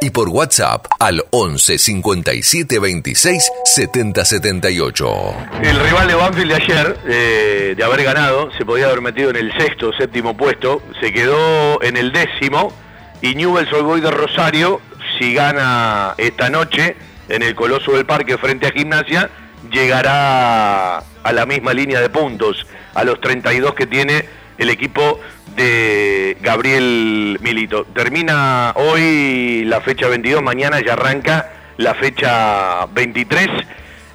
y 0.00 0.10
por 0.10 0.28
WhatsApp 0.28 0.86
al 0.98 1.24
11 1.30 1.78
57 1.78 2.78
26 2.78 3.50
70 3.64 4.24
78. 4.24 5.34
El 5.62 5.78
rival 5.78 6.08
de 6.08 6.14
Banfield 6.14 6.48
de 6.50 6.54
ayer, 6.54 6.98
eh, 7.06 7.74
de 7.76 7.84
haber 7.84 8.02
ganado, 8.02 8.50
se 8.56 8.64
podía 8.64 8.86
haber 8.86 9.00
metido 9.00 9.30
en 9.30 9.36
el 9.36 9.52
sexto 9.58 9.88
o 9.88 9.92
séptimo 9.92 10.36
puesto, 10.36 10.82
se 11.00 11.12
quedó 11.12 11.82
en 11.82 11.96
el 11.96 12.12
décimo 12.12 12.72
y 13.20 13.34
Newell's 13.34 13.72
Old 13.72 13.84
Boys 13.84 14.02
de 14.02 14.10
Rosario, 14.10 14.80
si 15.18 15.34
gana 15.34 16.14
esta 16.16 16.48
noche 16.48 16.96
en 17.28 17.42
el 17.42 17.54
Coloso 17.54 17.92
del 17.92 18.06
Parque 18.06 18.38
frente 18.38 18.66
a 18.66 18.72
Gimnasia, 18.72 19.30
llegará 19.70 20.98
a 20.98 21.32
la 21.32 21.46
misma 21.46 21.74
línea 21.74 22.00
de 22.00 22.08
puntos, 22.08 22.66
a 22.94 23.04
los 23.04 23.20
32 23.20 23.74
que 23.74 23.86
tiene 23.86 24.39
el 24.60 24.68
equipo 24.68 25.18
de 25.56 26.36
Gabriel 26.42 27.38
Milito. 27.40 27.86
Termina 27.86 28.72
hoy 28.76 29.64
la 29.64 29.80
fecha 29.80 30.06
22, 30.06 30.42
mañana 30.42 30.80
ya 30.84 30.92
arranca 30.92 31.50
la 31.78 31.94
fecha 31.94 32.84
23. 32.92 33.48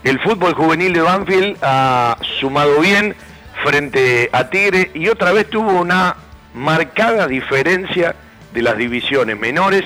El 0.04 0.20
fútbol 0.20 0.54
juvenil 0.54 0.94
de 0.94 1.02
Banfield 1.02 1.58
ha 1.64 2.18
sumado 2.40 2.80
bien 2.80 3.16
frente 3.64 4.30
a 4.32 4.48
Tigre 4.52 4.92
y 4.94 5.08
otra 5.08 5.32
vez 5.32 5.50
tuvo 5.50 5.72
una 5.72 6.16
marcada 6.54 7.28
diferencia 7.28 8.16
de 8.54 8.62
las 8.62 8.78
divisiones 8.78 9.40
menores, 9.40 9.84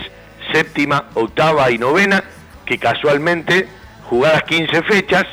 séptima, 0.52 1.06
octava 1.14 1.72
y 1.72 1.78
novena, 1.78 2.22
que 2.66 2.78
casualmente 2.78 3.70
jugadas 4.04 4.44
15 4.44 4.84
fechas, 4.84 5.24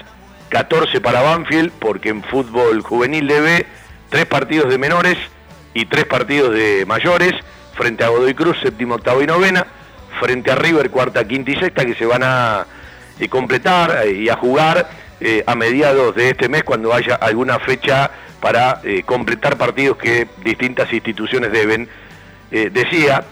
14 0.51 1.01
para 1.01 1.21
Banfield, 1.21 1.73
porque 1.81 2.11
en 2.11 2.23
fútbol 2.23 2.81
juvenil 2.83 3.27
de 3.27 3.41
B, 3.41 3.67
tres 4.09 4.27
partidos 4.27 4.69
de 4.69 4.79
menores 4.79 5.17
y 5.75 5.87
tres 5.87 6.07
partidos 6.07 6.55
de 6.55 6.85
mayores, 6.87 7.33
frente 7.75 8.05
a 8.05 8.09
Godoy 8.09 8.35
Cruz, 8.35 8.57
séptima, 8.63 8.95
octava 8.95 9.23
y 9.23 9.27
novena, 9.27 9.67
frente 10.21 10.51
a 10.51 10.55
River, 10.55 10.91
cuarta, 10.91 11.27
quinta 11.27 11.51
y 11.51 11.57
sexta, 11.57 11.85
que 11.85 11.95
se 11.95 12.07
van 12.07 12.23
a 12.25 12.67
eh, 13.19 13.29
completar 13.29 14.05
eh, 14.05 14.13
y 14.13 14.29
a 14.29 14.37
jugar 14.37 14.89
eh, 15.21 15.45
a 15.47 15.55
mediados 15.55 16.15
de 16.15 16.31
este 16.31 16.49
mes 16.49 16.65
cuando 16.65 16.93
haya 16.93 17.15
alguna 17.15 17.59
fecha 17.59 18.11
para 18.41 18.81
completar 19.07 19.57
partidos 19.57 19.97
que 19.97 20.29
distintas 20.45 20.93
instituciones 20.93 21.51
deben. 21.51 21.89
Decía, 22.51 23.25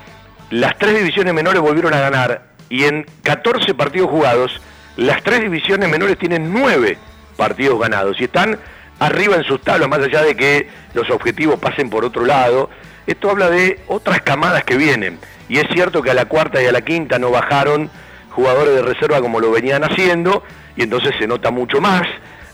las 0.50 0.76
tres 0.76 0.96
divisiones 0.96 1.32
menores 1.32 1.60
volvieron 1.60 1.94
a 1.94 2.00
ganar 2.00 2.46
y 2.68 2.84
en 2.84 3.06
14 3.22 3.74
partidos 3.74 4.10
jugados, 4.10 4.60
las 4.96 5.22
tres 5.22 5.42
divisiones 5.42 5.88
menores 5.88 6.18
tienen 6.18 6.52
nueve 6.52 6.98
partidos 7.36 7.78
ganados 7.78 8.20
y 8.20 8.24
están 8.24 8.58
arriba 8.98 9.36
en 9.36 9.44
sus 9.44 9.60
tablas, 9.60 9.88
más 9.88 10.00
allá 10.00 10.22
de 10.22 10.36
que 10.36 10.68
los 10.94 11.10
objetivos 11.10 11.58
pasen 11.58 11.90
por 11.90 12.04
otro 12.04 12.24
lado. 12.24 12.70
Esto 13.06 13.30
habla 13.30 13.50
de 13.50 13.80
otras 13.88 14.22
camadas 14.22 14.64
que 14.64 14.76
vienen. 14.76 15.18
Y 15.48 15.58
es 15.58 15.66
cierto 15.72 16.02
que 16.02 16.10
a 16.10 16.14
la 16.14 16.24
cuarta 16.24 16.62
y 16.62 16.66
a 16.66 16.72
la 16.72 16.80
quinta 16.82 17.18
no 17.18 17.30
bajaron 17.30 17.90
jugadores 18.30 18.74
de 18.74 18.82
reserva 18.82 19.20
como 19.20 19.40
lo 19.40 19.50
venían 19.50 19.84
haciendo, 19.84 20.42
y 20.76 20.82
entonces 20.82 21.14
se 21.18 21.26
nota 21.26 21.50
mucho 21.50 21.80
más. 21.80 22.02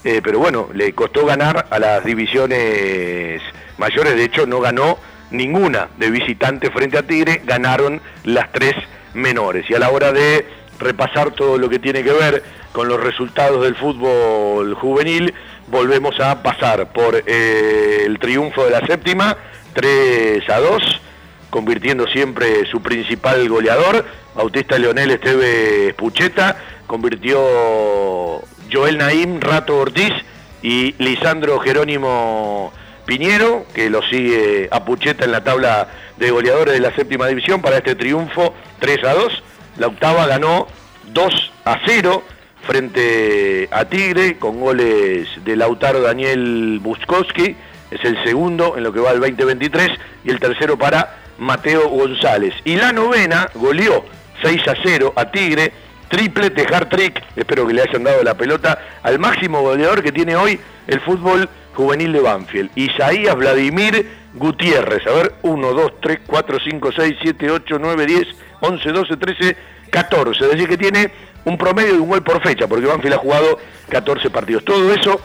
Eh, 0.04 0.20
pero 0.22 0.38
bueno, 0.38 0.68
le 0.74 0.92
costó 0.92 1.26
ganar 1.26 1.66
a 1.70 1.78
las 1.78 2.04
divisiones 2.04 3.42
mayores, 3.78 4.16
de 4.16 4.24
hecho 4.24 4.46
no 4.46 4.60
ganó 4.60 4.98
ninguna 5.30 5.88
de 5.98 6.10
visitante 6.10 6.70
frente 6.70 6.98
a 6.98 7.02
Tigre, 7.02 7.42
ganaron 7.44 8.00
las 8.24 8.50
tres 8.52 8.74
menores. 9.14 9.68
Y 9.68 9.74
a 9.74 9.78
la 9.78 9.90
hora 9.90 10.12
de 10.12 10.46
repasar 10.78 11.32
todo 11.32 11.58
lo 11.58 11.68
que 11.68 11.78
tiene 11.78 12.02
que 12.02 12.12
ver 12.12 12.42
con 12.72 12.88
los 12.88 13.00
resultados 13.00 13.62
del 13.62 13.76
fútbol 13.76 14.74
juvenil, 14.74 15.34
volvemos 15.70 16.18
a 16.20 16.42
pasar 16.42 16.92
por 16.92 17.22
eh, 17.26 18.02
el 18.04 18.18
triunfo 18.18 18.64
de 18.64 18.70
la 18.70 18.86
séptima, 18.86 19.36
3 19.72 20.48
a 20.50 20.60
2, 20.60 21.00
convirtiendo 21.48 22.06
siempre 22.08 22.66
su 22.70 22.82
principal 22.82 23.48
goleador, 23.48 24.04
Bautista 24.34 24.78
Leonel 24.78 25.12
Esteves 25.12 25.94
Pucheta, 25.94 26.56
convirtió 26.86 27.40
Joel 28.72 28.98
Naim, 28.98 29.40
Rato 29.40 29.78
Ortiz 29.78 30.12
y 30.62 30.94
Lisandro 31.02 31.58
Jerónimo 31.60 32.72
Piñero, 33.06 33.64
que 33.74 33.90
lo 33.90 34.02
sigue 34.02 34.68
a 34.70 34.84
Pucheta 34.84 35.24
en 35.24 35.32
la 35.32 35.44
tabla 35.44 35.88
de 36.16 36.30
goleadores 36.30 36.74
de 36.74 36.80
la 36.80 36.94
séptima 36.94 37.26
división 37.26 37.62
para 37.62 37.78
este 37.78 37.94
triunfo 37.94 38.54
3 38.80 39.04
a 39.04 39.14
2. 39.14 39.42
La 39.78 39.86
octava 39.86 40.26
ganó 40.26 40.66
2 41.12 41.52
a 41.64 41.80
0 41.86 42.22
frente 42.62 43.68
a 43.70 43.84
Tigre, 43.84 44.38
con 44.38 44.60
goles 44.60 45.28
de 45.44 45.56
Lautaro 45.56 46.00
Daniel 46.00 46.78
Buskowski, 46.80 47.56
es 47.90 48.04
el 48.04 48.22
segundo 48.24 48.76
en 48.76 48.84
lo 48.84 48.92
que 48.92 49.00
va 49.00 49.10
el 49.12 49.20
2023, 49.20 49.88
y 50.24 50.30
el 50.30 50.38
tercero 50.38 50.78
para 50.78 51.16
Mateo 51.38 51.88
González. 51.88 52.54
Y 52.64 52.76
la 52.76 52.92
novena 52.92 53.48
goleó 53.54 54.04
6 54.42 54.68
a 54.68 54.74
0 54.82 55.12
a 55.16 55.30
Tigre, 55.30 55.72
triplete 56.08 56.66
hard 56.72 56.88
trick, 56.88 57.22
espero 57.36 57.66
que 57.66 57.74
le 57.74 57.82
hayan 57.82 58.04
dado 58.04 58.22
la 58.22 58.34
pelota 58.34 58.78
al 59.02 59.18
máximo 59.18 59.62
goleador 59.62 60.02
que 60.02 60.12
tiene 60.12 60.36
hoy 60.36 60.58
el 60.86 61.00
fútbol 61.00 61.48
juvenil 61.74 62.12
de 62.12 62.20
Banfield, 62.20 62.70
Isaías 62.74 63.36
Vladimir 63.36 64.06
Gutiérrez. 64.34 65.06
A 65.06 65.12
ver, 65.12 65.34
1, 65.42 65.72
2, 65.72 65.92
3, 66.00 66.18
4, 66.26 66.58
5, 66.64 66.92
6, 66.92 67.16
7, 67.22 67.50
8, 67.50 67.78
9, 67.80 68.06
10, 68.06 68.26
11, 68.60 68.92
12, 68.92 69.16
13, 69.16 69.56
14. 69.90 70.44
Es 70.44 70.50
decir, 70.50 70.68
que 70.68 70.76
tiene 70.76 71.10
un 71.44 71.58
promedio 71.58 71.94
de 71.94 72.00
un 72.00 72.08
gol 72.08 72.22
por 72.22 72.42
fecha, 72.42 72.66
porque 72.66 72.86
Banfield 72.86 73.14
ha 73.14 73.18
jugado 73.18 73.58
14 73.88 74.30
partidos. 74.30 74.64
Todo 74.64 74.92
eso 74.92 75.20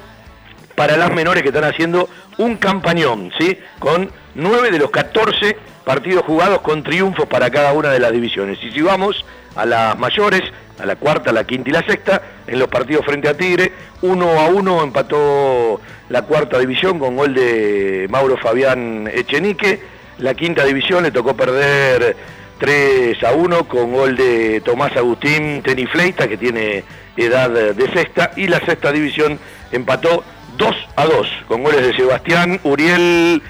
para 0.76 0.97
las 0.97 1.13
menores 1.13 1.41
que 1.41 1.49
están 1.49 1.63
haciendo 1.63 2.09
un 2.38 2.57
campañón, 2.57 3.32
¿sí? 3.39 3.57
Con 3.80 4.11
9 4.36 4.72
de 4.72 4.80
los 4.80 4.91
14 4.91 5.57
partidos 5.86 6.24
jugados 6.24 6.61
con 6.61 6.84
triunfos 6.84 7.26
para 7.28 7.49
cada 7.49 7.72
una 7.74 7.91
de 7.91 7.99
las 7.99 8.11
divisiones. 8.11 8.59
Y 8.61 8.72
si 8.72 8.82
vamos 8.82 9.26
a 9.55 9.66
las 9.66 9.97
mayores, 9.97 10.41
a 10.80 10.86
la 10.86 10.97
cuarta, 10.97 11.32
la 11.32 11.45
quinta 11.45 11.70
y 11.70 11.74
la 11.74 11.84
sexta, 11.84 12.22
en 12.47 12.59
los 12.59 12.68
partidos 12.68 13.05
frente 13.05 13.30
a 13.30 13.38
Tigre, 13.38 13.72
1 14.01 14.39
a 14.39 14.47
1 14.47 14.84
empató 14.84 15.80
la 16.09 16.24
cuarta 16.24 16.59
división 16.59 16.99
con 16.99 17.16
gol 17.16 17.34
de 17.34 18.07
Mauro 18.09 18.38
Fabián 18.38 19.09
Echenique, 19.13 19.82
la 20.18 20.34
quinta 20.34 20.66
división 20.66 21.03
le 21.03 21.11
tocó 21.11 21.36
perder 21.36 22.16
3 22.60 23.24
a 23.24 23.32
1 23.34 23.68
con 23.68 23.93
gol 23.93 24.16
de 24.16 24.62
Tomás 24.62 24.95
Agustín 24.95 25.62
Tenifleita, 25.64 26.28
que 26.28 26.38
tiene 26.38 26.84
edad 27.18 27.49
de 27.49 27.93
sexta, 27.93 28.32
y 28.36 28.47
la 28.47 28.60
sexta 28.66 28.91
división 28.91 29.39
empató 29.72 30.24
2 30.58 30.76
a 30.95 31.06
2 31.06 31.28
con 31.47 31.64
goles 31.64 31.86
de 31.86 31.95
Sebastián 31.95 32.60
Uriel 32.64 33.41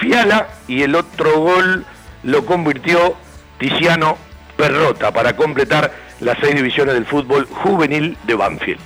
Fiala 0.00 0.48
y 0.68 0.82
el 0.82 0.94
otro 0.94 1.40
gol 1.40 1.84
lo 2.22 2.46
convirtió 2.46 3.16
Tiziano 3.58 4.16
Perrota 4.56 5.12
para 5.12 5.34
completar 5.36 5.92
las 6.20 6.38
seis 6.40 6.54
divisiones 6.54 6.94
del 6.94 7.06
fútbol 7.06 7.46
juvenil 7.46 8.16
de 8.24 8.34
Banfield. 8.34 8.80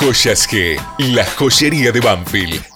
Joyas 0.00 0.48
G, 0.48 0.80
la 0.98 1.24
joyería 1.24 1.92
de 1.92 2.00
Banfield. 2.00 2.75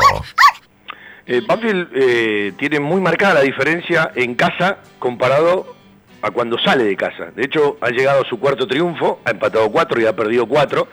Eh, 1.31 1.43
Banfield 1.45 1.89
eh, 1.93 2.53
tiene 2.57 2.79
muy 2.79 2.99
marcada 3.01 3.35
la 3.35 3.41
diferencia 3.41 4.11
en 4.15 4.33
casa 4.33 4.79
comparado 4.97 5.75
a 6.21 6.31
cuando 6.31 6.57
sale 6.57 6.85
de 6.85 6.95
casa. 6.95 7.31
De 7.35 7.45
hecho, 7.45 7.77
ha 7.81 7.89
llegado 7.89 8.23
a 8.23 8.27
su 8.27 8.39
cuarto 8.39 8.67
triunfo, 8.67 9.21
ha 9.25 9.31
empatado 9.31 9.69
cuatro 9.71 10.01
y 10.01 10.05
ha 10.05 10.15
perdido 10.15 10.47
cuatro. 10.47 10.87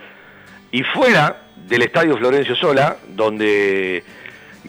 Y 0.70 0.82
fuera 0.82 1.42
del 1.66 1.82
estadio 1.82 2.16
Florencio 2.18 2.54
Sola, 2.54 2.98
donde 3.08 4.04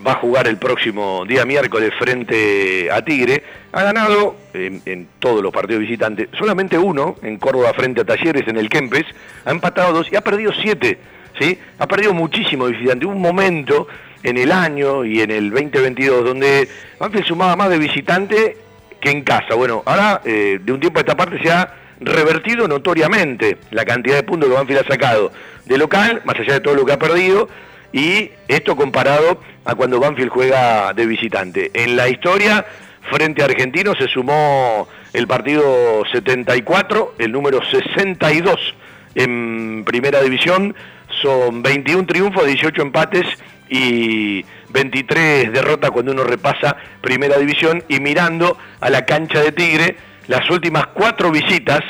va 0.06 0.14
a 0.14 0.16
jugar 0.16 0.48
el 0.48 0.58
próximo 0.58 1.26
día 1.26 1.46
miércoles 1.46 1.92
frente 1.98 2.90
a 2.92 3.02
Tigre, 3.04 3.44
ha 3.72 3.84
ganado 3.84 4.36
en, 4.54 5.08
todos 5.20 5.42
los 5.42 5.52
partidos 5.52 5.82
visitantes, 5.82 6.30
solamente 6.38 6.78
uno 6.78 7.16
en 7.22 7.38
Córdoba 7.38 7.74
frente 7.74 8.02
a 8.02 8.06
Talleres 8.06 8.48
en 8.48 8.58
el 8.58 8.70
Kempes, 8.70 9.06
ha 9.46 9.52
empatado 9.52 9.94
dos 9.94 10.12
y 10.12 10.16
ha 10.16 10.22
perdido 10.22 10.52
siete, 10.54 10.98
¿sí? 11.40 11.58
Ha 11.80 11.88
perdido 11.88 12.14
muchísimo 12.14 12.66
visitante, 12.66 13.06
un 13.06 13.22
momento 13.22 13.88
en 14.24 14.38
el 14.38 14.52
año 14.52 15.06
y 15.06 15.22
en 15.22 15.32
el 15.32 15.52
2022 15.52 16.26
donde 16.26 16.68
Banfield 17.00 17.26
sumaba 17.26 17.56
más 17.56 17.70
de 17.70 17.78
visitante 17.78 18.58
que 19.00 19.12
en 19.12 19.22
casa. 19.22 19.56
Bueno, 19.56 19.84
ahora 19.86 20.22
eh, 20.26 20.60
de 20.62 20.72
un 20.72 20.80
tiempo 20.80 21.00
a 21.00 21.02
esta 21.02 21.16
parte 21.16 21.40
se 21.42 21.52
ha 21.52 21.74
revertido 22.00 22.68
notoriamente 22.68 23.58
la 23.72 23.86
cantidad 23.86 24.16
de 24.16 24.24
puntos 24.24 24.50
que 24.50 24.56
Banfield 24.56 24.82
ha 24.82 24.88
sacado. 24.88 25.32
De 25.66 25.78
local, 25.78 26.22
más 26.26 26.40
allá 26.40 26.54
de 26.54 26.60
todo 26.62 26.76
lo 26.76 26.86
que 26.86 26.94
ha 26.94 27.00
perdido, 27.00 27.50
y 27.92 28.32
esto 28.48 28.76
comparado 28.76 29.42
a 29.66 29.76
cuando 29.76 30.00
Banfield 30.00 30.30
juega 30.30 30.94
de 30.94 31.06
visitante. 31.06 31.72
En 31.74 31.96
la 31.96 32.10
historia, 32.10 32.66
frente 33.12 33.42
a 33.42 33.46
Argentinos 33.46 33.98
se 33.98 34.08
sumó 34.08 34.88
el 35.14 35.28
partido 35.28 36.04
74, 36.12 37.16
el 37.20 37.32
número 37.32 37.60
62 37.64 38.76
en 39.16 39.84
primera 39.86 40.22
división, 40.22 40.76
son 41.22 41.64
21 41.64 42.06
triunfos, 42.06 42.46
18 42.46 42.82
empates 42.82 43.26
y 43.70 44.46
23 44.70 45.52
derrotas 45.52 45.92
cuando 45.92 46.12
uno 46.12 46.24
repasa 46.24 46.78
primera 47.02 47.38
división 47.38 47.84
y 47.88 48.00
mirando 48.00 48.58
a 48.80 48.90
la 48.90 49.06
cancha 49.06 49.42
de 49.42 49.52
Tigre, 49.52 49.98
las 50.28 50.50
últimas 50.50 50.88
cuatro 50.88 51.32
visitas 51.32 51.82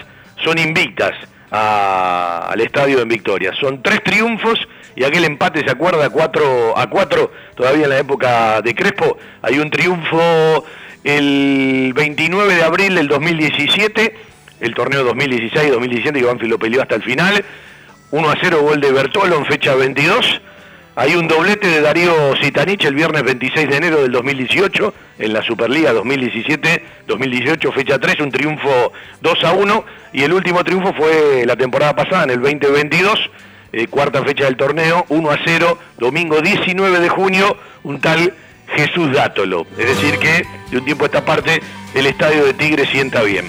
son 0.44 0.58
invictas 0.58 1.14
al 1.50 2.60
estadio 2.62 3.02
en 3.02 3.08
Victoria. 3.08 3.54
Son 3.60 3.82
tres 3.82 4.04
triunfos 4.04 4.60
y 4.98 5.04
aquel 5.04 5.26
empate 5.26 5.64
se 5.64 5.70
acuerda 5.70 6.10
4 6.10 6.76
a 6.76 6.90
4 6.90 7.32
todavía 7.56 7.84
en 7.84 7.90
la 7.92 8.00
época 8.00 8.64
de 8.64 8.74
Crespo. 8.74 9.20
Hay 9.44 9.60
un 9.60 9.70
triunfo 9.70 10.66
el 11.04 11.94
29 11.96 12.56
de 12.56 12.64
abril 12.64 12.96
del 12.96 13.08
2017, 13.08 14.16
el 14.60 14.74
torneo 14.74 15.08
2016-2017 15.14 16.14
que 16.14 16.24
Banfield 16.24 16.52
lo 16.52 16.58
peleó 16.58 16.82
hasta 16.82 16.96
el 16.96 17.04
final. 17.04 17.46
1 18.10 18.30
a 18.30 18.36
0 18.42 18.62
gol 18.64 18.82
de 18.82 18.92
Bertolo 18.92 19.38
en 19.38 19.46
fecha 19.46 19.76
22. 19.76 20.42
Hay 20.96 21.14
un 21.14 21.28
doblete 21.28 21.68
de 21.68 21.82
Darío 21.82 22.36
Sitanich 22.42 22.86
el 22.86 22.96
viernes 22.96 23.22
26 23.22 23.70
de 23.70 23.78
enero 23.78 24.02
del 24.02 24.12
2018 24.12 24.94
en 25.20 25.32
la 25.32 25.44
Superliga 25.44 25.94
2017-2018, 25.94 27.72
fecha 27.72 28.00
3, 28.00 28.22
un 28.22 28.32
triunfo 28.32 28.92
2 29.22 29.44
a 29.44 29.52
1 29.52 29.86
y 30.14 30.24
el 30.24 30.34
último 30.34 30.64
triunfo 30.64 30.92
fue 30.96 31.46
la 31.46 31.56
temporada 31.56 31.96
pasada 31.96 32.24
en 32.24 32.32
el 32.32 32.42
2022 32.42 33.30
eh, 33.72 33.88
cuarta 33.88 34.24
fecha 34.24 34.46
del 34.46 34.58
torneo, 34.58 35.06
1 35.10 35.32
a 35.32 35.38
0, 35.46 35.80
domingo 35.98 36.42
19 36.42 37.00
de 37.00 37.10
junio, 37.10 37.58
un 37.84 38.00
tal 38.00 38.34
Jesús 38.76 39.12
Dátolo. 39.14 39.66
Es 39.78 39.88
decir 39.88 40.18
que 40.20 40.46
de 40.70 40.78
un 40.78 40.86
tiempo 40.86 41.04
a 41.04 41.08
esta 41.08 41.26
parte 41.26 41.62
el 41.94 42.06
estadio 42.06 42.46
de 42.46 42.54
Tigre 42.54 42.86
sienta 42.86 43.22
bien. 43.24 43.46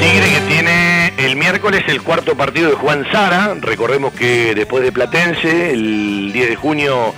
Tigre 0.00 0.28
que 0.30 0.40
tiene 0.48 1.12
el 1.18 1.36
miércoles 1.36 1.82
el 1.88 2.02
cuarto 2.02 2.36
partido 2.36 2.70
de 2.70 2.76
Juan 2.76 3.06
Sara, 3.10 3.54
recordemos 3.60 4.12
que 4.12 4.54
después 4.54 4.84
de 4.84 4.92
Platense, 4.92 5.72
el 5.72 6.32
10 6.32 6.48
de 6.50 6.56
junio 6.56 7.14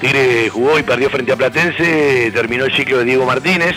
Tigre 0.00 0.50
jugó 0.50 0.78
y 0.78 0.82
perdió 0.82 1.08
frente 1.08 1.32
a 1.32 1.36
Platense, 1.36 2.30
terminó 2.32 2.64
el 2.64 2.72
ciclo 2.74 2.98
de 2.98 3.04
Diego 3.04 3.24
Martínez. 3.24 3.74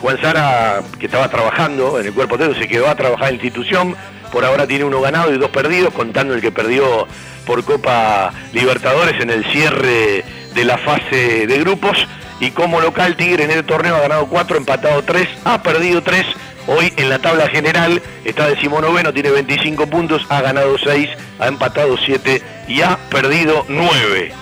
Juan 0.00 0.20
Sara, 0.20 0.82
que 0.98 1.06
estaba 1.06 1.28
trabajando 1.28 1.98
en 1.98 2.06
el 2.06 2.12
cuerpo 2.12 2.38
técnico, 2.38 2.60
se 2.60 2.68
quedó 2.68 2.88
a 2.88 2.94
trabajar 2.94 3.28
en 3.28 3.38
la 3.38 3.44
institución, 3.44 3.96
por 4.30 4.44
ahora 4.44 4.66
tiene 4.66 4.84
uno 4.84 5.00
ganado 5.00 5.32
y 5.32 5.38
dos 5.38 5.50
perdidos, 5.50 5.92
contando 5.94 6.34
el 6.34 6.40
que 6.40 6.52
perdió 6.52 7.06
por 7.46 7.64
Copa 7.64 8.32
Libertadores 8.52 9.20
en 9.20 9.30
el 9.30 9.44
cierre 9.46 10.24
de 10.54 10.64
la 10.64 10.78
fase 10.78 11.46
de 11.46 11.58
grupos. 11.60 12.06
Y 12.40 12.50
como 12.50 12.80
local 12.80 13.16
Tigre 13.16 13.44
en 13.44 13.50
el 13.50 13.64
torneo 13.64 13.96
ha 13.96 14.00
ganado 14.00 14.26
cuatro, 14.26 14.56
empatado 14.56 15.02
tres, 15.02 15.28
ha 15.44 15.62
perdido 15.62 16.02
tres. 16.02 16.26
Hoy 16.66 16.92
en 16.96 17.08
la 17.08 17.20
tabla 17.20 17.48
general 17.48 18.02
está 18.24 18.48
decimonoveno, 18.48 19.12
tiene 19.12 19.30
25 19.30 19.86
puntos, 19.86 20.26
ha 20.28 20.40
ganado 20.40 20.76
6, 20.76 21.08
ha 21.38 21.46
empatado 21.46 21.96
7 21.96 22.42
y 22.66 22.82
ha 22.82 22.96
perdido 23.08 23.64
9. 23.68 24.32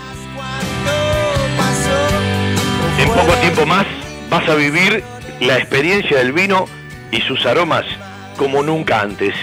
En 2.98 3.08
poco 3.10 3.32
tiempo 3.42 3.66
más 3.66 3.84
vas 4.30 4.48
a 4.48 4.54
vivir 4.54 5.04
la 5.40 5.58
experiencia 5.58 6.16
del 6.18 6.32
vino 6.32 6.66
y 7.10 7.20
sus 7.20 7.44
aromas 7.44 7.84
como 8.36 8.62
nunca 8.62 9.00
antes. 9.02 9.34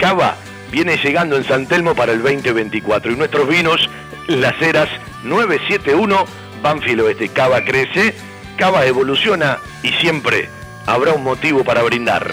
Cava 0.00 0.34
viene 0.72 0.96
llegando 0.96 1.36
en 1.36 1.44
San 1.44 1.66
Telmo 1.66 1.94
para 1.94 2.12
el 2.12 2.22
2024. 2.22 3.12
Y 3.12 3.16
nuestros 3.16 3.46
vinos, 3.46 3.90
Las 4.28 4.60
Heras 4.62 4.88
971, 5.24 6.24
Banfield 6.62 7.02
Oeste. 7.02 7.28
Cava 7.28 7.62
crece, 7.62 8.14
Cava 8.56 8.86
evoluciona 8.86 9.58
y 9.82 9.88
siempre 9.88 10.48
habrá 10.86 11.12
un 11.12 11.22
motivo 11.22 11.64
para 11.64 11.82
brindar. 11.82 12.32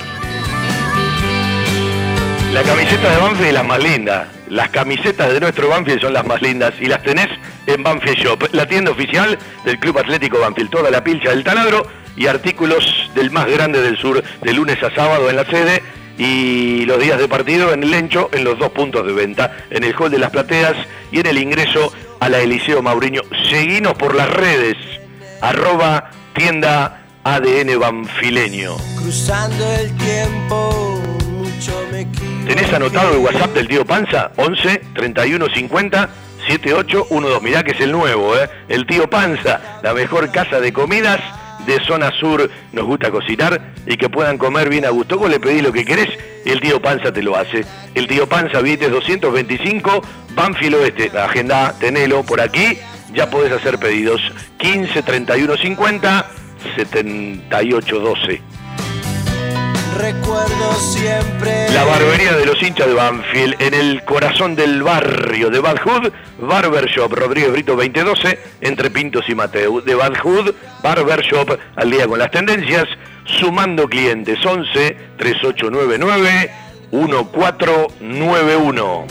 La 2.54 2.64
camiseta 2.64 3.12
de 3.12 3.18
Banfield 3.18 3.48
es 3.48 3.54
la 3.54 3.64
más 3.64 3.84
linda. 3.84 4.32
Las 4.48 4.70
camisetas 4.70 5.34
de 5.34 5.42
nuestro 5.42 5.68
Banfield 5.68 6.00
son 6.00 6.14
las 6.14 6.26
más 6.26 6.42
lindas 6.42 6.74
y 6.80 6.86
las 6.86 7.04
tenés 7.04 7.28
en 7.66 7.84
Banfield 7.84 8.18
Shop, 8.18 8.48
la 8.54 8.66
tienda 8.66 8.92
oficial 8.92 9.38
del 9.66 9.78
Club 9.78 10.00
Atlético 10.00 10.40
Banfield. 10.40 10.70
Toda 10.70 10.90
la 10.90 11.04
pilcha 11.04 11.32
del 11.32 11.44
taladro 11.44 11.86
y 12.16 12.28
artículos 12.28 13.12
del 13.14 13.30
más 13.30 13.46
grande 13.48 13.82
del 13.82 13.98
sur 13.98 14.24
de 14.24 14.54
lunes 14.54 14.82
a 14.82 14.90
sábado 14.96 15.30
en 15.30 15.36
la 15.36 15.44
sede 15.44 15.84
y 16.18 16.86
los 16.86 17.00
días 17.00 17.20
de 17.20 17.28
partido 17.28 17.74
en 17.74 17.84
el 17.84 17.92
Lencho 17.92 18.30
en 18.34 18.44
los 18.44 18.58
dos 18.58 18.72
puntos 18.72 19.06
de 19.06 19.14
venta, 19.14 19.58
en 19.70 19.84
el 19.84 19.94
Hall 19.96 20.12
de 20.12 20.20
las 20.20 20.32
Plateas 20.32 20.76
y 21.12 21.20
en 21.20 21.28
el 21.28 21.38
ingreso 21.38 21.92
a 22.20 22.30
la 22.30 22.40
Eliseo 22.40 22.82
Mauriño. 22.82 23.22
Seguinos 23.50 23.94
por 23.94 24.16
las 24.16 24.30
redes, 24.30 24.78
arroba 25.42 26.12
tienda 26.34 27.06
ADN 27.24 27.80
Banfileño. 27.80 28.78
Cruzando 28.98 29.74
el 29.74 29.96
tiempo, 29.98 31.02
mucho 31.30 31.88
me 31.92 32.06
¿Tenés 32.48 32.72
anotado 32.74 33.14
el 33.14 33.20
WhatsApp 33.20 33.54
del 33.54 33.68
tío 33.68 33.86
Panza? 33.86 34.32
11 34.38 34.82
31 34.96 35.48
50 35.54 36.10
7812. 36.48 37.42
Mirá 37.42 37.64
que 37.64 37.72
es 37.72 37.82
el 37.82 37.92
nuevo, 37.92 38.38
¿eh? 38.38 38.50
El 38.70 38.86
tío 38.86 39.10
Panza, 39.10 39.80
la 39.84 39.94
mejor 39.94 40.32
casa 40.32 40.62
de 40.62 40.72
comidas 40.72 41.20
de 41.68 41.80
zona 41.86 42.12
sur. 42.20 42.50
Nos 42.72 42.86
gusta 42.86 43.12
cocinar 43.12 43.74
y 43.86 43.98
que 43.98 44.10
puedan 44.10 44.40
comer 44.40 44.70
bien 44.70 44.86
a 44.86 44.90
gusto. 44.90 45.20
Vos 45.20 45.30
le 45.30 45.40
pedís 45.40 45.62
lo 45.62 45.72
que 45.72 45.86
querés 45.86 46.10
el 46.48 46.62
tío 46.62 46.82
Panza 46.82 47.12
te 47.12 47.22
lo 47.22 47.36
hace. 47.36 47.66
El 47.94 48.08
tío 48.08 48.28
Panza, 48.28 48.62
Vites 48.62 48.90
225, 48.90 50.02
Banfield 50.34 50.76
Oeste. 50.76 51.12
Agenda, 51.18 51.76
tenelo 51.78 52.24
por 52.24 52.40
aquí. 52.40 52.78
Ya 53.14 53.30
podés 53.30 53.52
hacer 53.52 53.78
pedidos. 53.78 54.22
15 54.58 55.04
31 55.04 55.58
50 55.58 56.32
78 56.78 58.00
12. 58.00 58.42
Recuerdo 59.98 60.74
siempre. 60.76 61.70
La 61.74 61.84
barbería 61.84 62.34
de 62.34 62.46
los 62.46 62.62
hinchas 62.62 62.86
de 62.88 62.94
Banfield, 62.94 63.56
en 63.60 63.74
el 63.74 64.04
corazón 64.04 64.56
del 64.56 64.84
barrio 64.84 65.50
de 65.50 65.60
Bad 65.60 65.80
Hood, 65.80 66.12
Barber 66.40 66.88
Shop, 66.88 67.12
Rodríguez 67.12 67.52
Brito 67.52 67.76
2012, 67.76 68.40
entre 68.62 68.92
Pintos 68.92 69.28
y 69.28 69.36
Mateo. 69.36 69.82
De 69.82 69.96
Bad 69.96 70.20
Hood, 70.20 70.54
Barber 70.84 71.22
Shop, 71.22 71.58
al 71.76 71.90
día 71.90 72.08
con 72.08 72.20
las 72.20 72.30
tendencias, 72.30 72.86
sumando 73.26 73.88
clientes 73.88 74.38
11 74.46 74.98
3899 75.18 76.52
1491. 76.92 79.08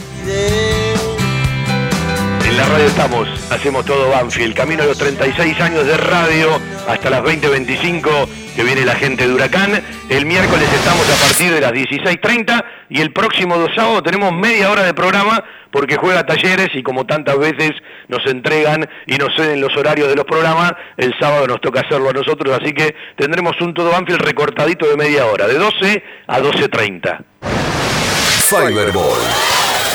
En 2.48 2.56
la 2.56 2.64
radio 2.64 2.86
estamos, 2.86 3.28
hacemos 3.50 3.84
todo 3.84 4.10
Banfield, 4.10 4.54
camino 4.54 4.84
a 4.84 4.86
los 4.86 4.98
36 4.98 5.60
años 5.60 5.84
de 5.84 5.96
radio 5.96 6.60
hasta 6.88 7.10
las 7.10 7.22
20.25 7.22 8.45
que 8.56 8.64
viene 8.64 8.86
la 8.86 8.94
gente 8.94 9.28
de 9.28 9.34
Huracán. 9.34 9.70
El 10.08 10.24
miércoles 10.24 10.66
estamos 10.72 11.08
a 11.10 11.26
partir 11.26 11.52
de 11.52 11.60
las 11.60 11.72
16.30 11.72 12.64
y 12.88 13.02
el 13.02 13.12
próximo 13.12 13.54
sábado 13.76 14.02
tenemos 14.02 14.32
media 14.32 14.70
hora 14.70 14.82
de 14.82 14.94
programa 14.94 15.44
porque 15.70 15.96
juega 15.96 16.24
talleres 16.24 16.70
y 16.74 16.82
como 16.82 17.04
tantas 17.04 17.38
veces 17.38 17.72
nos 18.08 18.24
entregan 18.26 18.88
y 19.06 19.18
nos 19.18 19.36
ceden 19.36 19.60
los 19.60 19.76
horarios 19.76 20.08
de 20.08 20.16
los 20.16 20.24
programas, 20.24 20.72
el 20.96 21.14
sábado 21.20 21.46
nos 21.46 21.60
toca 21.60 21.80
hacerlo 21.80 22.08
a 22.08 22.12
nosotros, 22.14 22.58
así 22.58 22.72
que 22.72 22.94
tendremos 23.16 23.60
un 23.60 23.74
todo 23.74 23.90
Banfield 23.90 24.22
recortadito 24.22 24.86
de 24.86 24.96
media 24.96 25.26
hora, 25.26 25.46
de 25.46 25.58
12 25.58 26.02
a 26.26 26.40
12.30. 26.40 27.18
Fiberball. 28.48 29.55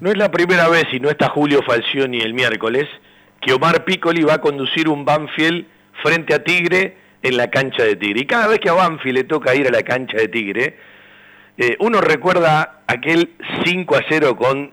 No 0.00 0.10
es 0.10 0.16
la 0.16 0.30
primera 0.30 0.68
vez, 0.68 0.86
y 0.92 1.00
no 1.00 1.10
está 1.10 1.28
Julio 1.28 1.60
Falcioni 1.66 2.20
el 2.20 2.32
miércoles, 2.32 2.86
que 3.40 3.52
Omar 3.52 3.84
Piccoli 3.84 4.22
va 4.22 4.34
a 4.34 4.40
conducir 4.40 4.88
un 4.88 5.04
Banfield 5.04 5.66
frente 6.02 6.34
a 6.34 6.44
Tigre 6.44 6.96
en 7.22 7.36
la 7.36 7.50
cancha 7.50 7.82
de 7.82 7.96
Tigre. 7.96 8.20
Y 8.20 8.26
cada 8.26 8.46
vez 8.46 8.60
que 8.60 8.68
a 8.68 8.74
Banfield 8.74 9.18
le 9.18 9.24
toca 9.24 9.56
ir 9.56 9.66
a 9.66 9.70
la 9.70 9.82
cancha 9.82 10.16
de 10.16 10.28
Tigre, 10.28 10.78
eh, 11.56 11.76
uno 11.80 12.00
recuerda 12.00 12.82
aquel 12.86 13.32
5 13.64 13.96
a 13.96 14.04
0 14.08 14.36
con 14.36 14.70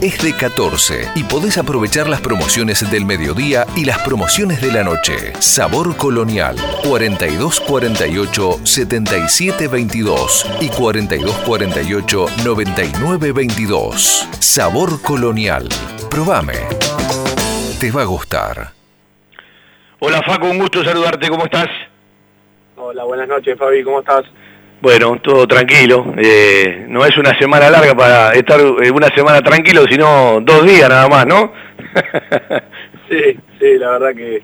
es 0.00 0.18
de 0.22 0.34
14 0.34 1.10
y 1.14 1.22
podés 1.24 1.56
aprovechar 1.58 2.08
las 2.08 2.20
promociones 2.20 2.88
del 2.90 3.04
mediodía 3.04 3.66
y 3.76 3.84
las 3.84 3.98
promociones 3.98 4.60
de 4.60 4.72
la 4.72 4.82
noche. 4.82 5.32
Sabor 5.38 5.96
Colonial, 5.96 6.56
4248 6.84 8.60
7722 8.64 10.46
y 10.60 10.68
4248 10.68 12.26
9922. 12.44 14.28
Sabor 14.40 15.00
Colonial. 15.02 15.68
Probame. 16.10 16.58
Te 17.78 17.92
va 17.92 18.02
a 18.02 18.06
gustar. 18.06 18.72
Hola 20.00 20.22
Facu, 20.26 20.46
un 20.46 20.58
gusto 20.58 20.82
saludarte, 20.82 21.28
¿cómo 21.28 21.44
estás? 21.44 21.68
Hola, 22.76 23.04
buenas 23.04 23.28
noches 23.28 23.56
Fabi, 23.58 23.84
¿cómo 23.84 24.00
estás? 24.00 24.24
Bueno, 24.80 25.20
todo 25.22 25.46
tranquilo. 25.46 26.14
Eh, 26.16 26.86
no 26.88 27.04
es 27.04 27.16
una 27.18 27.38
semana 27.38 27.68
larga 27.68 27.94
para 27.94 28.32
estar 28.32 28.58
eh, 28.60 28.90
una 28.90 29.08
semana 29.14 29.42
tranquilo, 29.42 29.84
sino 29.88 30.40
dos 30.40 30.64
días 30.64 30.88
nada 30.88 31.06
más, 31.06 31.26
¿no? 31.26 31.52
sí, 33.10 33.38
sí, 33.58 33.78
la 33.78 33.90
verdad 33.98 34.14
que, 34.14 34.42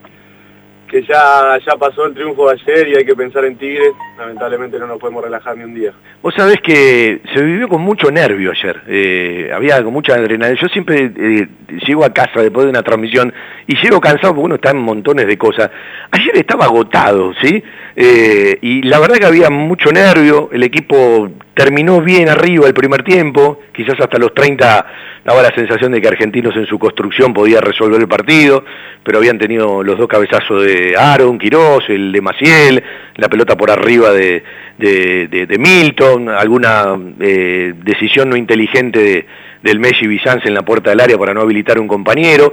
ya, 1.03 1.59
ya 1.64 1.76
pasó 1.76 2.07
el 2.07 2.14
triunfo 2.14 2.49
de 2.49 2.55
ayer 2.55 2.88
y 2.88 2.97
hay 2.97 3.05
que 3.05 3.14
pensar 3.14 3.44
en 3.44 3.57
Tigres. 3.57 3.92
Lamentablemente 4.18 4.78
no 4.78 4.86
nos 4.86 4.99
podemos 4.99 5.22
relajar 5.24 5.57
ni 5.57 5.64
un 5.64 5.74
día. 5.74 5.92
Vos 6.22 6.34
sabés 6.36 6.61
que 6.61 7.20
se 7.34 7.42
vivió 7.42 7.68
con 7.68 7.82
mucho 7.82 8.11
nervio 8.11 8.51
ayer, 8.51 8.82
eh, 8.86 9.51
había 9.55 9.82
con 9.82 9.92
mucha 9.92 10.14
adrenalina. 10.14 10.61
Yo 10.61 10.68
siempre 10.68 11.12
eh, 11.16 11.49
llego 11.86 12.05
a 12.05 12.12
casa 12.12 12.40
después 12.40 12.64
de 12.64 12.70
una 12.70 12.82
transmisión 12.82 13.32
y 13.66 13.76
llego 13.76 14.01
cansado 14.01 14.34
porque 14.34 14.47
uno 14.47 14.55
está 14.57 14.70
en 14.70 14.78
montones 14.78 15.26
de 15.26 15.36
cosas. 15.38 15.70
Ayer 16.11 16.36
estaba 16.36 16.64
agotado, 16.64 17.32
¿sí? 17.42 17.62
Eh, 17.94 18.59
y 18.61 18.82
la 18.82 18.99
verdad 18.99 19.16
que 19.16 19.26
había 19.26 19.51
mucho 19.51 19.90
nervio, 19.90 20.51
el 20.53 20.62
equipo 20.62 21.30
terminó 21.57 22.03
bien 22.03 22.29
arriba 22.29 22.67
el 22.67 22.75
primer 22.75 23.03
tiempo, 23.03 23.61
quizás 23.73 23.99
hasta 23.99 24.19
los 24.19 24.35
30 24.35 24.87
daba 25.25 25.41
la 25.43 25.55
sensación 25.55 25.91
de 25.91 26.03
que 26.03 26.09
Argentinos 26.09 26.55
en 26.55 26.67
su 26.67 26.79
construcción 26.79 27.33
podía 27.33 27.63
resolver 27.63 27.99
el 27.99 28.07
partido, 28.07 28.63
pero 29.03 29.17
habían 29.17 29.39
tenido 29.39 29.83
los 29.83 29.97
dos 29.97 30.07
cabezazos 30.07 30.65
de 30.65 30.95
Aaron, 30.99 31.39
Quirós, 31.39 31.89
el 31.89 32.13
de 32.13 32.21
Maciel, 32.21 32.85
la 33.17 33.31
pelota 33.31 33.57
por 33.57 33.71
arriba 33.71 34.13
de, 34.13 34.43
Milton, 35.59 36.29
alguna 36.29 36.95
eh, 37.21 37.73
decisión 37.83 38.29
no 38.29 38.37
inteligente 38.37 38.99
de, 38.99 39.27
del 39.63 39.81
Messi 39.81 40.07
Bizanz 40.07 40.45
en 40.45 40.53
la 40.53 40.63
puerta 40.63 40.91
del 40.91 41.01
área 41.01 41.17
para 41.17 41.33
no 41.33 41.41
habilitar 41.41 41.81
un 41.81 41.89
compañero. 41.89 42.53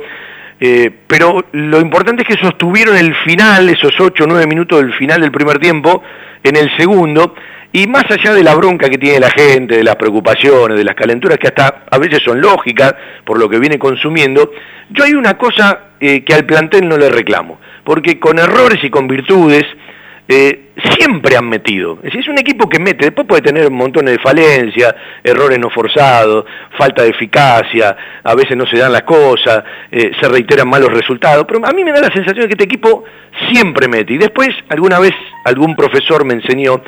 Eh, 0.61 0.89
pero 1.07 1.43
lo 1.51 1.81
importante 1.81 2.21
es 2.21 2.27
que 2.29 2.41
sostuvieron 2.41 2.95
el 2.95 3.13
final, 3.15 3.67
esos 3.67 3.99
8 3.99 4.23
o 4.23 4.27
9 4.27 4.47
minutos 4.47 4.81
del 4.81 4.93
final 4.93 5.19
del 5.19 5.31
primer 5.31 5.59
tiempo, 5.59 6.01
en 6.41 6.55
el 6.55 6.73
segundo, 6.77 7.35
y 7.75 7.87
más 7.87 8.05
allá 8.09 8.33
de 8.33 8.43
la 8.43 8.53
bronca 8.53 8.87
que 8.87 8.99
tiene 8.99 9.19
la 9.19 9.31
gente, 9.31 9.77
de 9.77 9.83
las 9.83 9.95
preocupaciones, 9.95 10.77
de 10.77 10.83
las 10.83 10.93
calenturas 10.93 11.39
que 11.39 11.47
hasta 11.47 11.83
a 11.89 11.97
veces 11.97 12.21
son 12.23 12.39
lógicas 12.39 12.93
por 13.25 13.39
lo 13.39 13.49
que 13.49 13.57
viene 13.57 13.79
consumiendo, 13.79 14.51
yo 14.91 15.03
hay 15.03 15.13
una 15.13 15.37
cosa 15.37 15.87
eh, 15.99 16.23
que 16.23 16.35
al 16.35 16.45
plantel 16.45 16.87
no 16.87 16.97
le 16.97 17.09
reclamo, 17.09 17.59
porque 17.83 18.19
con 18.19 18.37
errores 18.37 18.83
y 18.83 18.91
con 18.91 19.07
virtudes, 19.07 19.65
eh, 20.27 20.69
siempre 20.97 21.35
han 21.35 21.49
metido. 21.49 21.95
Es, 21.97 22.03
decir, 22.03 22.21
es 22.21 22.27
un 22.27 22.37
equipo 22.37 22.69
que 22.69 22.79
mete, 22.79 23.05
después 23.05 23.27
puede 23.27 23.41
tener 23.41 23.69
montones 23.71 24.13
de 24.13 24.19
falencias, 24.19 24.93
errores 25.23 25.57
no 25.57 25.69
forzados, 25.69 26.45
falta 26.77 27.01
de 27.01 27.09
eficacia, 27.09 27.97
a 28.23 28.35
veces 28.35 28.55
no 28.55 28.65
se 28.67 28.77
dan 28.77 28.91
las 28.91 29.03
cosas, 29.03 29.63
eh, 29.91 30.11
se 30.19 30.29
reiteran 30.29 30.69
malos 30.69 30.93
resultados, 30.93 31.45
pero 31.47 31.65
a 31.65 31.71
mí 31.71 31.83
me 31.83 31.91
da 31.91 32.01
la 32.01 32.13
sensación 32.13 32.41
de 32.41 32.47
que 32.47 32.53
este 32.53 32.65
equipo 32.65 33.03
siempre 33.51 33.87
mete. 33.87 34.13
Y 34.13 34.17
después, 34.17 34.49
alguna 34.69 34.99
vez, 34.99 35.13
algún 35.45 35.75
profesor 35.75 36.23
me 36.23 36.35
enseñó 36.35 36.81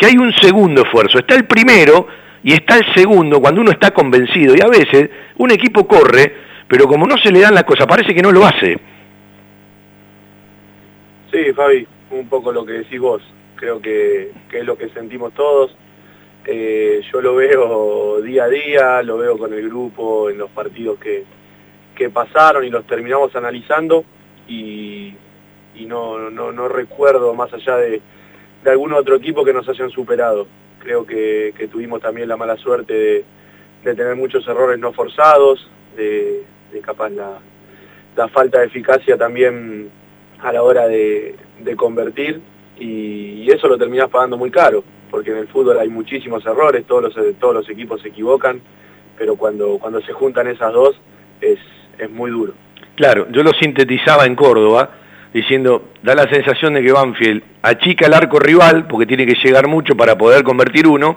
que 0.00 0.06
hay 0.06 0.16
un 0.16 0.32
segundo 0.32 0.82
esfuerzo. 0.82 1.18
Está 1.18 1.34
el 1.34 1.44
primero 1.44 2.06
y 2.42 2.54
está 2.54 2.78
el 2.78 2.94
segundo 2.94 3.38
cuando 3.38 3.60
uno 3.60 3.70
está 3.70 3.90
convencido. 3.90 4.54
Y 4.56 4.62
a 4.62 4.66
veces 4.66 5.10
un 5.36 5.50
equipo 5.50 5.86
corre, 5.86 6.34
pero 6.66 6.86
como 6.86 7.06
no 7.06 7.18
se 7.18 7.30
le 7.30 7.40
dan 7.40 7.54
las 7.54 7.64
cosas, 7.64 7.86
parece 7.86 8.14
que 8.14 8.22
no 8.22 8.32
lo 8.32 8.46
hace. 8.46 8.78
Sí, 11.30 11.52
Fabi, 11.54 11.86
un 12.12 12.28
poco 12.30 12.50
lo 12.50 12.64
que 12.64 12.72
decís 12.72 12.98
vos. 12.98 13.22
Creo 13.56 13.82
que, 13.82 14.32
es 14.50 14.64
lo 14.64 14.78
que 14.78 14.88
sentimos 14.88 15.34
todos. 15.34 15.76
Eh, 16.46 17.02
yo 17.12 17.20
lo 17.20 17.34
veo 17.36 18.22
día 18.22 18.44
a 18.44 18.48
día, 18.48 19.02
lo 19.02 19.18
veo 19.18 19.36
con 19.36 19.52
el 19.52 19.68
grupo 19.68 20.30
en 20.30 20.38
los 20.38 20.48
partidos 20.50 20.98
que, 20.98 21.26
pasaron 22.14 22.64
y 22.64 22.70
los 22.70 22.86
terminamos 22.86 23.36
analizando 23.36 24.06
y, 24.48 25.14
no, 25.80 26.30
no, 26.30 26.68
recuerdo 26.68 27.34
más 27.34 27.52
allá 27.52 27.76
de, 27.76 28.00
algún 28.68 28.92
otro 28.92 29.16
equipo 29.16 29.44
que 29.44 29.52
nos 29.52 29.68
hayan 29.68 29.90
superado. 29.90 30.46
Creo 30.78 31.06
que, 31.06 31.68
tuvimos 31.70 32.00
también 32.00 32.28
la 32.28 32.36
mala 32.36 32.56
suerte 32.56 33.24
de, 33.84 33.94
tener 33.94 34.14
muchos 34.16 34.46
errores 34.46 34.78
no 34.78 34.92
forzados, 34.92 35.70
de, 35.96 36.44
capaz 36.82 37.10
la, 37.10 37.38
falta 38.28 38.60
de 38.60 38.66
eficacia 38.66 39.16
también 39.16 39.90
a 40.40 40.52
la 40.52 40.62
hora 40.62 40.86
de, 40.86 41.36
convertir 41.76 42.40
y, 42.78 43.50
eso 43.50 43.66
lo 43.66 43.78
terminas 43.78 44.08
pagando 44.08 44.36
muy 44.36 44.50
caro, 44.50 44.84
porque 45.10 45.30
en 45.32 45.38
el 45.38 45.48
fútbol 45.48 45.78
hay 45.78 45.88
muchísimos 45.88 46.46
errores, 46.46 46.86
todos 46.86 47.02
los, 47.02 47.38
todos 47.38 47.54
los 47.54 47.68
equipos 47.68 48.00
se 48.00 48.08
equivocan, 48.08 48.60
pero 49.18 49.34
cuando, 49.36 49.78
cuando 49.78 50.00
se 50.02 50.12
juntan 50.12 50.46
esas 50.46 50.72
dos 50.72 50.94
es, 51.40 51.58
es 51.98 52.10
muy 52.10 52.30
duro. 52.30 52.52
Claro, 52.94 53.26
yo 53.30 53.42
lo 53.42 53.52
sintetizaba 53.52 54.24
en 54.26 54.36
Córdoba 54.36 54.90
diciendo, 55.32 55.90
da 56.02 56.14
la 56.14 56.28
sensación 56.28 56.74
de 56.74 56.82
que 56.82 56.92
Banfield 56.92 57.42
achica 57.62 58.06
el 58.06 58.14
arco 58.14 58.38
rival 58.38 58.86
porque 58.86 59.06
tiene 59.06 59.26
que 59.26 59.34
llegar 59.34 59.68
mucho 59.68 59.96
para 59.96 60.16
poder 60.16 60.42
convertir 60.42 60.86
uno 60.86 61.16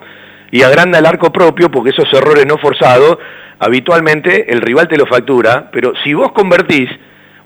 y 0.51 0.61
agranda 0.61 0.99
el 0.99 1.05
arco 1.05 1.31
propio 1.31 1.71
porque 1.71 1.89
esos 1.89 2.11
errores 2.13 2.45
no 2.45 2.57
forzados 2.57 3.17
habitualmente 3.59 4.51
el 4.51 4.61
rival 4.61 4.87
te 4.87 4.97
lo 4.97 5.05
factura, 5.05 5.69
pero 5.71 5.93
si 6.03 6.13
vos 6.13 6.31
convertís 6.31 6.89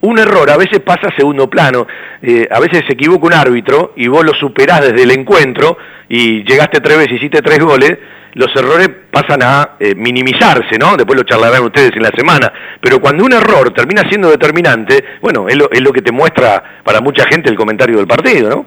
un 0.01 0.19
error 0.19 0.49
a 0.49 0.57
veces 0.57 0.79
pasa 0.79 1.07
a 1.07 1.15
segundo 1.15 1.49
plano, 1.49 1.87
eh, 2.21 2.47
a 2.49 2.59
veces 2.59 2.83
se 2.87 2.93
equivoca 2.93 3.25
un 3.25 3.33
árbitro 3.33 3.93
y 3.95 4.07
vos 4.07 4.23
lo 4.23 4.33
superás 4.33 4.81
desde 4.81 5.03
el 5.03 5.11
encuentro 5.11 5.77
y 6.09 6.43
llegaste 6.43 6.79
tres 6.81 6.97
veces, 6.97 7.13
hiciste 7.13 7.41
tres 7.41 7.59
goles, 7.59 7.97
los 8.33 8.55
errores 8.55 8.89
pasan 9.11 9.41
a 9.41 9.77
eh, 9.79 9.95
minimizarse, 9.95 10.77
¿no? 10.77 10.95
Después 10.95 11.17
lo 11.17 11.23
charlarán 11.23 11.63
ustedes 11.63 11.91
en 11.95 12.03
la 12.03 12.11
semana. 12.15 12.53
Pero 12.79 13.01
cuando 13.01 13.25
un 13.25 13.33
error 13.33 13.73
termina 13.73 14.07
siendo 14.07 14.29
determinante, 14.29 15.03
bueno, 15.21 15.49
es 15.49 15.57
lo, 15.57 15.71
es 15.71 15.81
lo 15.81 15.91
que 15.91 16.03
te 16.03 16.11
muestra 16.11 16.81
para 16.83 17.01
mucha 17.01 17.25
gente 17.25 17.49
el 17.49 17.55
comentario 17.55 17.97
del 17.97 18.05
partido, 18.05 18.49
¿no? 18.49 18.65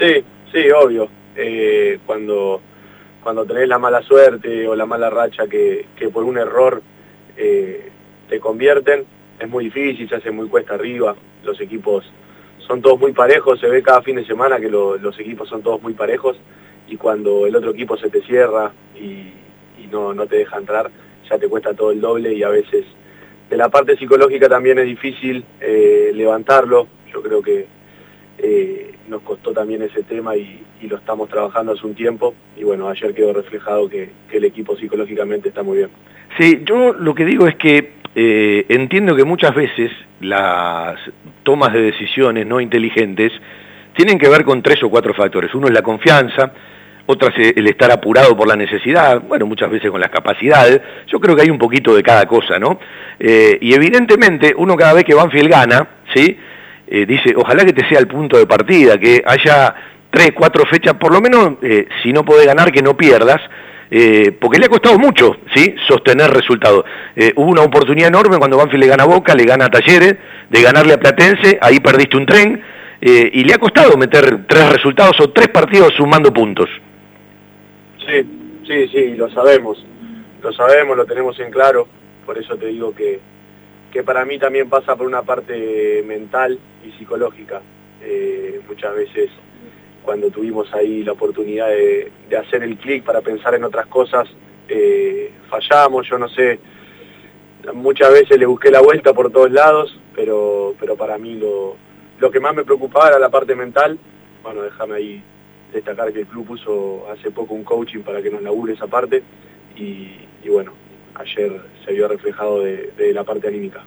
Sí, 0.00 0.24
sí, 0.50 0.70
obvio. 0.70 1.08
Eh, 1.36 1.98
cuando, 2.06 2.62
cuando 3.22 3.44
tenés 3.44 3.68
la 3.68 3.78
mala 3.78 4.00
suerte 4.02 4.66
o 4.66 4.74
la 4.74 4.86
mala 4.86 5.10
racha 5.10 5.46
que, 5.46 5.86
que 5.94 6.08
por 6.08 6.24
un 6.24 6.38
error 6.38 6.82
te 7.36 8.40
convierten, 8.40 9.04
es 9.38 9.48
muy 9.48 9.64
difícil, 9.64 10.08
se 10.08 10.16
hace 10.16 10.30
muy 10.30 10.48
cuesta 10.48 10.74
arriba, 10.74 11.14
los 11.44 11.60
equipos 11.60 12.04
son 12.66 12.80
todos 12.80 12.98
muy 12.98 13.12
parejos, 13.12 13.60
se 13.60 13.68
ve 13.68 13.82
cada 13.82 14.02
fin 14.02 14.16
de 14.16 14.24
semana 14.24 14.58
que 14.58 14.68
los 14.68 15.18
equipos 15.18 15.48
son 15.48 15.62
todos 15.62 15.82
muy 15.82 15.94
parejos 15.94 16.36
y 16.88 16.96
cuando 16.96 17.46
el 17.46 17.56
otro 17.56 17.70
equipo 17.70 17.96
se 17.96 18.08
te 18.08 18.22
cierra 18.22 18.72
y, 18.94 19.32
no, 19.90 20.12
no, 20.12 20.26
te 20.26 20.38
deja 20.38 20.58
entrar, 20.58 20.90
ya 21.30 21.38
te 21.38 21.46
cuesta 21.46 21.72
todo 21.72 21.92
el 21.92 22.00
doble 22.00 22.32
y 22.32 22.42
a 22.42 22.48
veces 22.48 22.84
de 23.48 23.56
la 23.56 23.68
parte 23.68 23.96
psicológica 23.96 24.48
también 24.48 24.78
es 24.78 24.86
difícil 24.86 25.44
eh, 25.60 26.10
levantarlo, 26.12 26.88
yo 27.12 27.22
creo 27.22 27.40
que 27.40 27.66
eh, 28.38 28.94
nos 29.06 29.22
costó 29.22 29.52
también 29.52 29.82
ese 29.82 30.02
tema 30.02 30.36
y, 30.36 30.60
lo 30.84 30.96
estamos 30.96 31.30
trabajando 31.30 31.72
hace 31.72 31.86
un 31.86 31.94
tiempo 31.94 32.34
y 32.58 32.62
bueno, 32.62 32.90
ayer 32.90 33.14
quedó 33.14 33.32
reflejado 33.32 33.88
que, 33.88 34.10
que 34.30 34.36
el 34.36 34.44
equipo 34.44 34.76
psicológicamente 34.76 35.48
está 35.48 35.62
muy 35.62 35.78
bien. 35.78 35.88
Sí, 36.38 36.60
yo 36.62 36.92
lo 36.92 37.14
que 37.14 37.24
digo 37.24 37.46
es 37.46 37.56
que 37.56 38.03
eh, 38.14 38.66
entiendo 38.68 39.16
que 39.16 39.24
muchas 39.24 39.54
veces 39.54 39.90
las 40.20 40.98
tomas 41.42 41.72
de 41.72 41.82
decisiones 41.82 42.46
no 42.46 42.60
inteligentes 42.60 43.32
tienen 43.96 44.18
que 44.18 44.28
ver 44.28 44.44
con 44.44 44.62
tres 44.62 44.82
o 44.82 44.90
cuatro 44.90 45.14
factores. 45.14 45.54
Uno 45.54 45.66
es 45.66 45.72
la 45.72 45.82
confianza, 45.82 46.52
otra 47.06 47.32
es 47.36 47.56
el 47.56 47.66
estar 47.66 47.90
apurado 47.90 48.36
por 48.36 48.46
la 48.46 48.56
necesidad, 48.56 49.20
bueno, 49.20 49.46
muchas 49.46 49.70
veces 49.70 49.90
con 49.90 50.00
las 50.00 50.10
capacidades. 50.10 50.80
Yo 51.08 51.18
creo 51.18 51.34
que 51.34 51.42
hay 51.42 51.50
un 51.50 51.58
poquito 51.58 51.94
de 51.94 52.02
cada 52.02 52.26
cosa, 52.26 52.58
¿no? 52.58 52.78
Eh, 53.18 53.58
y 53.60 53.74
evidentemente 53.74 54.54
uno 54.56 54.76
cada 54.76 54.94
vez 54.94 55.04
que 55.04 55.14
Banfield 55.14 55.50
gana, 55.50 55.88
¿sí? 56.14 56.38
Eh, 56.86 57.06
dice, 57.06 57.34
ojalá 57.36 57.64
que 57.64 57.72
te 57.72 57.88
sea 57.88 57.98
el 57.98 58.06
punto 58.06 58.36
de 58.36 58.46
partida, 58.46 58.98
que 58.98 59.22
haya 59.26 59.74
tres, 60.10 60.32
cuatro 60.34 60.64
fechas, 60.66 60.94
por 60.94 61.12
lo 61.12 61.20
menos, 61.20 61.54
si 62.02 62.12
no 62.12 62.24
podés 62.24 62.46
ganar, 62.46 62.70
que 62.70 62.82
no 62.82 62.96
pierdas, 62.96 63.40
eh, 63.90 64.32
porque 64.40 64.58
le 64.58 64.66
ha 64.66 64.68
costado 64.68 64.98
mucho 64.98 65.36
¿sí? 65.54 65.74
sostener 65.86 66.30
resultados. 66.30 66.84
Eh, 67.14 67.32
hubo 67.36 67.50
una 67.50 67.62
oportunidad 67.62 68.08
enorme 68.08 68.38
cuando 68.38 68.56
Banfield 68.56 68.84
le 68.84 68.90
gana 68.90 69.04
Boca, 69.04 69.34
le 69.34 69.44
gana 69.44 69.68
Talleres, 69.68 70.16
de 70.50 70.62
ganarle 70.62 70.94
a 70.94 71.00
Platense, 71.00 71.58
ahí 71.60 71.80
perdiste 71.80 72.16
un 72.16 72.26
tren, 72.26 72.62
eh, 73.00 73.30
y 73.32 73.44
le 73.44 73.54
ha 73.54 73.58
costado 73.58 73.96
meter 73.96 74.46
tres 74.46 74.72
resultados 74.72 75.20
o 75.20 75.30
tres 75.30 75.48
partidos 75.48 75.92
sumando 75.94 76.32
puntos. 76.32 76.68
Sí, 78.06 78.60
sí, 78.66 78.88
sí, 78.88 79.14
lo 79.16 79.30
sabemos, 79.30 79.84
lo 80.42 80.52
sabemos, 80.52 80.96
lo 80.96 81.04
tenemos 81.04 81.38
en 81.40 81.50
claro, 81.50 81.86
por 82.24 82.38
eso 82.38 82.56
te 82.56 82.66
digo 82.66 82.94
que, 82.94 83.20
que 83.92 84.02
para 84.02 84.24
mí 84.24 84.38
también 84.38 84.68
pasa 84.68 84.96
por 84.96 85.06
una 85.06 85.22
parte 85.22 86.02
mental 86.06 86.58
y 86.84 86.92
psicológica. 86.98 87.60
muchas 88.68 88.94
veces 88.94 89.30
cuando 90.04 90.30
tuvimos 90.30 90.72
ahí 90.74 91.02
la 91.02 91.12
oportunidad 91.12 91.68
de, 91.68 92.12
hacer 92.36 92.62
el 92.62 92.76
clic 92.76 93.04
para 93.04 93.20
pensar 93.20 93.54
en 93.54 93.64
otras 93.64 93.86
cosas, 93.86 94.28
eh, 94.68 95.32
fallamos, 95.48 96.08
yo 96.08 96.18
no 96.18 96.28
sé, 96.28 96.58
muchas 97.72 98.12
veces 98.12 98.38
le 98.38 98.46
busqué 98.46 98.70
la 98.70 98.80
vuelta 98.80 99.14
por 99.14 99.30
todos 99.32 99.50
lados, 99.50 99.98
pero, 100.14 100.74
pero 100.78 100.96
para 100.96 101.16
mí 101.16 101.34
lo, 101.34 101.76
lo 102.18 102.30
que 102.30 102.40
más 102.40 102.54
me 102.54 102.64
preocupaba 102.64 103.08
era 103.08 103.18
la 103.18 103.30
parte 103.30 103.54
mental. 103.54 103.98
Bueno, 104.42 104.62
déjame 104.62 104.96
ahí 104.96 105.22
destacar 105.72 106.12
que 106.12 106.20
el 106.20 106.26
club 106.26 106.46
puso 106.46 107.06
hace 107.10 107.30
poco 107.30 107.54
un 107.54 107.64
coaching 107.64 108.00
para 108.00 108.22
que 108.22 108.30
nos 108.30 108.42
labure 108.42 108.74
esa 108.74 108.86
parte 108.86 109.22
y, 109.76 110.08
bueno, 110.48 110.72
ayer 111.14 111.60
se 111.84 111.92
vio 111.92 112.06
reflejado 112.06 112.60
de, 112.60 113.12
la 113.12 113.24
parte 113.24 113.48
anímica. 113.48 113.82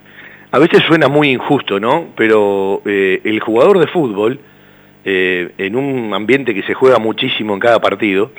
A 0.51 0.59
veces 0.59 0.81
suena 0.87 1.07
muy 1.07 1.29
injusto, 1.29 1.79
¿no? 1.79 2.07
Pero 2.15 2.81
eh, 2.85 3.21
el 3.23 3.39
jugador 3.39 3.79
de 3.79 3.87
fútbol 3.87 4.39
eh, 5.09 5.51
en 5.57 5.77
un 5.77 6.13
ambiente 6.13 6.53
que 6.53 6.63
se 6.63 6.73
juega 6.73 6.99
muchísimo 6.99 7.53
en 7.53 7.61
cada 7.61 7.79
partido, 7.79 8.33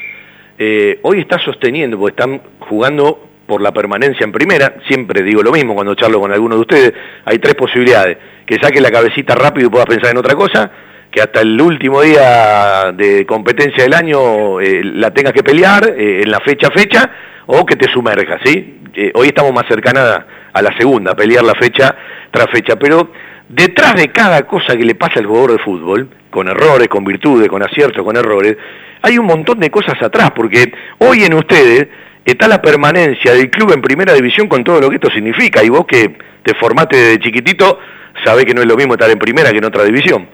eh, 0.58 0.98
hoy 1.00 1.20
está 1.20 1.38
sosteniendo, 1.38 1.98
porque 1.98 2.10
están 2.10 2.42
jugando 2.58 3.26
por 3.46 3.62
la 3.62 3.72
permanencia 3.72 4.22
en 4.22 4.32
primera, 4.32 4.74
siempre 4.86 5.22
digo 5.22 5.42
lo 5.42 5.50
mismo 5.50 5.74
cuando 5.74 5.94
charlo 5.94 6.20
con 6.20 6.30
alguno 6.30 6.56
de 6.56 6.60
ustedes, 6.60 6.92
hay 7.24 7.38
tres 7.38 7.54
posibilidades, 7.54 8.18
que 8.44 8.58
saque 8.60 8.82
la 8.82 8.90
cabecita 8.90 9.34
rápido 9.34 9.68
y 9.68 9.70
puedas 9.70 9.86
pensar 9.86 10.10
en 10.10 10.18
otra 10.18 10.34
cosa, 10.34 10.70
que 11.10 11.22
hasta 11.22 11.40
el 11.40 11.58
último 11.58 12.02
día 12.02 12.92
de 12.92 13.24
competencia 13.24 13.84
del 13.84 13.94
año 13.94 14.60
eh, 14.60 14.82
la 14.84 15.10
tengas 15.10 15.32
que 15.32 15.42
pelear 15.42 15.94
en 15.96 16.30
la 16.30 16.40
fecha 16.40 16.66
a 16.66 16.78
fecha, 16.78 17.10
o 17.46 17.64
que 17.64 17.76
te 17.76 17.90
sumerjas, 17.90 18.42
¿sí? 18.44 18.82
Hoy 19.14 19.28
estamos 19.28 19.54
más 19.54 19.64
cercanas 19.66 20.20
a 20.52 20.60
la 20.60 20.76
segunda, 20.76 21.16
pelear 21.16 21.44
la 21.44 21.54
fecha 21.54 21.96
tras 22.30 22.48
fecha, 22.52 22.76
pero 22.76 23.10
detrás 23.48 23.94
de 23.94 24.08
cada 24.08 24.42
cosa 24.42 24.76
que 24.76 24.84
le 24.84 24.96
pasa 24.96 25.20
al 25.20 25.24
jugador 25.24 25.52
de 25.52 25.58
fútbol, 25.60 26.10
con 26.38 26.46
errores, 26.46 26.86
con 26.86 27.02
virtudes, 27.02 27.48
con 27.48 27.64
aciertos, 27.64 28.04
con 28.04 28.16
errores, 28.16 28.56
hay 29.02 29.18
un 29.18 29.26
montón 29.26 29.58
de 29.58 29.72
cosas 29.72 30.00
atrás, 30.00 30.30
porque 30.30 30.72
hoy 30.98 31.24
en 31.24 31.34
ustedes 31.34 31.88
está 32.24 32.46
la 32.46 32.62
permanencia 32.62 33.34
del 33.34 33.50
club 33.50 33.72
en 33.72 33.82
primera 33.82 34.14
división 34.14 34.46
con 34.46 34.62
todo 34.62 34.80
lo 34.80 34.88
que 34.88 34.94
esto 34.94 35.10
significa. 35.10 35.64
Y 35.64 35.68
vos 35.68 35.84
que 35.84 36.16
te 36.44 36.54
formaste 36.54 36.96
desde 36.96 37.18
chiquitito, 37.18 37.80
sabés 38.24 38.44
que 38.44 38.54
no 38.54 38.60
es 38.60 38.68
lo 38.68 38.76
mismo 38.76 38.94
estar 38.94 39.10
en 39.10 39.18
primera 39.18 39.50
que 39.50 39.58
en 39.58 39.64
otra 39.64 39.82
división. 39.82 40.28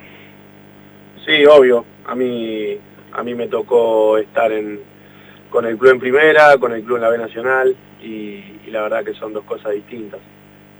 Sí, 1.24 1.46
obvio. 1.46 1.86
A 2.04 2.14
mí, 2.14 2.76
a 3.12 3.22
mí 3.22 3.34
me 3.34 3.46
tocó 3.46 4.18
estar 4.18 4.52
en, 4.52 4.80
con 5.48 5.64
el 5.64 5.78
club 5.78 5.92
en 5.92 6.00
primera, 6.00 6.58
con 6.58 6.72
el 6.72 6.82
club 6.82 6.96
en 6.96 7.02
la 7.02 7.08
B 7.08 7.16
Nacional, 7.16 7.74
y, 8.02 8.44
la 8.66 8.82
verdad 8.82 9.04
que 9.04 9.14
son 9.14 9.32
dos 9.32 9.44
cosas 9.44 9.72
distintas. 9.72 10.20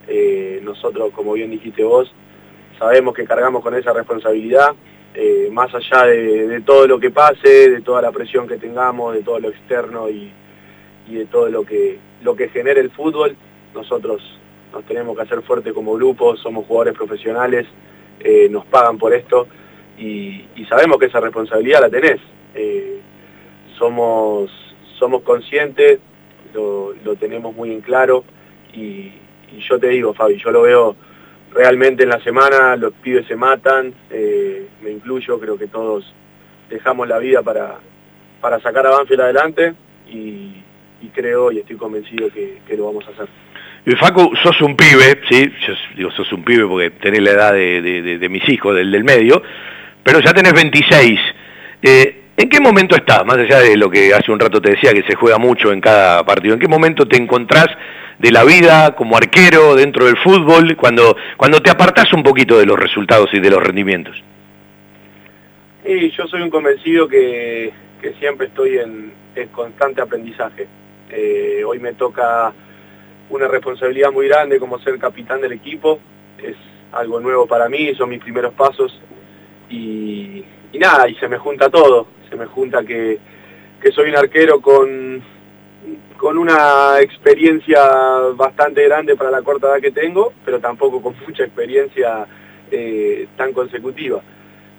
Eh, 0.07 0.61
nosotros, 0.63 1.13
como 1.15 1.33
bien 1.33 1.51
dijiste 1.51 1.83
vos, 1.83 2.13
sabemos 2.79 3.15
que 3.15 3.25
cargamos 3.25 3.63
con 3.63 3.75
esa 3.75 3.95
responsabilidad, 3.95 4.75
eh, 5.15 5.49
más 5.53 5.73
allá 5.73 6.07
de, 6.07 6.61
todo 6.63 6.89
lo 6.89 6.99
que 6.99 7.11
pase, 7.11 7.71
de 7.71 7.81
toda 7.83 8.03
la 8.03 8.11
presión 8.11 8.49
que 8.49 8.57
tengamos, 8.57 9.15
de 9.15 9.23
todo 9.23 9.39
lo 9.39 9.49
externo 9.49 10.09
y, 10.09 10.33
de 11.09 11.27
todo 11.27 11.49
lo 11.49 11.65
que, 11.65 11.99
lo 12.23 12.35
que 12.35 12.49
genera 12.49 12.81
el 12.81 12.91
fútbol, 12.91 13.37
nosotros 13.75 14.23
nos 14.73 14.85
tenemos 14.87 15.17
que 15.17 15.23
hacer 15.23 15.43
fuerte 15.43 15.73
como 15.73 15.95
grupo, 15.95 16.37
somos 16.37 16.67
jugadores 16.67 16.95
profesionales, 16.95 17.67
eh, 18.21 18.49
nos 18.51 18.65
pagan 18.67 18.99
por 18.99 19.15
esto 19.15 19.47
y, 19.99 20.47
sabemos 20.69 20.99
que 20.99 21.07
esa 21.07 21.21
responsabilidad 21.21 21.83
la 21.83 21.91
tenés. 21.91 22.21
Eh, 22.55 23.01
somos, 23.79 24.51
somos 24.99 25.23
conscientes, 25.23 26.01
lo, 26.53 26.93
lo 27.05 27.15
tenemos 27.17 27.55
muy 27.55 27.73
en 27.73 27.81
claro 27.83 28.25
y 28.73 29.13
yo 29.69 29.79
te 29.79 29.89
digo, 29.89 30.15
Fabi, 30.15 30.37
yo 30.39 30.51
lo 30.51 30.63
veo 30.63 30.97
realmente 31.55 32.03
en 32.03 32.09
la 32.11 32.21
semana, 32.21 32.77
los 32.77 32.93
pibes 32.95 33.27
se 33.27 33.37
matan, 33.37 33.95
eh, 34.11 34.67
me 34.83 34.91
incluyo, 34.91 35.39
creo 35.39 35.57
que 35.57 35.69
todos 35.69 36.13
dejamos 36.69 37.09
la 37.09 37.19
vida 37.19 37.43
para, 37.43 37.77
para 38.41 38.61
sacar 38.61 38.87
a 38.87 38.91
Banfield 38.91 39.21
adelante 39.21 39.75
y, 40.09 40.61
creo 41.15 41.53
y 41.53 41.59
estoy 41.59 41.77
convencido 41.77 42.29
que, 42.31 42.77
lo 42.77 42.87
vamos 42.87 43.05
a 43.07 43.11
hacer. 43.11 43.29
Facu, 43.99 44.35
sos 44.43 44.61
un 44.63 44.75
pibe, 44.75 45.21
¿sí? 45.29 45.53
Yo 45.67 45.75
digo, 45.97 46.11
sos 46.11 46.33
un 46.33 46.43
pibe 46.43 46.67
porque 46.67 46.91
tenés 46.91 47.23
la 47.23 47.31
edad 47.31 47.53
de, 47.53 48.27
mis 48.29 48.49
hijos, 48.49 48.75
del, 48.75 48.91
del 48.91 49.05
medio, 49.05 49.41
pero 50.03 50.21
ya 50.21 50.33
tenés 50.33 50.55
26. 50.55 51.21
Eh, 51.83 52.24
¿En 52.37 52.49
qué 52.49 52.61
momento 52.61 52.97
estás? 52.97 53.25
Más 53.25 53.37
allá 53.37 53.61
de 53.61 53.77
lo 53.77 53.89
que 53.89 54.13
hace 54.13 54.33
un 54.33 54.41
rato 54.41 54.61
te 54.61 54.71
decía, 54.71 54.93
que 54.93 55.05
se 55.05 55.15
juega 55.15 55.39
mucho 55.39 55.73
en 55.73 55.81
cada 55.81 56.25
partido, 56.25 56.55
¿en 56.55 56.61
qué 56.61 56.67
momento 56.67 57.07
te 57.07 57.17
encontrás 57.17 57.69
de 58.19 58.33
la 58.33 58.43
vida 58.43 58.97
como 58.97 59.17
arquero 59.17 59.77
dentro 59.77 60.07
del 60.07 60.17
fútbol, 60.19 60.77
cuando, 60.77 61.17
cuando 61.37 61.61
te 61.61 61.71
apartás 61.71 62.13
un 62.13 62.25
poquito 62.25 62.59
de 62.59 62.67
los 62.67 62.79
resultados 62.79 63.31
y 63.33 63.39
de 63.39 63.51
los 63.51 63.63
rendimientos? 63.63 64.21
Y 65.85 66.11
yo 66.11 66.27
soy 66.27 66.43
un 66.43 66.51
convencido 66.51 67.07
que, 67.07 67.73
siempre 68.19 68.49
estoy 68.49 68.79
en, 68.79 69.13
constante 69.53 70.01
aprendizaje. 70.01 70.67
Eh, 71.11 71.63
hoy 71.65 71.79
me 71.79 71.93
toca 71.93 72.53
una 73.31 73.47
responsabilidad 73.47 74.11
muy 74.11 74.27
grande 74.27 74.59
como 74.59 74.79
ser 74.81 74.99
capitán 74.99 75.41
del 75.41 75.53
equipo. 75.53 76.01
Es 76.43 76.57
algo 76.93 77.21
nuevo 77.21 77.47
para 77.47 77.69
mí, 77.69 77.95
son 77.95 78.11
mis 78.11 78.21
primeros 78.21 78.55
pasos. 78.55 79.01
Y 79.71 80.45
nada, 80.79 81.09
y 81.09 81.15
se 81.17 81.29
me 81.29 81.39
junta 81.39 81.69
todo. 81.69 82.09
Me 82.37 82.47
junta 82.47 82.85
que, 82.85 83.19
que 83.81 83.93
soy 83.93 84.11
un 84.11 84.17
arquero 84.17 84.61
con, 84.61 85.23
con 86.17 86.39
una 86.39 87.01
experiencia 87.01 87.81
bastante 88.35 88.83
grande 88.85 89.17
para 89.17 89.31
la 89.31 89.43
corta 89.43 89.69
edad 89.69 89.81
que 89.81 89.91
tengo, 89.91 90.33
pero 90.45 90.59
tampoco 90.61 91.03
con 91.03 91.15
mucha 91.27 91.45
experiencia 91.45 92.27
eh, 92.71 93.29
tan 93.37 93.53
consecutiva. 93.53 94.23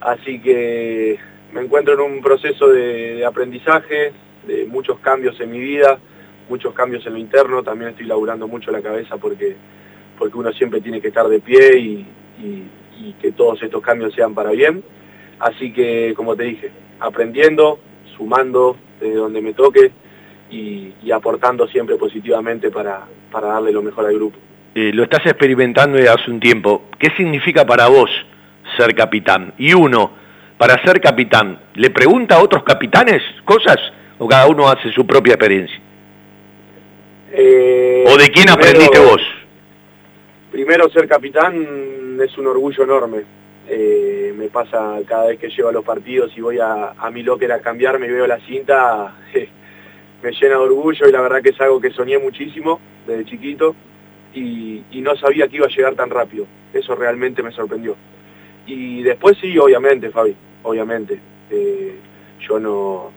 Así 0.02 0.40
que 0.42 1.18
me 1.54 1.62
encuentro 1.62 1.94
en 1.94 2.00
un 2.00 2.22
proceso 2.22 2.68
de, 2.68 3.24
aprendizaje, 3.26 4.12
de 4.48 4.66
muchos 4.66 5.00
cambios 5.00 5.40
en 5.40 5.52
mi 5.52 5.60
vida, 5.60 6.00
muchos 6.50 6.74
cambios 6.74 7.06
en 7.06 7.14
lo 7.14 7.20
interno, 7.20 7.64
también 7.64 7.92
estoy 7.92 8.06
laburando 8.06 8.48
mucho 8.48 8.72
la 8.72 8.82
cabeza 8.82 9.18
porque, 9.18 9.56
porque 10.18 10.38
uno 10.38 10.52
siempre 10.54 10.82
tiene 10.82 11.02
que 11.02 11.10
estar 11.10 11.28
de 11.28 11.40
pie 11.40 11.78
y 11.78 13.16
que 13.22 13.32
todos 13.32 13.62
estos 13.62 13.82
cambios 13.82 14.14
sean 14.14 14.34
para 14.34 14.52
bien. 14.52 14.84
Así 15.40 15.72
que, 15.74 16.14
como 16.16 16.36
te 16.36 16.44
dije, 16.44 16.72
aprendiendo, 17.00 17.80
sumando 18.18 18.78
desde 19.00 19.16
donde 19.16 19.42
me 19.42 19.54
toque 19.54 19.92
y, 20.50 20.94
y 21.04 21.12
aportando 21.12 21.68
siempre 21.68 21.96
positivamente 21.98 22.70
para, 22.72 23.06
para 23.32 23.48
darle 23.48 23.72
lo 23.72 23.82
mejor 23.82 24.06
al 24.06 24.14
grupo. 24.16 24.38
Eh, 24.76 24.92
lo 24.94 25.04
estás 25.04 25.26
experimentando 25.26 25.98
desde 25.98 26.10
hace 26.10 26.30
un 26.32 26.40
tiempo. 26.40 26.86
¿Qué 27.00 27.10
significa 27.18 27.66
para 27.66 27.88
vos 27.88 28.10
ser 28.78 28.94
capitán? 28.96 29.54
Y 29.58 29.74
uno, 29.74 30.12
para 30.58 30.82
ser 30.84 31.00
capitán, 31.02 31.60
¿le 31.76 31.90
pregunta 31.90 32.36
a 32.36 32.44
otros 32.44 32.64
capitanes 32.64 33.22
cosas 33.46 33.78
o 34.18 34.28
cada 34.28 34.48
uno 34.48 34.68
hace 34.70 34.92
su 34.92 35.06
propia 35.06 35.34
experiencia? 35.36 35.80
Eh, 37.32 38.04
¿O 38.08 38.18
de 38.18 38.30
quién 38.30 38.46
primero- 38.46 38.54
aprendiste 38.54 39.00
vos? 39.00 39.22
Primero 40.52 40.90
ser 40.90 41.08
capitán 41.08 42.18
es 42.24 42.38
un 42.38 42.48
orgullo 42.48 42.84
enorme. 42.84 43.24
Eh, 43.68 44.34
me 44.38 44.48
pasa 44.50 45.00
cada 45.08 45.28
vez 45.28 45.40
que 45.40 45.50
llego 45.50 45.70
a 45.70 45.72
los 45.72 45.84
partidos 45.84 46.32
y 46.38 46.42
voy 46.42 46.60
a, 46.62 46.94
mi 47.12 47.24
locker 47.24 47.52
a 47.52 47.62
cambiarme 47.62 48.08
y 48.08 48.12
veo 48.12 48.28
la 48.28 48.40
cinta, 48.42 49.16
me 50.24 50.32
llena 50.32 50.56
de 50.56 50.62
orgullo 50.62 51.08
y 51.08 51.12
la 51.12 51.22
verdad 51.22 51.42
que 51.42 51.50
es 51.50 51.62
algo 51.62 51.82
que 51.82 51.92
soñé 51.92 52.18
muchísimo 52.20 52.80
desde 53.08 53.26
chiquito 53.26 53.76
y, 54.34 54.84
y 54.92 55.02
no 55.02 55.16
sabía 55.16 55.48
que 55.48 55.58
iba 55.58 55.66
a 55.66 55.70
llegar 55.70 55.96
tan 55.96 56.10
rápido. 56.10 56.46
Eso 56.74 56.96
realmente 56.96 57.42
me 57.42 57.52
sorprendió. 57.52 57.96
Y 58.66 59.04
después 59.04 59.38
sí, 59.40 59.58
obviamente, 59.58 60.10
Fabi, 60.10 60.36
obviamente. 60.64 61.20
Eh, 61.50 61.96
yo 62.48 62.60
no, 62.60 63.12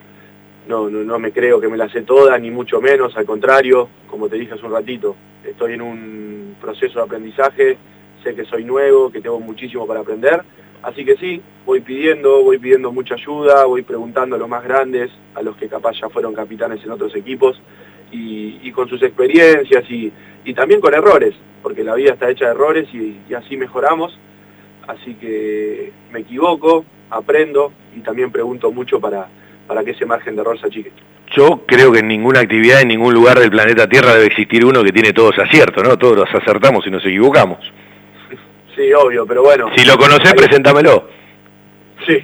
no, 0.69 0.89
no, 0.89 1.05
no 1.05 1.19
me 1.19 1.33
creo 1.33 1.61
que 1.61 1.69
me 1.69 1.77
la 1.77 1.89
sé 1.89 2.03
toda, 2.03 2.39
ni 2.39 2.51
mucho 2.51 2.81
menos, 2.81 3.17
al 3.17 3.25
contrario, 3.25 3.89
como 4.09 4.29
te 4.29 4.37
dije 4.37 4.55
hace 4.55 4.67
un 4.67 4.73
ratito, 4.73 5.17
estoy 5.45 5.75
en 5.75 5.83
un 5.83 6.57
proceso 6.61 6.99
de 6.99 7.05
aprendizaje, 7.05 7.79
que 8.35 8.45
soy 8.45 8.65
nuevo, 8.65 9.11
que 9.11 9.21
tengo 9.21 9.41
muchísimo 9.41 9.87
para 9.87 10.01
aprender, 10.01 10.43
así 10.83 11.05
que 11.05 11.17
sí, 11.17 11.41
voy 11.65 11.81
pidiendo, 11.81 12.43
voy 12.43 12.59
pidiendo 12.59 12.93
mucha 12.93 13.15
ayuda, 13.15 13.65
voy 13.65 13.83
preguntando 13.83 14.37
a 14.37 14.39
los 14.39 14.49
más 14.49 14.65
grandes, 14.65 15.11
a 15.35 15.43
los 15.43 15.57
que 15.57 15.69
capaz 15.69 15.93
ya 16.01 16.09
fueron 16.09 16.35
capitanes 16.35 16.83
en 16.85 16.91
otros 16.91 17.15
equipos, 17.15 17.61
y, 18.11 18.73
con 18.73 18.89
sus 18.89 19.03
experiencias 19.03 19.85
y, 19.91 20.13
también 20.55 20.81
con 20.81 20.95
errores, 20.95 21.35
porque 21.63 21.85
la 21.85 21.95
vida 21.95 22.13
está 22.13 22.31
hecha 22.31 22.47
de 22.47 22.51
errores 22.53 22.89
y, 22.95 23.35
así 23.35 23.57
mejoramos, 23.57 24.19
así 24.87 25.15
que 25.15 25.93
me 26.13 26.21
equivoco, 26.21 26.85
aprendo 27.11 27.73
y 27.97 28.01
también 28.01 28.31
pregunto 28.31 28.71
mucho 28.73 29.01
para, 29.01 29.29
para 29.67 29.85
que 29.85 29.91
ese 29.91 30.07
margen 30.07 30.35
de 30.37 30.41
error 30.41 30.59
se 30.59 30.67
achique. 30.67 30.93
Yo 31.37 31.65
creo 31.67 31.93
que 31.93 31.99
en 31.99 32.09
ninguna 32.09 32.41
actividad, 32.41 32.81
en 32.81 32.89
ningún 32.89 33.13
lugar 33.13 33.39
del 33.39 33.51
planeta 33.51 33.87
Tierra 33.87 34.15
debe 34.15 34.27
existir 34.27 34.65
uno 34.65 34.83
que 34.83 34.93
tiene 34.93 35.13
todos 35.13 35.39
aciertos, 35.39 35.87
¿no? 35.87 35.99
Todos 35.99 36.27
acertamos 36.33 36.87
y 36.87 36.91
nos 36.91 37.05
equivocamos. 37.05 37.59
Sí, 38.79 38.93
obvio, 38.93 39.27
pero 39.27 39.43
bueno. 39.43 39.71
Si 39.77 39.85
lo 39.85 39.97
conocés, 39.97 40.33
preséntamelo. 40.35 41.09
Sí, 42.07 42.17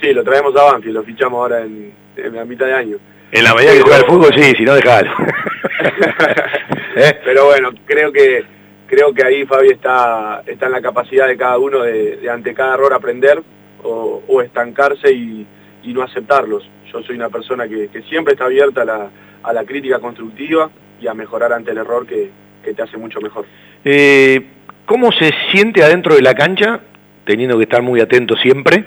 sí, 0.00 0.12
lo 0.12 0.24
traemos 0.24 0.54
a 0.56 0.64
Banfield, 0.64 0.96
lo 0.96 1.04
fichamos 1.04 1.38
ahora 1.38 1.60
en, 1.60 1.94
en 2.16 2.34
la 2.34 2.44
mitad 2.44 2.66
de 2.66 2.74
año. 2.74 2.96
En 3.30 3.44
la 3.44 3.54
medida 3.54 3.72
que 3.72 3.82
juega 3.82 3.98
al 3.98 4.06
fútbol, 4.06 4.34
sí, 4.34 4.52
si 4.56 4.64
no, 4.64 4.74
dejalo. 4.74 5.12
¿Eh? 6.96 7.20
Pero 7.24 7.44
bueno, 7.46 7.70
creo 7.86 8.10
que 8.10 8.44
creo 8.88 9.14
que 9.14 9.24
ahí 9.24 9.46
Fabi 9.46 9.70
está, 9.70 10.42
está 10.44 10.66
en 10.66 10.72
la 10.72 10.82
capacidad 10.82 11.28
de 11.28 11.36
cada 11.36 11.56
uno 11.56 11.82
de, 11.82 12.16
de 12.16 12.28
ante 12.28 12.52
cada 12.52 12.74
error 12.74 12.92
aprender 12.92 13.40
o, 13.84 14.22
o 14.26 14.42
estancarse 14.42 15.12
y, 15.12 15.46
y 15.84 15.94
no 15.94 16.02
aceptarlos. 16.02 16.68
Yo 16.92 17.00
soy 17.04 17.14
una 17.14 17.28
persona 17.28 17.68
que, 17.68 17.88
que 17.88 18.02
siempre 18.02 18.32
está 18.32 18.46
abierta 18.46 18.82
a 18.82 18.84
la, 18.84 19.10
a 19.44 19.52
la 19.52 19.64
crítica 19.64 20.00
constructiva 20.00 20.68
y 21.00 21.06
a 21.06 21.14
mejorar 21.14 21.52
ante 21.52 21.70
el 21.70 21.78
error 21.78 22.06
que, 22.08 22.30
que 22.64 22.74
te 22.74 22.82
hace 22.82 22.96
mucho 22.96 23.20
mejor. 23.20 23.46
Eh, 23.84 24.44
¿Cómo 24.92 25.10
se 25.10 25.32
siente 25.50 25.82
adentro 25.82 26.16
de 26.16 26.20
la 26.20 26.34
cancha, 26.34 26.78
teniendo 27.24 27.56
que 27.56 27.62
estar 27.62 27.80
muy 27.80 27.98
atento 28.02 28.36
siempre 28.36 28.84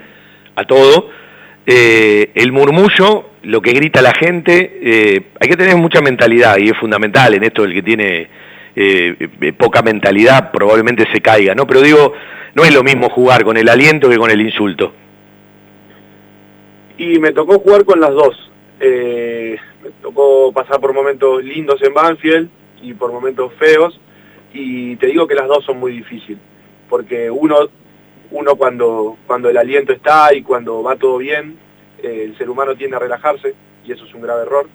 a 0.54 0.62
todo? 0.62 1.10
Eh, 1.66 2.30
el 2.36 2.52
murmullo, 2.52 3.30
lo 3.42 3.60
que 3.60 3.72
grita 3.72 4.00
la 4.02 4.12
gente, 4.14 4.78
eh, 4.82 5.22
hay 5.40 5.48
que 5.48 5.56
tener 5.56 5.74
mucha 5.74 6.00
mentalidad 6.00 6.58
y 6.58 6.68
es 6.68 6.78
fundamental 6.78 7.34
en 7.34 7.42
esto 7.42 7.64
el 7.64 7.74
que 7.74 7.82
tiene 7.82 8.28
eh, 8.76 9.52
poca 9.58 9.82
mentalidad 9.82 10.52
probablemente 10.52 11.08
se 11.12 11.20
caiga, 11.20 11.56
¿no? 11.56 11.66
Pero 11.66 11.80
digo, 11.80 12.12
no 12.54 12.62
es 12.62 12.72
lo 12.72 12.84
mismo 12.84 13.10
jugar 13.10 13.42
con 13.42 13.56
el 13.56 13.68
aliento 13.68 14.08
que 14.08 14.16
con 14.16 14.30
el 14.30 14.40
insulto. 14.40 14.92
Y 16.98 17.18
me 17.18 17.32
tocó 17.32 17.58
jugar 17.58 17.84
con 17.84 17.98
las 17.98 18.12
dos. 18.12 18.52
Me 18.78 19.90
tocó 20.00 20.52
pasar 20.52 20.78
por 20.78 20.94
momentos 20.94 21.42
lindos 21.42 21.82
en 21.82 21.92
Banfield 21.92 22.48
y 22.80 22.94
por 22.94 23.10
momentos 23.10 23.52
feos. 23.58 23.98
Y 24.58 24.96
te 24.96 25.08
digo 25.08 25.26
que 25.26 25.34
las 25.34 25.48
dos 25.48 25.64
son 25.66 25.78
muy 25.78 25.92
difíciles. 25.92 26.38
Porque 26.88 27.30
uno, 27.30 27.68
uno 28.30 28.56
cuando, 28.56 29.18
cuando 29.26 29.50
el 29.50 29.56
aliento 29.58 29.92
está 29.92 30.32
y 30.32 30.42
cuando 30.42 30.82
va 30.82 30.96
todo 30.96 31.18
bien, 31.18 31.58
eh, 32.02 32.22
el 32.24 32.38
ser 32.38 32.48
humano 32.48 32.74
tiende 32.74 32.96
a 32.96 33.00
relajarse 33.00 33.54
y 33.84 33.92
eso 33.92 34.06
es 34.06 34.14
un 34.14 34.22
grave 34.22 34.42
error. 34.42 34.66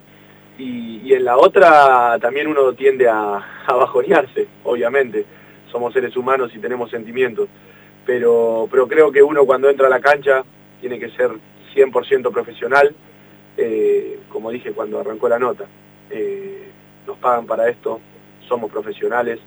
Y, 0.56 1.12
en 1.12 1.24
la 1.24 1.36
otra 1.36 2.16
también 2.20 2.46
uno 2.46 2.72
tiende 2.74 3.08
a, 3.08 3.36
a 3.66 3.74
bajonearse, 3.74 4.46
obviamente. 4.62 5.24
Somos 5.72 5.92
seres 5.92 6.16
humanos 6.16 6.52
y 6.54 6.60
tenemos 6.60 6.88
sentimientos. 6.88 7.48
Pero, 8.06 8.68
pero 8.70 8.86
creo 8.86 9.10
que 9.10 9.22
uno 9.22 9.44
cuando 9.44 9.68
entra 9.68 9.88
a 9.88 9.90
la 9.90 10.00
cancha 10.00 10.44
tiene 10.80 11.00
que 11.00 11.10
ser 11.10 11.30
100% 11.74 12.30
profesional, 12.30 12.94
eh, 13.56 14.20
como 14.28 14.50
dije 14.52 14.72
cuando 14.72 15.00
arrancó 15.00 15.28
la 15.28 15.40
nota. 15.40 15.64
Eh, 16.08 16.68
nos 17.04 17.18
pagan 17.18 17.46
para 17.46 17.68
esto, 17.68 17.98
somos 18.48 18.70
profesionales 18.70 19.40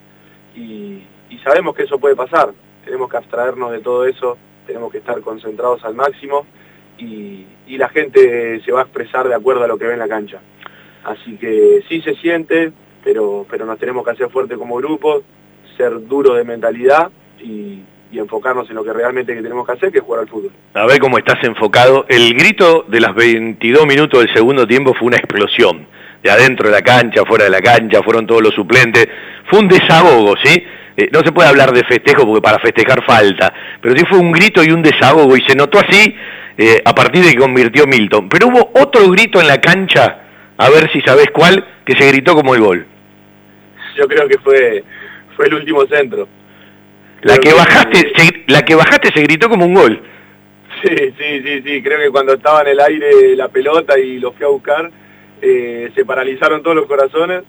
y, 0.55 1.03
sabemos 1.43 1.75
que 1.75 1.83
eso 1.83 1.99
puede 1.99 2.15
pasar. 2.15 2.53
Tenemos 2.83 3.09
que 3.09 3.17
abstraernos 3.17 3.71
de 3.71 3.79
todo 3.79 4.05
eso, 4.05 4.35
tenemos 4.65 4.91
que 4.91 4.97
estar 4.97 5.19
concentrados 5.21 5.83
al 5.85 5.93
máximo 5.93 6.47
y, 6.97 7.45
y 7.67 7.77
la 7.77 7.89
gente 7.89 8.61
se 8.61 8.71
va 8.71 8.79
a 8.79 8.83
expresar 8.83 9.27
de 9.27 9.35
acuerdo 9.35 9.63
a 9.63 9.67
lo 9.67 9.77
que 9.77 9.85
ve 9.85 9.93
en 9.93 9.99
la 9.99 10.07
cancha. 10.07 10.39
Así 11.03 11.37
que 11.37 11.83
sí 11.87 12.01
se 12.01 12.15
siente, 12.15 12.71
pero, 13.03 13.45
pero 13.47 13.65
nos 13.65 13.77
tenemos 13.77 14.03
que 14.03 14.11
hacer 14.11 14.29
fuerte 14.29 14.55
como 14.55 14.77
grupo, 14.77 15.21
ser 15.77 16.07
duros 16.07 16.35
de 16.35 16.43
mentalidad 16.43 17.11
y, 17.39 17.83
y 18.11 18.19
enfocarnos 18.19 18.69
en 18.69 18.75
lo 18.75 18.83
que 18.83 18.93
realmente 18.93 19.35
que 19.35 19.41
tenemos 19.41 19.65
que 19.65 19.73
hacer, 19.73 19.91
que 19.91 19.99
es 19.99 20.03
jugar 20.03 20.21
al 20.21 20.27
fútbol. 20.27 20.51
A 20.73 20.85
ver 20.85 20.99
cómo 20.99 21.17
estás 21.17 21.43
enfocado. 21.43 22.05
El 22.07 22.33
grito 22.33 22.85
de 22.87 23.01
las 23.01 23.13
22 23.13 23.85
minutos 23.85 24.21
del 24.21 24.33
segundo 24.33 24.65
tiempo 24.65 24.93
fue 24.93 25.07
una 25.07 25.17
explosión. 25.17 25.87
De 26.25 26.31
adentro 26.31 26.67
de 26.67 26.73
la 26.73 26.81
cancha, 26.81 27.23
fuera 27.23 27.43
de 27.43 27.51
la 27.51 27.61
cancha, 27.61 28.01
fueron 28.01 28.25
todos 28.25 28.41
los 28.41 28.51
suplentes. 28.55 29.07
Fue 29.47 29.59
un 29.59 29.67
desahogo, 29.67 30.33
¿sí? 30.43 30.65
Eh, 30.97 31.07
no 31.11 31.19
se 31.19 31.31
puede 31.31 31.47
hablar 31.47 31.71
de 31.71 31.83
festejo 31.83 32.25
porque 32.25 32.41
para 32.41 32.57
festejar 32.57 33.05
falta, 33.05 33.53
pero 33.79 33.95
sí 33.95 34.03
fue 34.09 34.17
un 34.17 34.31
grito 34.31 34.63
y 34.63 34.71
un 34.71 34.81
desahogo 34.81 35.37
y 35.37 35.41
se 35.41 35.55
notó 35.55 35.77
así 35.77 36.15
eh, 36.57 36.81
a 36.83 36.95
partir 36.95 37.23
de 37.23 37.33
que 37.33 37.37
convirtió 37.37 37.85
Milton. 37.85 38.27
Pero 38.27 38.47
hubo 38.47 38.71
otro 38.73 39.07
grito 39.11 39.39
en 39.39 39.47
la 39.47 39.61
cancha, 39.61 40.17
a 40.57 40.67
ver 40.71 40.91
si 40.91 40.99
sabés 41.01 41.27
cuál, 41.31 41.63
que 41.85 41.93
se 41.93 42.07
gritó 42.07 42.33
como 42.33 42.55
el 42.55 42.61
gol. 42.61 42.87
Yo 43.95 44.07
creo 44.07 44.27
que 44.27 44.39
fue, 44.39 44.83
fue 45.35 45.45
el 45.45 45.53
último 45.53 45.85
centro. 45.85 46.27
La 47.21 47.37
que, 47.37 47.53
bajaste, 47.53 48.13
se, 48.15 48.43
la 48.47 48.65
que 48.65 48.73
bajaste 48.73 49.11
se 49.13 49.21
gritó 49.21 49.47
como 49.47 49.67
un 49.67 49.75
gol. 49.75 50.01
Sí, 50.81 50.95
sí, 51.19 51.43
sí, 51.45 51.61
sí. 51.63 51.83
Creo 51.83 51.99
que 51.99 52.09
cuando 52.09 52.33
estaba 52.33 52.61
en 52.61 52.69
el 52.69 52.79
aire 52.79 53.35
la 53.35 53.47
pelota 53.47 53.99
y 53.99 54.17
lo 54.17 54.31
fui 54.31 54.43
a 54.43 54.49
buscar, 54.49 54.89
eh, 55.45 55.91
se 55.93 56.05
paralizaron 56.05 56.63
todos 56.63 56.75
los 56.75 56.87
corazones 56.87 57.43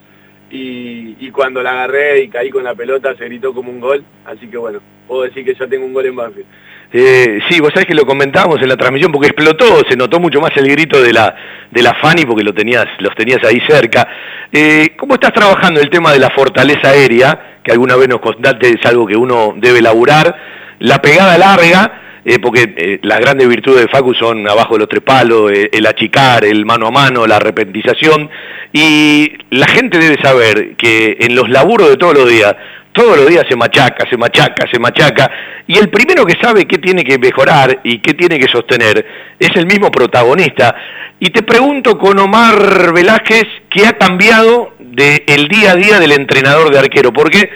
y, 0.50 1.30
cuando 1.30 1.62
la 1.62 1.72
agarré 1.72 2.22
y 2.22 2.28
caí 2.28 2.50
con 2.50 2.64
la 2.64 2.74
pelota 2.74 3.14
se 3.16 3.24
gritó 3.24 3.52
como 3.52 3.70
un 3.70 3.80
gol. 3.80 4.04
Así 4.24 4.46
que 4.48 4.56
bueno, 4.56 4.80
puedo 5.06 5.22
decir 5.22 5.44
que 5.44 5.54
ya 5.54 5.66
tengo 5.66 5.84
un 5.84 5.92
gol 5.92 6.06
en 6.06 6.16
Banfield. 6.16 6.46
Eh, 6.92 7.40
sí, 7.48 7.60
vos 7.60 7.70
sabés 7.74 7.86
que 7.86 7.94
lo 7.94 8.06
comentábamos 8.06 8.62
en 8.62 8.68
la 8.68 8.76
transmisión 8.76 9.10
porque 9.10 9.28
explotó, 9.28 9.82
se 9.88 9.96
notó 9.96 10.20
mucho 10.20 10.40
más 10.40 10.56
el 10.56 10.68
grito 10.68 11.02
de 11.02 11.12
la, 11.12 11.34
de 11.70 11.82
la 11.82 11.94
Fanny 11.94 12.24
porque 12.24 12.44
lo 12.44 12.54
tenías, 12.54 12.86
los 13.00 13.14
tenías 13.14 13.42
ahí 13.44 13.60
cerca. 13.68 14.06
Eh, 14.52 14.94
¿Cómo 14.96 15.14
estás 15.14 15.32
trabajando 15.32 15.80
el 15.80 15.90
tema 15.90 16.12
de 16.12 16.20
la 16.20 16.30
fortaleza 16.30 16.90
aérea? 16.90 17.58
Que 17.62 17.72
alguna 17.72 17.96
vez 17.96 18.08
nos 18.08 18.20
contaste 18.20 18.68
es 18.68 18.86
algo 18.86 19.06
que 19.06 19.16
uno 19.16 19.54
debe 19.56 19.82
laburar. 19.82 20.34
La 20.78 21.02
pegada 21.02 21.36
larga, 21.36 22.05
eh, 22.28 22.40
porque 22.40 22.74
eh, 22.76 22.98
las 23.02 23.20
grandes 23.20 23.48
virtudes 23.48 23.82
de 23.82 23.88
Facu 23.88 24.12
son 24.12 24.48
abajo 24.48 24.74
de 24.74 24.80
los 24.80 24.88
tres 24.88 25.02
palos, 25.02 25.52
eh, 25.52 25.70
el 25.72 25.86
achicar, 25.86 26.44
el 26.44 26.66
mano 26.66 26.88
a 26.88 26.90
mano, 26.90 27.24
la 27.24 27.36
arrepentización. 27.36 28.28
Y 28.72 29.32
la 29.50 29.68
gente 29.68 29.96
debe 29.98 30.20
saber 30.20 30.74
que 30.74 31.18
en 31.20 31.36
los 31.36 31.48
laburos 31.48 31.88
de 31.88 31.96
todos 31.96 32.14
los 32.14 32.28
días, 32.28 32.52
todos 32.90 33.16
los 33.16 33.28
días 33.28 33.44
se 33.48 33.54
machaca, 33.54 34.10
se 34.10 34.16
machaca, 34.16 34.66
se 34.68 34.80
machaca, 34.80 35.30
y 35.68 35.78
el 35.78 35.88
primero 35.88 36.26
que 36.26 36.34
sabe 36.42 36.64
qué 36.64 36.78
tiene 36.78 37.04
que 37.04 37.16
mejorar 37.16 37.78
y 37.84 38.00
qué 38.00 38.14
tiene 38.14 38.40
que 38.40 38.48
sostener 38.48 39.06
es 39.38 39.50
el 39.54 39.66
mismo 39.66 39.92
protagonista. 39.92 40.74
Y 41.20 41.30
te 41.30 41.44
pregunto 41.44 41.96
con 41.96 42.18
Omar 42.18 42.92
Velázquez, 42.92 43.44
¿qué 43.70 43.86
ha 43.86 43.92
cambiado 43.92 44.72
del 44.80 45.46
día 45.46 45.72
a 45.72 45.76
día 45.76 46.00
del 46.00 46.10
entrenador 46.10 46.72
de 46.72 46.78
arquero? 46.80 47.12
Porque, 47.12 47.48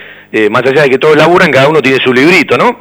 más 0.48 0.62
allá 0.62 0.82
de 0.82 0.90
que 0.90 0.98
todos 0.98 1.16
laburan, 1.16 1.50
cada 1.50 1.68
uno 1.68 1.82
tiene 1.82 1.98
su 2.04 2.12
librito, 2.12 2.56
¿no? 2.56 2.78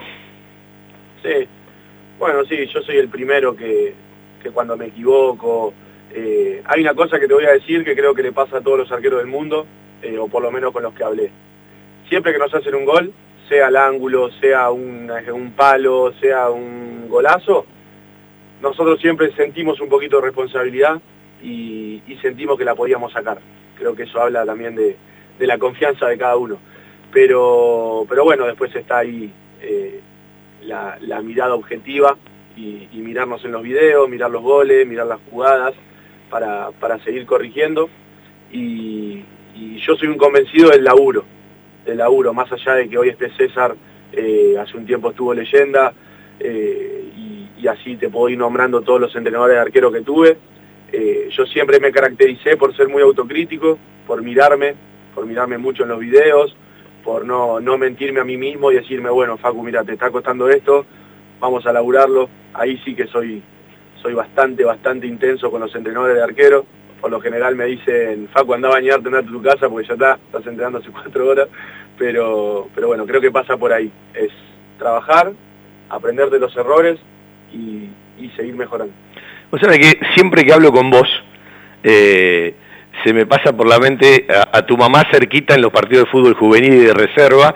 Bueno, 2.20 2.46
sí, 2.46 2.68
yo 2.68 2.82
soy 2.82 2.98
el 2.98 3.10
primero 3.10 3.56
que, 3.56 3.96
que 4.44 4.52
cuando 4.52 4.78
me 4.78 4.88
equivoco, 4.88 5.74
eh, 6.14 6.62
hay 6.66 6.82
una 6.82 6.94
cosa 6.94 7.20
que 7.20 7.28
te 7.28 7.34
voy 7.34 7.46
a 7.46 7.54
decir 7.54 7.84
que 7.84 7.96
creo 7.96 8.14
que 8.14 8.22
le 8.22 8.32
pasa 8.32 8.58
a 8.58 8.62
todos 8.62 8.78
los 8.78 8.92
arqueros 8.92 9.20
del 9.20 9.28
mundo, 9.28 9.66
eh, 10.04 10.18
o 10.18 10.28
por 10.28 10.44
lo 10.44 10.52
menos 10.52 10.72
con 10.72 10.84
los 10.84 10.94
que 10.94 11.04
hablé 11.04 11.32
siempre 12.10 12.34
que 12.34 12.40
nos 12.40 12.54
hacen 12.54 12.76
un 12.76 12.86
gol, 12.86 13.14
sea 13.48 13.68
al 13.68 13.78
ángulo, 13.78 14.30
sea 14.42 14.72
un, 14.72 15.10
un 15.32 15.52
palo, 15.52 16.12
sea 16.20 16.50
un 16.50 17.08
golazo, 17.08 17.66
nosotros 18.62 19.00
siempre 19.00 19.32
sentimos 19.34 19.80
un 19.80 19.88
poquito 19.88 20.18
de 20.18 20.24
responsabilidad 20.24 21.00
y, 21.42 22.02
sentimos 22.22 22.58
que 22.58 22.66
la 22.66 22.76
podíamos 22.76 23.14
sacar. 23.14 23.38
Creo 23.78 23.96
que 23.96 24.04
eso 24.04 24.22
habla 24.22 24.46
también 24.46 24.76
de, 24.76 24.98
de 25.40 25.48
la 25.48 25.58
confianza 25.58 26.08
de 26.08 26.18
cada 26.18 26.36
uno. 26.36 26.58
Pero, 27.14 28.06
pero 28.10 28.26
bueno, 28.26 28.46
después 28.46 28.76
está 28.76 28.98
ahí 28.98 29.32
eh, 29.62 30.02
la, 30.70 31.22
mirada 31.22 31.56
objetiva 31.56 32.18
y, 32.56 32.88
mirarnos 32.94 33.44
en 33.46 33.52
los 33.52 33.64
videos, 33.64 34.10
mirar 34.10 34.30
los 34.30 34.42
goles, 34.42 34.86
mirar 34.88 35.08
las 35.08 35.20
jugadas 35.30 35.74
para, 36.30 36.72
para 36.72 37.00
seguir 37.04 37.26
corrigiendo. 37.26 37.90
Y, 38.52 39.24
yo 39.86 39.96
soy 39.96 40.08
un 40.08 40.18
convencido 40.18 40.70
del 40.70 40.84
laburo, 40.84 41.26
de 41.86 41.94
laburo, 41.96 42.34
más 42.34 42.50
allá 42.52 42.76
de 42.76 42.88
que 42.88 42.98
hoy 42.98 43.10
esté 43.10 43.30
César, 43.32 43.76
eh, 44.14 44.56
hace 44.58 44.78
un 44.78 44.86
tiempo 44.86 45.10
estuvo 45.10 45.34
leyenda, 45.34 45.94
eh, 46.40 47.12
y, 47.18 47.50
y, 47.62 47.68
así 47.68 47.98
te 47.98 48.10
puedo 48.10 48.30
ir 48.30 48.38
nombrando 48.38 48.82
todos 48.82 49.02
los 49.02 49.16
entrenadores 49.16 49.56
de 49.56 49.62
arquero 49.62 49.92
que 49.92 50.02
tuve. 50.02 50.38
Eh, 50.92 51.30
yo 51.32 51.46
siempre 51.46 51.80
me 51.80 51.92
caractericé 51.92 52.58
por 52.58 52.76
ser 52.76 52.88
muy 52.88 53.02
autocrítico, 53.02 53.78
por 54.08 54.22
mirarme, 54.24 54.76
por 55.14 55.26
mirarme 55.26 55.58
mucho 55.58 55.84
en 55.84 55.90
los 55.90 56.00
videos, 56.00 56.56
por 57.10 57.26
no, 57.26 57.60
no 57.60 57.76
mentirme 57.76 58.20
a 58.20 58.24
mí 58.24 58.38
mismo 58.38 58.72
y 58.72 58.76
decirme, 58.76 59.10
bueno, 59.10 59.36
Facu, 59.36 59.64
mira, 59.64 59.84
te 59.84 59.94
está 59.94 60.12
costando 60.12 60.48
esto, 60.48 60.86
vamos 61.40 61.66
a 61.66 61.74
laburarlo. 61.74 62.30
Ahí 62.54 62.80
sí 62.86 62.94
que 62.94 63.08
soy, 63.08 63.42
soy 64.00 64.14
bastante, 64.14 64.64
bastante 64.64 65.08
intenso 65.08 65.50
con 65.50 65.62
los 65.62 65.74
entrenadores 65.74 66.18
de 66.18 66.24
arquero 66.24 66.66
por 67.02 67.10
lo 67.10 67.20
general 67.20 67.56
me 67.56 67.66
dicen, 67.66 68.28
Facu, 68.32 68.54
anda 68.54 68.68
a 68.68 68.74
bañarte, 68.74 69.08
anda 69.08 69.20
a 69.20 69.24
tu 69.24 69.42
casa 69.42 69.70
porque 69.70 69.88
ya 69.88 69.94
está, 69.94 70.20
estás 70.24 70.46
entrenando 70.46 70.78
hace 70.78 70.90
cuatro 70.92 71.28
horas, 71.28 71.48
pero, 71.98 72.68
pero 72.76 72.88
bueno, 72.88 73.08
creo 73.08 73.22
que 73.22 73.32
pasa 73.32 73.58
por 73.58 73.74
ahí, 73.74 73.92
es 74.14 74.30
trabajar, 74.78 75.32
aprender 75.90 76.30
de 76.30 76.40
los 76.40 76.56
errores 76.56 77.00
y, 77.52 77.90
y 78.20 78.30
seguir 78.36 78.54
mejorando. 78.54 78.94
O 79.50 79.58
sea 79.58 79.72
que 79.80 80.00
siempre 80.14 80.44
que 80.44 80.54
hablo 80.54 80.72
con 80.72 80.92
vos, 80.92 81.10
eh, 81.82 82.54
se 83.04 83.14
me 83.14 83.26
pasa 83.26 83.56
por 83.56 83.68
la 83.68 83.80
mente 83.80 84.28
a, 84.30 84.62
tu 84.64 84.78
mamá 84.78 85.04
cerquita 85.12 85.56
en 85.56 85.62
los 85.62 85.72
partidos 85.72 86.06
de 86.06 86.12
fútbol 86.12 86.34
juvenil 86.36 86.74
y 86.74 86.86
de 86.86 86.94
reserva, 86.94 87.56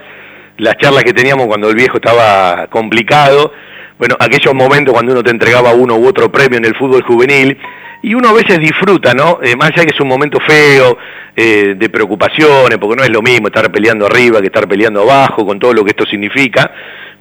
las 0.57 0.77
charlas 0.77 1.03
que 1.03 1.13
teníamos 1.13 1.47
cuando 1.47 1.69
el 1.69 1.75
viejo 1.75 1.97
estaba 1.97 2.67
complicado, 2.67 3.51
bueno, 3.97 4.15
aquellos 4.19 4.53
momentos 4.53 4.93
cuando 4.93 5.11
uno 5.11 5.23
te 5.23 5.31
entregaba 5.31 5.73
uno 5.73 5.95
u 5.95 6.07
otro 6.07 6.31
premio 6.31 6.57
en 6.57 6.65
el 6.65 6.75
fútbol 6.75 7.03
juvenil, 7.03 7.57
y 8.01 8.13
uno 8.15 8.29
a 8.29 8.33
veces 8.33 8.59
disfruta, 8.59 9.13
¿no? 9.13 9.39
Eh, 9.41 9.55
más 9.55 9.71
allá 9.71 9.85
que 9.85 9.93
es 9.93 9.99
un 10.01 10.09
momento 10.09 10.37
feo, 10.45 10.97
eh, 11.35 11.75
de 11.77 11.89
preocupaciones, 11.89 12.77
porque 12.77 12.97
no 12.97 13.03
es 13.03 13.09
lo 13.09 13.21
mismo 13.21 13.47
estar 13.47 13.71
peleando 13.71 14.05
arriba 14.05 14.41
que 14.41 14.47
estar 14.47 14.67
peleando 14.67 15.01
abajo, 15.01 15.45
con 15.45 15.57
todo 15.57 15.73
lo 15.73 15.83
que 15.83 15.91
esto 15.91 16.05
significa, 16.05 16.69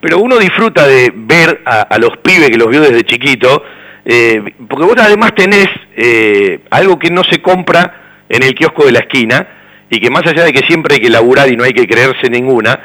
pero 0.01 0.18
uno 0.18 0.39
disfruta 0.39 0.86
de 0.86 1.12
ver 1.14 1.62
a, 1.64 1.82
a 1.82 1.98
los 1.98 2.16
pibes 2.18 2.51
que 2.51 2.56
los 2.56 2.68
vio 2.68 2.80
desde 2.80 3.05
chiquito, 3.05 3.62
eh, 4.05 4.43
porque 4.68 4.84
vos 4.84 4.97
además 4.98 5.32
tenés 5.34 5.68
eh, 5.97 6.60
algo 6.70 6.98
que 6.98 7.10
no 7.10 7.22
se 7.22 7.40
compra 7.40 8.01
en 8.32 8.42
el 8.42 8.54
kiosco 8.54 8.84
de 8.84 8.92
la 8.92 8.98
esquina, 8.98 9.46
y 9.88 10.00
que 10.00 10.10
más 10.10 10.26
allá 10.26 10.44
de 10.44 10.52
que 10.52 10.66
siempre 10.66 10.96
hay 10.96 11.00
que 11.00 11.10
laburar 11.10 11.48
y 11.48 11.56
no 11.56 11.62
hay 11.62 11.72
que 11.72 11.86
creerse 11.86 12.28
ninguna, 12.28 12.80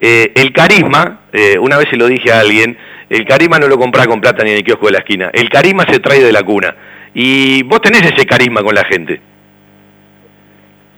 eh, 0.00 0.32
el 0.34 0.52
carisma, 0.52 1.20
una 1.60 1.76
vez 1.76 1.86
se 1.90 1.96
lo 1.96 2.08
dije 2.08 2.32
a 2.32 2.40
alguien, 2.40 2.76
el 3.08 3.24
carisma 3.24 3.58
no 3.58 3.68
lo 3.68 3.78
compra 3.78 4.06
con 4.06 4.20
plata 4.20 4.42
ni 4.42 4.50
en 4.50 4.56
el 4.56 4.64
kiosco 4.64 4.86
de 4.86 4.92
la 4.92 4.98
esquina, 4.98 5.30
el 5.32 5.48
carisma 5.48 5.84
se 5.88 6.00
trae 6.00 6.20
de 6.20 6.32
la 6.32 6.42
cuna. 6.42 6.74
Y 7.14 7.62
vos 7.62 7.80
tenés 7.80 8.02
ese 8.02 8.26
carisma 8.26 8.62
con 8.62 8.74
la 8.74 8.84
gente. 8.84 9.20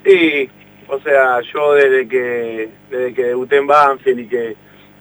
Sí, 0.05 0.49
o 0.89 0.99
sea, 1.01 1.41
yo 1.53 1.75
desde 1.75 2.09
que 2.09 2.69
desde 2.91 3.15
que 3.15 3.25
debuté 3.25 3.57
en 3.59 3.67
Banfield 3.67 4.21
y 4.21 4.27
que 4.27 4.57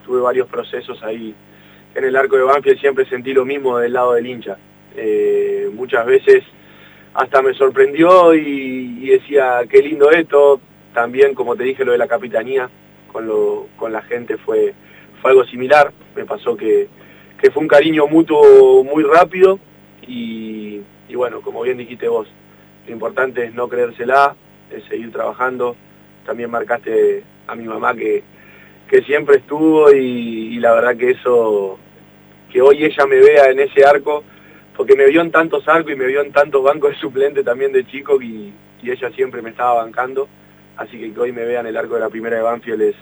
tuve 0.05 0.21
varios 0.21 0.47
procesos 0.47 1.01
ahí 1.03 1.33
en 1.95 2.03
el 2.03 2.15
arco 2.15 2.35
de 2.35 2.43
Banfield 2.43 2.79
siempre 2.79 3.05
sentí 3.05 3.33
lo 3.33 3.45
mismo 3.45 3.79
del 3.79 3.93
lado 3.93 4.13
del 4.13 4.27
hincha. 4.27 4.57
Eh, 4.95 5.69
muchas 5.73 6.05
veces 6.05 6.43
hasta 7.17 7.41
me 7.41 7.55
sorprendió 7.55 8.35
y, 8.35 9.09
decía, 9.09 9.61
qué 9.67 9.81
lindo 9.81 10.11
esto. 10.11 10.61
También, 10.93 11.33
como 11.33 11.55
te 11.55 11.63
dije, 11.63 11.83
lo 11.83 11.91
de 11.91 11.97
la 11.97 12.07
capitanía 12.07 12.69
con, 13.11 13.25
lo, 13.27 13.67
con 13.75 13.91
la 13.91 14.03
gente 14.03 14.37
fue, 14.37 14.75
fue 15.19 15.31
algo 15.31 15.43
similar. 15.45 15.91
Me 16.15 16.25
pasó 16.25 16.55
que, 16.55 16.87
que 17.41 17.49
fue 17.49 17.63
un 17.63 17.67
cariño 17.67 18.05
mutuo 18.05 18.83
muy 18.83 19.03
rápido 19.03 19.59
y, 20.07 20.79
bueno, 21.15 21.41
como 21.41 21.63
bien 21.63 21.79
dijiste 21.79 22.07
vos, 22.07 22.27
lo 22.85 22.93
importante 22.93 23.45
es 23.45 23.53
no 23.55 23.67
creérsela, 23.67 24.35
es 24.69 24.83
seguir 24.83 25.11
trabajando. 25.11 25.75
También 26.23 26.51
marcaste 26.51 27.23
a 27.47 27.55
mi 27.55 27.63
mamá 27.63 27.95
que, 27.95 28.21
que 28.87 29.01
siempre 29.01 29.37
estuvo 29.37 29.91
y 29.91 30.59
la 30.59 30.71
verdad 30.75 30.95
que 30.95 31.11
eso, 31.11 31.79
que 32.51 32.61
hoy 32.61 32.83
ella 32.83 33.07
me 33.07 33.15
vea 33.15 33.49
en 33.49 33.59
ese 33.59 33.83
arco, 33.85 34.23
porque 34.77 34.95
me 34.95 35.07
vio 35.07 35.21
en 35.21 35.31
tantos 35.31 35.67
arcos 35.67 35.91
y 35.91 35.95
me 35.95 36.05
vio 36.05 36.21
en 36.21 36.31
tantos 36.31 36.63
bancos 36.63 36.91
de 36.91 36.97
suplente 36.97 37.43
también 37.43 37.71
de 37.73 37.85
chico 37.87 38.21
y, 38.21 38.53
y 38.83 38.91
ella 38.91 39.09
siempre 39.15 39.41
me 39.41 39.49
estaba 39.49 39.83
bancando. 39.83 40.29
Así 40.77 40.99
que 40.99 41.11
que 41.11 41.19
hoy 41.19 41.31
me 41.31 41.43
vea 41.43 41.61
en 41.61 41.65
el 41.67 41.75
arco 41.75 41.95
de 41.95 42.01
la 42.01 42.09
primera 42.09 42.35
de 42.37 42.43
Banfield 42.43 42.81
es, 42.83 42.95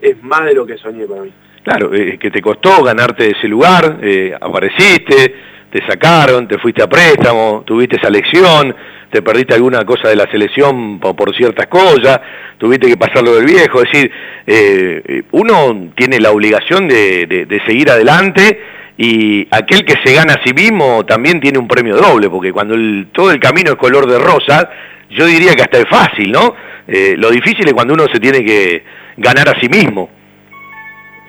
es 0.00 0.22
más 0.22 0.46
de 0.46 0.54
lo 0.54 0.64
que 0.66 0.78
soñé 0.78 1.04
para 1.06 1.20
mí. 1.22 1.32
Claro, 1.62 1.92
eh, 1.94 2.18
que 2.18 2.30
te 2.30 2.40
costó 2.40 2.82
ganarte 2.82 3.30
ese 3.36 3.46
lugar, 3.46 3.98
eh, 4.02 4.34
apareciste, 4.40 5.34
te 5.70 5.86
sacaron, 5.86 6.48
te 6.48 6.58
fuiste 6.58 6.82
a 6.82 6.88
préstamo, 6.88 7.62
tuviste 7.66 7.96
esa 7.96 8.08
lección, 8.08 8.74
te 9.12 9.20
perdiste 9.20 9.54
alguna 9.54 9.84
cosa 9.84 10.08
de 10.08 10.16
la 10.16 10.30
selección 10.30 10.98
por, 10.98 11.36
ciertas 11.36 11.66
cosas, 11.66 12.18
tuviste 12.56 12.88
que 12.88 12.96
pasarlo 12.96 13.34
del 13.36 13.44
viejo, 13.44 13.82
es 13.82 13.92
decir, 13.92 14.10
eh, 14.46 15.22
uno 15.32 15.90
tiene 15.94 16.18
la 16.18 16.30
obligación 16.30 16.88
de- 16.88 17.26
de 17.26 17.60
seguir 17.66 17.90
adelante 17.90 18.58
y 19.02 19.48
aquel 19.50 19.82
que 19.86 19.94
se 20.04 20.12
gana 20.12 20.34
a 20.34 20.44
sí 20.44 20.52
mismo 20.52 21.06
también 21.06 21.40
tiene 21.40 21.58
un 21.58 21.66
premio 21.66 21.96
doble, 21.96 22.28
porque 22.28 22.52
cuando 22.52 22.76
todo 23.12 23.30
el 23.30 23.40
camino 23.40 23.70
es 23.70 23.76
color 23.78 24.06
de 24.06 24.18
rosa, 24.18 24.68
yo 25.08 25.24
diría 25.24 25.54
que 25.54 25.62
hasta 25.62 25.78
es 25.78 25.88
fácil, 25.88 26.30
¿no? 26.30 26.54
Eh, 26.86 27.14
lo 27.16 27.30
difícil 27.30 27.66
es 27.66 27.72
cuando 27.72 27.94
uno 27.94 28.04
se 28.12 28.20
tiene 28.20 28.44
que 28.44 28.84
ganar 29.16 29.48
a 29.48 29.58
sí 29.58 29.70
mismo. 29.70 30.10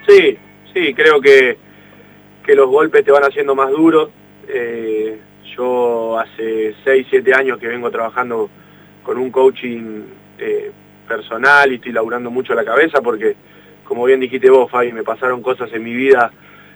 Sí, 0.05 0.37
sí, 0.73 0.93
creo 0.93 1.21
que, 1.21 1.57
que 2.45 2.55
los 2.55 2.67
golpes 2.67 3.05
te 3.05 3.11
van 3.13 3.23
haciendo 3.23 3.55
más 3.55 3.69
duros. 3.69 4.09
Eh, 4.49 5.17
yo 5.55 6.19
hace 6.19 6.75
6, 6.83 7.07
7 7.09 7.33
años 7.33 7.57
que 7.57 7.69
vengo 7.69 7.89
trabajando 7.89 8.49
con 9.01 9.17
un 9.17 9.31
coaching 9.31 10.01
eh, 10.39 10.71
personal 11.07 11.71
y 11.71 11.75
estoy 11.75 11.93
laburando 11.93 12.31
mucho 12.31 12.53
la 12.53 12.65
cabeza 12.65 13.01
porque, 13.01 13.37
como 13.85 14.03
bien 14.03 14.19
dijiste 14.19 14.49
vos, 14.49 14.69
Fabi, 14.69 14.91
me 14.91 15.03
pasaron 15.03 15.41
cosas 15.41 15.71
en 15.71 15.83
mi 15.85 15.93
vida 15.93 16.33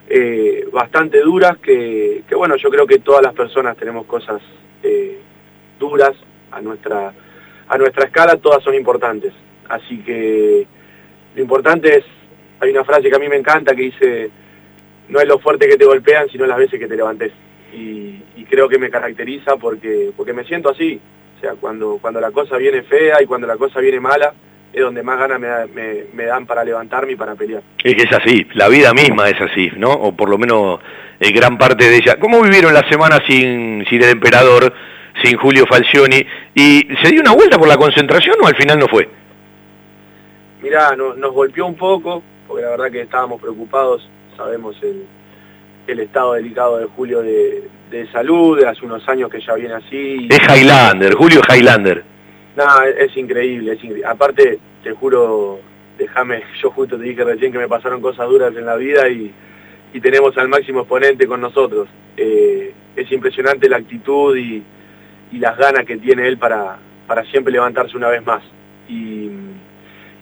eh, 0.09 0.67
bastante 0.71 1.19
duras 1.21 1.57
que, 1.57 2.23
bueno, 2.35 2.55
yo 2.57 2.69
creo 2.69 2.85
que 2.85 2.99
todas 2.99 3.23
las 3.23 3.33
personas 3.33 3.75
tenemos 3.77 4.05
cosas 4.05 4.41
eh, 4.83 5.19
duras 5.79 6.13
a 6.51 6.61
nuestra, 6.61 7.13
a 7.67 7.77
nuestra 7.77 8.05
escala, 8.05 8.37
todas 8.37 8.63
son 8.63 8.75
importantes. 8.75 9.33
Así 9.67 9.99
que 9.99 10.67
lo 11.35 11.41
importante 11.41 11.97
es, 11.97 12.05
hay 12.59 12.69
una 12.69 12.83
frase 12.83 13.09
que 13.09 13.15
a 13.15 13.19
mí 13.19 13.27
me 13.27 13.35
encanta 13.35 13.75
que 13.75 13.81
dice, 13.81 14.29
no 15.09 15.19
es 15.19 15.27
lo 15.27 15.39
fuerte 15.39 15.67
que 15.67 15.77
te 15.77 15.85
golpean, 15.85 16.29
sino 16.29 16.45
las 16.45 16.57
veces 16.57 16.79
que 16.79 16.87
te 16.87 16.95
levantes. 16.95 17.31
Y, 17.73 18.21
y 18.35 18.45
creo 18.49 18.69
que 18.69 18.77
me 18.77 18.89
caracteriza 18.89 19.57
porque, 19.57 20.11
porque 20.15 20.33
me 20.33 20.45
siento 20.45 20.69
así. 20.69 20.99
O 21.37 21.41
sea, 21.41 21.55
cuando, 21.55 21.97
cuando 21.99 22.21
la 22.21 22.31
cosa 22.31 22.57
viene 22.57 22.83
fea 22.83 23.21
y 23.21 23.25
cuando 23.25 23.47
la 23.47 23.57
cosa 23.57 23.79
viene 23.79 23.99
mala, 23.99 24.33
es 24.75 24.81
donde 24.81 25.01
más 25.03 25.17
ganas 25.17 25.39
me, 25.39 25.47
da- 25.47 25.67
me- 25.73 26.03
me 26.13 26.25
dan 26.25 26.45
para 26.45 26.63
levantarme 26.63 27.13
y 27.13 27.15
para 27.15 27.33
pelear. 27.35 27.63
Es 27.83 27.95
que 27.95 28.03
es 28.03 28.11
así, 28.11 28.45
la 28.53 28.67
vida 28.67 28.93
misma 28.93 29.29
es 29.29 29.39
así, 29.39 29.71
¿no? 29.77 29.91
O 29.91 30.11
por 30.15 30.29
lo 30.29 30.37
menos 30.37 30.79
eh, 31.19 31.31
gran 31.31 31.57
parte 31.57 31.89
de 31.89 31.95
ella. 31.95 32.17
¿Cómo 32.19 32.41
vivieron 32.41 32.73
la 32.73 32.87
semana 32.89 33.19
sin, 33.25 33.85
sin 33.89 34.03
el 34.03 34.09
emperador, 34.09 34.73
sin 35.23 35.37
Julio 35.37 35.65
Falcioni? 35.65 36.25
¿Y 36.53 36.87
se 37.01 37.09
dio 37.09 37.21
una 37.21 37.31
vuelta 37.33 37.57
por 37.57 37.67
la 37.69 37.77
concentración 37.77 38.35
o 38.43 38.47
al 38.47 38.55
final 38.57 38.77
no 38.77 38.87
fue? 38.87 39.07
Mirá, 40.61 40.95
no- 40.95 41.13
nos 41.15 41.31
golpeó 41.33 41.65
un 41.65 41.75
poco, 41.75 42.21
porque 42.47 42.63
la 42.63 42.71
verdad 42.71 42.91
que 42.91 43.01
estábamos 43.01 43.39
preocupados, 43.41 44.09
sabemos 44.35 44.75
el, 44.83 45.05
el 45.87 45.99
estado 45.99 46.33
delicado 46.33 46.79
de 46.79 46.85
Julio 46.87 47.21
de, 47.21 47.63
de 47.91 48.11
salud, 48.11 48.59
de 48.59 48.67
hace 48.67 48.83
unos 48.85 49.07
años 49.07 49.29
que 49.29 49.39
ya 49.39 49.53
viene 49.53 49.75
así. 49.75 50.27
Es 50.29 50.39
Highlander, 50.39 51.13
Julio 51.13 51.41
Highlander. 51.49 52.03
No, 52.55 52.81
es, 52.83 53.15
increíble, 53.17 53.73
es 53.73 53.83
increíble. 53.83 54.05
Aparte, 54.05 54.59
te 54.83 54.91
juro, 54.91 55.59
déjame, 55.97 56.43
yo 56.61 56.71
justo 56.71 56.97
te 56.97 57.03
dije 57.03 57.23
recién 57.23 57.51
que 57.51 57.57
me 57.57 57.67
pasaron 57.67 58.01
cosas 58.01 58.29
duras 58.29 58.55
en 58.55 58.65
la 58.65 58.75
vida 58.75 59.09
y, 59.09 59.33
y 59.93 59.99
tenemos 59.99 60.37
al 60.37 60.47
máximo 60.47 60.81
exponente 60.81 61.27
con 61.27 61.41
nosotros. 61.41 61.89
Eh, 62.15 62.73
es 62.95 63.11
impresionante 63.11 63.67
la 63.67 63.77
actitud 63.77 64.35
y, 64.37 64.63
y 65.31 65.37
las 65.37 65.57
ganas 65.57 65.85
que 65.85 65.97
tiene 65.97 66.27
él 66.27 66.37
para, 66.37 66.77
para 67.07 67.25
siempre 67.25 67.51
levantarse 67.51 67.97
una 67.97 68.09
vez 68.09 68.25
más. 68.25 68.41
Y, 68.87 69.29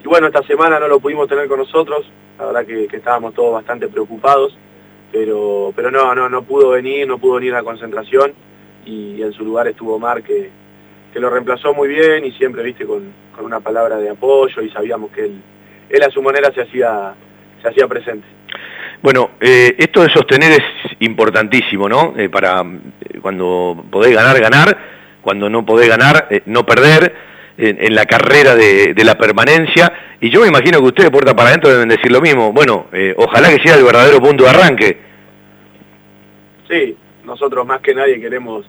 bueno, 0.05 0.27
esta 0.27 0.43
semana 0.43 0.80
no 0.80 0.88
lo 0.88 0.99
pudimos 0.99 1.27
tener 1.27 1.47
con 1.47 1.60
nosotros, 1.60 2.05
la 2.38 2.45
verdad 2.45 2.65
que, 2.65 2.85
estábamos 2.95 3.34
todos 3.34 3.53
bastante 3.53 3.88
preocupados, 3.88 4.55
pero, 5.11 5.72
pero 5.76 5.91
no, 5.91 6.14
no, 6.14 6.30
no 6.30 6.43
pudo 6.43 6.72
venir, 6.72 7.07
no 7.07 7.19
pudo 7.19 7.35
venir 7.35 7.53
a 7.53 7.57
la 7.57 7.64
concentración 7.64 8.34
y 8.85 9.22
en 9.22 9.31
su 9.34 9.45
lugar 9.45 9.68
estuvo 9.68 9.95
Omar 9.95 10.23
que, 10.23 10.51
que 11.14 11.19
lo 11.19 11.30
reemplazó 11.30 11.73
muy 11.73 11.88
bien 11.88 12.26
y 12.26 12.31
siempre, 12.31 12.64
viste, 12.64 12.85
con, 12.85 13.14
con 13.35 13.45
una 13.45 13.60
palabra 13.60 13.98
de 13.98 14.10
apoyo 14.10 14.61
y 14.64 14.69
sabíamos 14.72 15.11
que 15.11 15.26
él, 15.26 15.41
él 15.90 16.03
a 16.03 16.10
su 16.10 16.22
manera 16.23 16.52
se 16.52 16.61
hacía, 16.61 17.14
se 17.61 17.68
hacía 17.68 17.88
presente. 17.88 18.26
Bueno, 19.02 19.31
eh, 19.40 19.76
esto 19.77 20.02
de 20.02 20.10
sostener 20.10 20.53
es 20.53 20.98
importantísimo, 21.02 21.88
¿no? 21.88 22.14
Eh, 22.18 22.30
para 22.30 22.61
eh, 22.61 23.19
cuando 23.22 23.85
podés 23.91 24.15
ganar, 24.15 24.40
ganar, 24.40 24.77
cuando 25.22 25.49
no 25.49 25.65
podés 25.65 25.88
ganar, 25.88 26.27
no 26.48 26.65
perder 26.65 27.14
en, 27.57 27.77
en 27.80 27.95
la 27.95 28.06
carrera 28.06 28.56
de, 28.56 28.94
de 28.94 29.03
la 29.03 29.15
permanencia. 29.15 29.94
Y 30.19 30.31
yo 30.31 30.41
me 30.41 30.48
imagino 30.48 30.80
que 30.80 30.85
ustedes, 30.85 31.11
puerta 31.11 31.35
para 31.35 31.49
adentro, 31.49 31.69
deben 31.69 31.90
decir 31.90 32.11
lo 32.11 32.22
mismo. 32.22 32.52
Bueno, 32.53 32.88
ojalá 33.18 33.49
que 33.49 33.61
sea 33.61 33.76
el 33.76 33.84
verdadero 33.84 34.19
punto 34.19 34.45
de 34.45 34.49
arranque. 34.49 34.98
Sí, 36.69 36.98
nosotros 37.26 37.65
más 37.68 37.81
que 37.81 37.94
nadie 37.94 38.19
queremos 38.19 38.65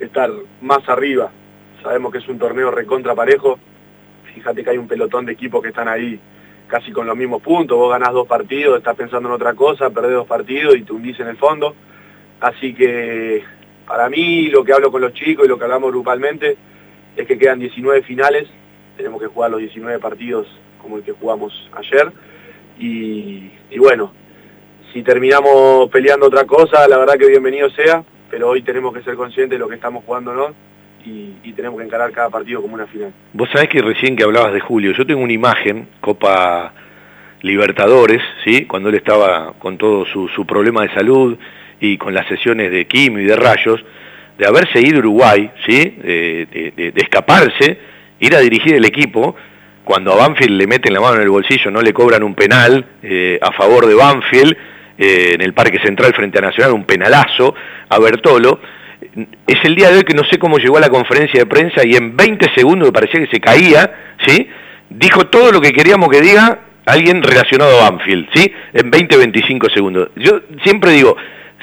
estar 0.00 0.30
más 0.60 0.88
arriba. 0.88 1.30
Sabemos 1.82 2.12
que 2.12 2.18
es 2.18 2.28
un 2.28 2.38
torneo 2.38 2.70
recontra 2.70 3.14
parejo. 3.14 3.58
Fíjate 4.34 4.62
que 4.62 4.70
hay 4.70 4.78
un 4.78 4.88
pelotón 4.88 5.26
de 5.26 5.32
equipos 5.32 5.62
que 5.62 5.68
están 5.68 5.88
ahí 5.88 6.18
casi 6.66 6.92
con 6.92 7.06
los 7.06 7.16
mismos 7.16 7.42
puntos. 7.42 7.78
Vos 7.78 7.90
ganás 7.90 8.12
dos 8.12 8.26
partidos, 8.26 8.78
estás 8.78 8.96
pensando 8.96 9.28
en 9.28 9.34
otra 9.34 9.54
cosa, 9.54 9.90
perdés 9.90 10.12
dos 10.12 10.26
partidos 10.26 10.76
y 10.76 10.82
te 10.82 10.92
hundís 10.92 11.18
en 11.20 11.28
el 11.28 11.36
fondo. 11.36 11.74
Así 12.40 12.74
que 12.74 13.42
para 13.86 14.08
mí 14.08 14.48
lo 14.48 14.64
que 14.64 14.72
hablo 14.72 14.92
con 14.92 15.00
los 15.00 15.14
chicos 15.14 15.44
y 15.44 15.48
lo 15.48 15.58
que 15.58 15.64
hablamos 15.64 15.90
grupalmente 15.90 16.56
es 17.16 17.26
que 17.26 17.38
quedan 17.38 17.58
19 17.58 18.02
finales. 18.02 18.48
Tenemos 18.96 19.20
que 19.20 19.28
jugar 19.28 19.50
los 19.50 19.60
19 19.60 19.98
partidos 19.98 20.46
como 20.80 20.98
el 20.98 21.02
que 21.02 21.12
jugamos 21.12 21.52
ayer. 21.74 22.12
Y, 22.78 23.50
y 23.70 23.78
bueno, 23.78 24.12
si 24.92 25.02
terminamos 25.02 25.88
peleando 25.90 26.26
otra 26.26 26.44
cosa, 26.44 26.86
la 26.86 26.98
verdad 26.98 27.14
que 27.18 27.26
bienvenido 27.26 27.70
sea, 27.70 28.04
pero 28.30 28.48
hoy 28.50 28.62
tenemos 28.62 28.94
que 28.94 29.02
ser 29.02 29.16
conscientes 29.16 29.56
de 29.56 29.58
lo 29.58 29.68
que 29.68 29.74
estamos 29.76 30.04
jugando, 30.04 30.32
¿no? 30.34 30.54
Y, 31.44 31.52
tenemos 31.52 31.80
que 31.80 31.86
encarar 31.86 32.12
cada 32.12 32.30
partido 32.30 32.62
como 32.62 32.74
una 32.74 32.86
final. 32.86 33.12
Vos 33.32 33.48
sabés 33.52 33.68
que 33.68 33.82
recién 33.82 34.14
que 34.14 34.22
hablabas 34.22 34.52
de 34.52 34.60
Julio, 34.60 34.92
yo 34.92 35.04
tengo 35.04 35.22
una 35.22 35.32
imagen, 35.32 35.88
Copa 36.00 36.72
Libertadores, 37.42 38.22
¿sí? 38.44 38.66
Cuando 38.66 38.90
él 38.90 38.94
estaba 38.94 39.54
con 39.58 39.76
todo 39.76 40.06
su, 40.06 40.28
su 40.28 40.46
problema 40.46 40.82
de 40.82 40.94
salud 40.94 41.36
y 41.80 41.98
con 41.98 42.14
las 42.14 42.28
sesiones 42.28 42.70
de 42.70 42.86
quimio 42.86 43.22
y 43.22 43.26
de 43.26 43.34
rayos, 43.34 43.84
de 44.38 44.46
haberse 44.46 44.80
ido 44.80 45.00
Uruguay, 45.00 45.50
¿sí? 45.66 45.96
De 46.00 46.92
escaparse, 46.94 47.78
ir 48.20 48.36
a 48.36 48.40
dirigir 48.40 48.74
el 48.74 48.84
equipo, 48.84 49.34
cuando 49.88 50.12
a 50.12 50.16
Banfield 50.16 50.52
le 50.52 50.66
meten 50.66 50.92
la 50.92 51.00
mano 51.00 51.16
en 51.16 51.22
el 51.22 51.30
bolsillo, 51.30 51.70
no 51.70 51.80
le 51.80 51.94
cobran 51.94 52.22
un 52.22 52.34
penal 52.34 52.84
eh, 53.02 53.38
a 53.40 53.52
favor 53.52 53.86
de 53.86 53.94
Banfield, 53.94 54.54
eh, 54.98 55.32
en 55.32 55.40
el 55.40 55.54
Parque 55.54 55.78
Central 55.78 56.12
frente 56.12 56.36
a 56.36 56.42
Nacional, 56.42 56.74
un 56.74 56.84
penalazo 56.84 57.54
a 57.88 57.98
Bertolo, 57.98 58.60
es 59.00 59.64
el 59.64 59.74
día 59.74 59.90
de 59.90 59.98
hoy 59.98 60.04
que 60.04 60.14
no 60.14 60.24
sé 60.24 60.38
cómo 60.38 60.58
llegó 60.58 60.76
a 60.76 60.80
la 60.80 60.88
conferencia 60.88 61.40
de 61.40 61.46
prensa 61.46 61.84
y 61.84 61.94
en 61.94 62.16
20 62.16 62.52
segundos 62.54 62.90
parecía 62.90 63.20
que 63.20 63.30
se 63.30 63.40
caía, 63.40 64.14
¿sí? 64.26 64.48
Dijo 64.90 65.26
todo 65.26 65.52
lo 65.52 65.60
que 65.60 65.72
queríamos 65.72 66.08
que 66.08 66.20
diga 66.20 66.60
alguien 66.86 67.22
relacionado 67.22 67.80
a 67.80 67.90
Banfield, 67.90 68.28
¿sí? 68.34 68.52
En 68.72 68.90
20, 68.90 69.16
25 69.16 69.68
segundos. 69.70 70.10
Yo 70.16 70.40
siempre 70.64 70.92
digo, 70.92 71.16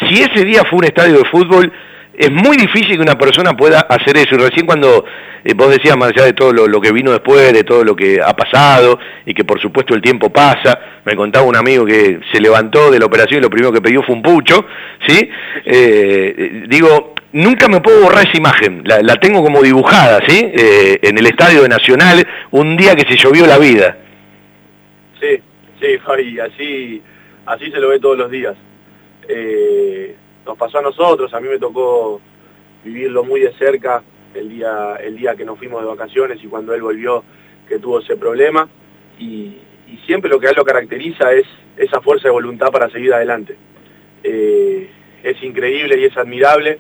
si 0.08 0.22
ese 0.22 0.46
día 0.46 0.64
fue 0.70 0.80
un 0.80 0.86
estadio 0.86 1.18
de 1.18 1.26
fútbol, 1.26 1.72
es 2.18 2.32
muy 2.32 2.56
difícil 2.56 2.96
que 2.96 3.02
una 3.02 3.18
persona 3.18 3.54
pueda 3.58 3.82
hacer 3.82 4.18
eso. 4.18 4.36
Y 4.36 4.38
recién 4.38 4.66
cuando 4.66 5.04
eh, 5.44 5.54
vos 5.54 5.70
decías, 5.70 5.98
más 5.98 6.10
allá 6.10 6.26
de 6.26 6.34
todo 6.34 6.54
lo, 6.54 6.68
lo 6.68 6.80
que 6.80 6.92
vino 6.92 7.12
después, 7.12 7.52
de 7.52 7.64
todo 7.64 7.84
lo 7.84 7.96
que 7.96 8.20
ha 8.24 8.34
pasado, 8.36 9.00
y 9.26 9.34
que 9.34 9.44
por 9.44 9.60
supuesto 9.62 9.94
el 9.94 10.02
tiempo 10.02 10.30
pasa, 10.30 10.80
me 11.06 11.16
contaba 11.16 11.46
un 11.46 11.56
amigo 11.56 11.86
que 11.86 12.20
se 12.32 12.40
levantó 12.40 12.92
de 12.92 13.00
la 13.00 13.06
operación 13.06 13.40
y 13.40 13.44
lo 13.44 13.50
primero 13.50 13.72
que 13.72 13.82
pidió 13.82 14.02
fue 14.04 14.16
un 14.16 14.22
pucho, 14.22 14.66
¿sí? 15.08 15.30
Eh, 15.66 16.36
eh, 16.38 16.64
digo, 16.68 17.14
nunca 17.36 17.68
me 17.68 17.82
puedo 17.82 18.02
borrar 18.02 18.26
esa 18.26 18.38
imagen, 18.38 18.82
la, 18.86 19.02
la 19.02 19.16
tengo 19.18 19.44
como 19.44 19.62
dibujada, 19.62 20.22
¿sí? 20.26 20.52
Eh, 20.54 21.00
en 21.02 21.18
el 21.18 21.26
Estadio 21.26 21.64
de 21.64 21.70
Nacional, 21.70 22.26
un 22.52 22.78
día 22.78 22.96
que 22.96 23.06
se 23.06 23.18
llovió 23.18 23.46
la 23.46 23.58
vida. 23.58 23.98
Sí, 25.20 25.42
sí, 25.82 25.98
Fabi, 25.98 26.40
así, 26.40 27.02
así 27.46 27.72
se 27.72 27.80
lo 27.80 27.90
ve 27.90 28.00
todos 28.00 28.18
los 28.18 28.32
días. 28.32 28.56
Eh, 29.28 30.16
nos 30.46 30.58
pasó 30.58 30.80
a 30.80 30.84
nosotros, 30.84 31.34
a 31.34 31.42
mí 31.42 31.50
me 31.50 31.60
tocó 31.60 32.22
vivirlo 32.86 33.26
muy 33.26 33.42
de 33.42 33.54
cerca 33.54 34.02
el 34.34 34.50
día, 34.50 34.96
el 35.04 35.18
día 35.18 35.36
que 35.36 35.44
nos 35.44 35.58
fuimos 35.58 35.82
de 35.82 35.88
vacaciones 35.88 36.42
y 36.42 36.48
cuando 36.48 36.74
él 36.74 36.82
volvió 36.82 37.24
que 37.68 37.80
tuvo 37.80 38.00
ese 38.00 38.16
problema. 38.16 38.68
Y, 39.20 39.58
siempre 40.06 40.30
lo 40.30 40.40
que 40.40 40.48
a 40.48 40.50
él 40.50 40.56
lo 40.56 40.66
caracteriza 40.66 41.32
es 41.32 41.48
esa 41.78 42.02
fuerza 42.02 42.28
de 42.28 42.32
voluntad 42.32 42.70
para 42.70 42.90
seguir 42.90 43.14
adelante. 43.14 43.56
Eh, 44.24 44.90
es 45.24 45.42
increíble 45.42 45.98
y 46.00 46.04
es 46.04 46.16
admirable 46.18 46.80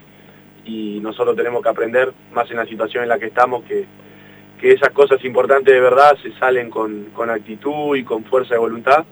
y 0.66 1.00
nosotros 1.00 1.36
tenemos 1.36 1.62
que 1.62 1.70
aprender, 1.70 2.12
más 2.34 2.50
en 2.50 2.58
la 2.58 2.66
situación 2.66 3.04
en 3.04 3.10
la 3.10 3.20
que 3.20 3.28
estamos, 3.28 3.64
que, 3.64 3.86
que 4.60 4.72
esas 4.72 4.90
cosas 4.90 5.24
importantes 5.24 5.74
de 5.74 5.80
verdad 5.80 6.18
se 6.22 6.32
salen 6.34 6.70
con, 6.70 7.06
con 7.14 7.30
actitud 7.30 7.96
y 7.96 8.04
con 8.04 8.24
fuerza 8.26 8.56
de 8.56 8.60
voluntad. 8.60 9.06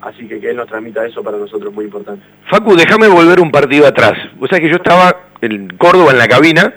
Así 0.00 0.28
que 0.28 0.38
que 0.38 0.50
él 0.50 0.56
nos 0.56 0.66
transmita 0.66 1.06
eso 1.06 1.22
para 1.22 1.38
nosotros 1.38 1.70
es 1.70 1.74
muy 1.74 1.86
importante. 1.86 2.26
Facu, 2.50 2.76
déjame 2.76 3.08
volver 3.08 3.40
un 3.40 3.50
partido 3.50 3.86
atrás. 3.86 4.12
O 4.38 4.46
sea 4.46 4.60
que 4.60 4.68
yo 4.68 4.76
estaba 4.76 5.28
en 5.40 5.68
Córdoba 5.78 6.12
en 6.12 6.18
la 6.18 6.28
cabina, 6.28 6.74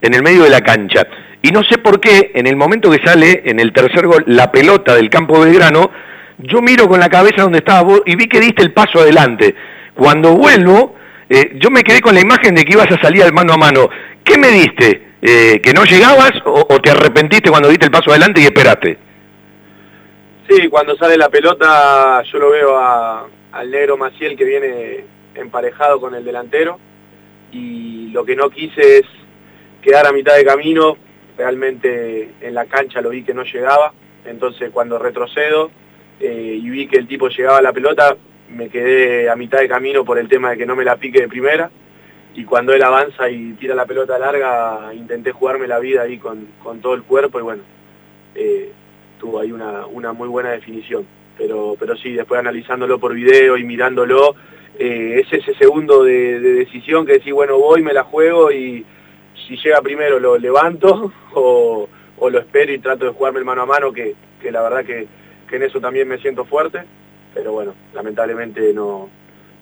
en 0.00 0.14
el 0.14 0.22
medio 0.22 0.44
de 0.44 0.50
la 0.50 0.62
cancha. 0.62 1.06
Y 1.42 1.50
no 1.50 1.62
sé 1.62 1.78
por 1.78 2.00
qué, 2.00 2.32
en 2.34 2.46
el 2.46 2.56
momento 2.56 2.90
que 2.90 3.04
sale 3.04 3.42
en 3.44 3.60
el 3.60 3.72
tercer 3.72 4.06
gol 4.06 4.24
la 4.26 4.50
pelota 4.50 4.94
del 4.94 5.10
campo 5.10 5.40
Belgrano, 5.40 5.90
yo 6.38 6.62
miro 6.62 6.88
con 6.88 7.00
la 7.00 7.08
cabeza 7.08 7.42
donde 7.42 7.58
estaba 7.58 7.82
vos 7.82 8.02
y 8.06 8.16
vi 8.16 8.28
que 8.28 8.40
diste 8.40 8.62
el 8.62 8.72
paso 8.72 9.00
adelante. 9.00 9.54
Cuando 9.94 10.34
vuelvo, 10.34 10.94
eh, 11.30 11.52
yo 11.54 11.70
me 11.70 11.84
quedé 11.84 12.00
con 12.00 12.14
la 12.14 12.20
imagen 12.20 12.56
de 12.56 12.64
que 12.64 12.72
ibas 12.72 12.90
a 12.90 13.00
salir 13.00 13.22
al 13.22 13.32
mano 13.32 13.52
a 13.52 13.56
mano. 13.56 13.88
¿Qué 14.24 14.36
me 14.36 14.48
diste? 14.48 15.10
Eh, 15.22 15.60
¿Que 15.62 15.72
no 15.72 15.84
llegabas 15.84 16.32
o, 16.44 16.80
te 16.80 16.90
arrepentiste 16.90 17.50
cuando 17.50 17.68
diste 17.68 17.84
el 17.84 17.92
paso 17.92 18.10
adelante 18.10 18.40
y 18.40 18.44
esperaste? 18.44 18.98
Sí, 20.48 20.68
cuando 20.68 20.96
sale 20.96 21.16
la 21.16 21.28
pelota 21.28 22.20
yo 22.24 22.38
lo 22.40 22.50
veo 22.50 22.76
al 22.76 23.70
negro 23.70 23.96
Maciel 23.96 24.36
que 24.36 24.44
viene 24.44 25.04
emparejado 25.36 26.00
con 26.00 26.16
el 26.16 26.24
delantero 26.24 26.80
y 27.52 28.08
lo 28.08 28.24
que 28.24 28.34
no 28.34 28.50
quise 28.50 28.98
es 28.98 29.06
quedar 29.82 30.08
a 30.08 30.12
mitad 30.12 30.34
de 30.34 30.44
camino, 30.44 30.96
realmente 31.38 32.32
en 32.40 32.54
la 32.54 32.64
cancha 32.64 33.00
lo 33.00 33.10
vi 33.10 33.22
que 33.22 33.34
no 33.34 33.44
llegaba, 33.44 33.92
entonces 34.24 34.70
cuando 34.72 34.98
retrocedo 34.98 35.70
eh, 36.18 36.58
y 36.60 36.68
vi 36.68 36.88
que 36.88 36.98
el 36.98 37.06
tipo 37.06 37.28
llegaba 37.28 37.58
a 37.58 37.62
la 37.62 37.72
pelota, 37.72 38.16
me 38.54 38.68
quedé 38.68 39.30
a 39.30 39.36
mitad 39.36 39.58
de 39.58 39.68
camino 39.68 40.04
por 40.04 40.18
el 40.18 40.28
tema 40.28 40.50
de 40.50 40.56
que 40.58 40.66
no 40.66 40.76
me 40.76 40.84
la 40.84 40.96
pique 40.96 41.20
de 41.20 41.28
primera 41.28 41.70
y 42.34 42.44
cuando 42.44 42.72
él 42.72 42.82
avanza 42.82 43.28
y 43.28 43.52
tira 43.54 43.74
la 43.74 43.86
pelota 43.86 44.18
larga 44.18 44.92
intenté 44.94 45.32
jugarme 45.32 45.66
la 45.66 45.78
vida 45.78 46.02
ahí 46.02 46.18
con, 46.18 46.46
con 46.62 46.80
todo 46.80 46.94
el 46.94 47.02
cuerpo 47.02 47.38
y 47.38 47.42
bueno, 47.42 47.62
eh, 48.34 48.72
tuvo 49.18 49.40
ahí 49.40 49.52
una, 49.52 49.86
una 49.86 50.12
muy 50.12 50.28
buena 50.28 50.50
definición. 50.50 51.06
Pero, 51.36 51.76
pero 51.78 51.96
sí, 51.96 52.12
después 52.12 52.38
analizándolo 52.38 52.98
por 52.98 53.14
video 53.14 53.56
y 53.56 53.64
mirándolo, 53.64 54.34
eh, 54.78 55.22
es 55.24 55.32
ese 55.32 55.54
segundo 55.54 56.04
de, 56.04 56.38
de 56.38 56.52
decisión 56.54 57.06
que 57.06 57.14
decís, 57.14 57.32
bueno, 57.32 57.58
voy, 57.58 57.82
me 57.82 57.92
la 57.92 58.04
juego 58.04 58.52
y 58.52 58.84
si 59.46 59.56
llega 59.56 59.80
primero 59.80 60.18
lo 60.18 60.38
levanto 60.38 61.12
o, 61.34 61.88
o 62.18 62.30
lo 62.30 62.38
espero 62.38 62.72
y 62.72 62.78
trato 62.78 63.06
de 63.06 63.12
jugarme 63.12 63.40
el 63.40 63.44
mano 63.44 63.62
a 63.62 63.66
mano, 63.66 63.92
que, 63.92 64.14
que 64.40 64.52
la 64.52 64.62
verdad 64.62 64.84
que, 64.84 65.06
que 65.48 65.56
en 65.56 65.62
eso 65.64 65.80
también 65.80 66.06
me 66.06 66.18
siento 66.18 66.44
fuerte, 66.44 66.82
pero 67.34 67.52
bueno, 67.52 67.74
lamentablemente 67.94 68.72
no, 68.74 69.08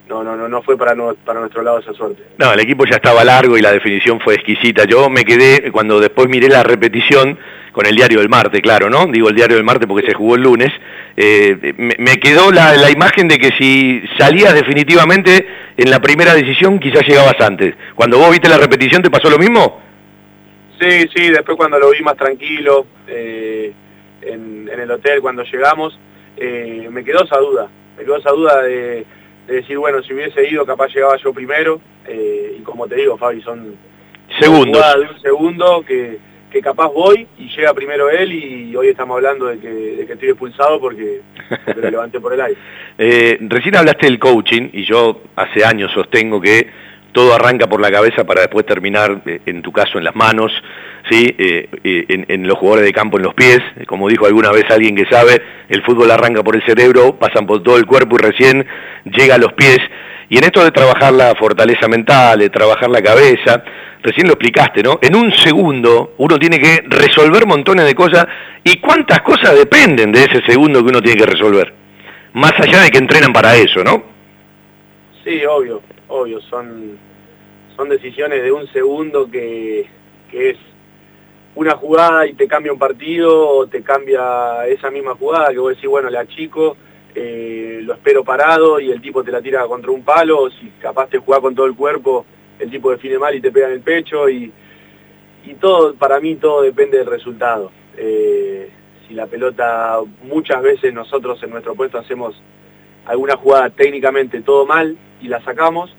no, 0.07 0.23
no, 0.23 0.35
no, 0.35 0.47
no 0.47 0.61
fue 0.61 0.77
para, 0.77 0.95
no- 0.95 1.15
para 1.25 1.39
nuestro 1.39 1.61
lado 1.61 1.79
esa 1.79 1.93
suerte. 1.93 2.23
No, 2.37 2.51
el 2.53 2.59
equipo 2.59 2.85
ya 2.85 2.95
estaba 2.95 3.23
largo 3.23 3.57
y 3.57 3.61
la 3.61 3.71
definición 3.71 4.19
fue 4.19 4.35
exquisita. 4.35 4.85
Yo 4.85 5.09
me 5.09 5.23
quedé, 5.25 5.71
cuando 5.71 5.99
después 5.99 6.27
miré 6.29 6.47
la 6.49 6.63
repetición, 6.63 7.37
con 7.71 7.85
el 7.85 7.95
diario 7.95 8.19
del 8.19 8.29
Marte, 8.29 8.61
claro, 8.61 8.89
¿no? 8.89 9.05
Digo 9.05 9.29
el 9.29 9.35
diario 9.35 9.55
del 9.55 9.63
Marte 9.63 9.85
porque 9.87 10.07
se 10.07 10.13
jugó 10.15 10.35
el 10.35 10.41
lunes, 10.41 10.69
eh, 11.15 11.73
me, 11.77 11.95
me 11.99 12.19
quedó 12.19 12.51
la, 12.51 12.75
la 12.75 12.89
imagen 12.89 13.27
de 13.27 13.37
que 13.37 13.51
si 13.59 14.01
salías 14.17 14.55
definitivamente 14.55 15.47
en 15.77 15.91
la 15.91 15.99
primera 16.01 16.33
decisión, 16.33 16.79
quizás 16.79 17.07
llegabas 17.07 17.39
antes. 17.39 17.75
Cuando 17.93 18.17
vos 18.17 18.31
viste 18.31 18.49
la 18.49 18.57
repetición, 18.57 19.03
¿te 19.03 19.11
pasó 19.11 19.29
lo 19.29 19.37
mismo? 19.37 19.79
Sí, 20.81 21.07
sí, 21.15 21.29
después 21.29 21.57
cuando 21.57 21.77
lo 21.77 21.91
vi 21.91 22.01
más 22.01 22.15
tranquilo 22.17 22.85
eh, 23.07 23.71
en, 24.23 24.67
en 24.73 24.79
el 24.79 24.89
hotel 24.91 25.21
cuando 25.21 25.43
llegamos, 25.43 25.97
eh, 26.37 26.87
me 26.91 27.03
quedó 27.03 27.23
esa 27.23 27.37
duda, 27.37 27.69
me 27.97 28.03
quedó 28.03 28.17
esa 28.17 28.31
duda 28.31 28.61
de, 28.63 29.05
de 29.47 29.53
decir, 29.53 29.77
bueno, 29.77 30.01
si 30.03 30.13
hubiese 30.13 30.47
ido 30.47 30.65
capaz 30.65 30.93
llegaba 30.93 31.17
yo 31.17 31.33
primero, 31.33 31.81
eh, 32.07 32.57
y 32.59 32.61
como 32.61 32.87
te 32.87 32.95
digo, 32.95 33.17
Fabi, 33.17 33.41
son 33.41 33.75
Segundos. 34.39 34.83
de 34.95 35.01
un 35.01 35.21
segundo 35.21 35.83
que, 35.85 36.19
que 36.51 36.61
capaz 36.61 36.87
voy 36.89 37.27
y 37.37 37.49
llega 37.49 37.73
primero 37.73 38.09
él 38.09 38.31
y 38.31 38.75
hoy 38.75 38.89
estamos 38.89 39.15
hablando 39.15 39.47
de 39.47 39.59
que, 39.59 39.69
de 39.69 40.05
que 40.05 40.13
estoy 40.13 40.29
expulsado 40.29 40.79
porque, 40.79 41.21
porque 41.65 41.81
lo 41.81 41.89
levanté 41.89 42.19
por 42.19 42.33
el 42.33 42.41
aire. 42.41 42.59
Eh, 42.97 43.37
recién 43.41 43.75
hablaste 43.75 44.05
del 44.05 44.19
coaching 44.19 44.69
y 44.73 44.85
yo 44.85 45.21
hace 45.35 45.63
años 45.63 45.91
sostengo 45.93 46.39
que 46.41 46.67
todo 47.11 47.33
arranca 47.33 47.67
por 47.67 47.81
la 47.81 47.91
cabeza 47.91 48.23
para 48.23 48.41
después 48.41 48.65
terminar, 48.65 49.21
eh, 49.25 49.41
en 49.45 49.61
tu 49.61 49.71
caso, 49.71 49.97
en 49.97 50.03
las 50.03 50.15
manos, 50.15 50.51
¿sí? 51.09 51.35
Eh, 51.37 51.69
eh, 51.83 52.05
en, 52.07 52.25
en 52.27 52.47
los 52.47 52.57
jugadores 52.57 52.85
de 52.85 52.93
campo, 52.93 53.17
en 53.17 53.23
los 53.23 53.33
pies. 53.33 53.59
Como 53.87 54.07
dijo 54.07 54.25
alguna 54.25 54.51
vez 54.51 54.65
alguien 54.69 54.95
que 54.95 55.05
sabe, 55.09 55.41
el 55.69 55.83
fútbol 55.83 56.11
arranca 56.11 56.43
por 56.43 56.55
el 56.55 56.63
cerebro, 56.65 57.15
pasan 57.17 57.45
por 57.45 57.63
todo 57.63 57.77
el 57.77 57.85
cuerpo 57.85 58.15
y 58.15 58.23
recién 58.23 58.65
llega 59.05 59.35
a 59.35 59.39
los 59.39 59.53
pies. 59.53 59.79
Y 60.29 60.37
en 60.37 60.43
esto 60.43 60.63
de 60.63 60.71
trabajar 60.71 61.11
la 61.13 61.33
fortaleza 61.35 61.87
mental, 61.87 62.39
de 62.39 62.49
trabajar 62.49 62.89
la 62.89 63.01
cabeza, 63.01 63.63
recién 64.03 64.27
lo 64.27 64.33
explicaste, 64.33 64.83
¿no? 64.83 64.99
En 65.01 65.15
un 65.15 65.33
segundo 65.33 66.13
uno 66.17 66.37
tiene 66.37 66.59
que 66.59 66.83
resolver 66.87 67.47
montones 67.47 67.85
de 67.85 67.95
cosas 67.95 68.27
y 68.63 68.77
cuántas 68.77 69.21
cosas 69.21 69.55
dependen 69.55 70.11
de 70.11 70.25
ese 70.25 70.41
segundo 70.45 70.83
que 70.83 70.89
uno 70.89 71.01
tiene 71.01 71.19
que 71.19 71.25
resolver. 71.25 71.73
Más 72.33 72.53
allá 72.59 72.81
de 72.83 72.91
que 72.91 72.99
entrenan 72.99 73.33
para 73.33 73.55
eso, 73.55 73.83
¿no? 73.83 74.03
Sí, 75.23 75.41
obvio, 75.45 75.81
obvio, 76.09 76.41
son, 76.41 76.97
son 77.75 77.89
decisiones 77.89 78.43
de 78.43 78.51
un 78.51 78.67
segundo 78.67 79.29
que, 79.29 79.87
que 80.29 80.51
es 80.51 80.57
una 81.55 81.75
jugada 81.75 82.27
y 82.27 82.33
te 82.33 82.47
cambia 82.47 82.73
un 82.73 82.79
partido 82.79 83.47
o 83.47 83.67
te 83.67 83.81
cambia 83.81 84.67
esa 84.67 84.91
misma 84.91 85.15
jugada 85.15 85.51
que 85.51 85.59
vos 85.59 85.75
decís, 85.75 85.89
bueno, 85.89 86.09
la 86.09 86.27
chico, 86.27 86.77
eh, 87.15 87.79
lo 87.83 87.93
espero 87.93 88.23
parado 88.23 88.79
y 88.79 88.91
el 88.91 89.01
tipo 89.01 89.23
te 89.23 89.31
la 89.31 89.41
tira 89.41 89.65
contra 89.65 89.91
un 89.91 90.03
palo, 90.03 90.43
o 90.43 90.49
si 90.49 90.69
capaz 90.81 91.07
te 91.09 91.17
jugás 91.17 91.41
con 91.41 91.55
todo 91.55 91.65
el 91.65 91.75
cuerpo, 91.75 92.25
el 92.59 92.69
tipo 92.69 92.91
define 92.91 93.17
mal 93.17 93.35
y 93.35 93.41
te 93.41 93.51
pega 93.51 93.67
en 93.67 93.73
el 93.73 93.81
pecho 93.81 94.29
y, 94.29 94.51
y 95.45 95.53
todo, 95.55 95.95
para 95.95 96.19
mí 96.19 96.35
todo 96.35 96.61
depende 96.61 96.97
del 96.97 97.07
resultado. 97.07 97.71
Eh, 97.97 98.69
si 99.07 99.13
la 99.13 99.27
pelota, 99.27 99.99
muchas 100.23 100.61
veces 100.61 100.93
nosotros 100.93 101.41
en 101.43 101.49
nuestro 101.49 101.75
puesto 101.75 101.97
hacemos 101.97 102.41
alguna 103.05 103.35
jugada 103.35 103.69
técnicamente 103.69 104.41
todo 104.41 104.65
mal 104.65 104.97
y 105.21 105.27
la 105.27 105.41
sacamos, 105.43 105.95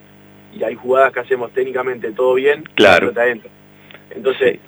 y 0.57 0.65
hay 0.65 0.75
jugadas 0.75 1.13
que 1.13 1.21
hacemos 1.21 1.53
técnicamente 1.53 2.13
todo 2.13 2.35
bien 2.35 2.65
y 2.71 2.75
Claro. 2.75 3.07
la 3.07 3.13
pelota 3.13 3.29
entra. 3.29 3.51
Entonces, 4.11 4.59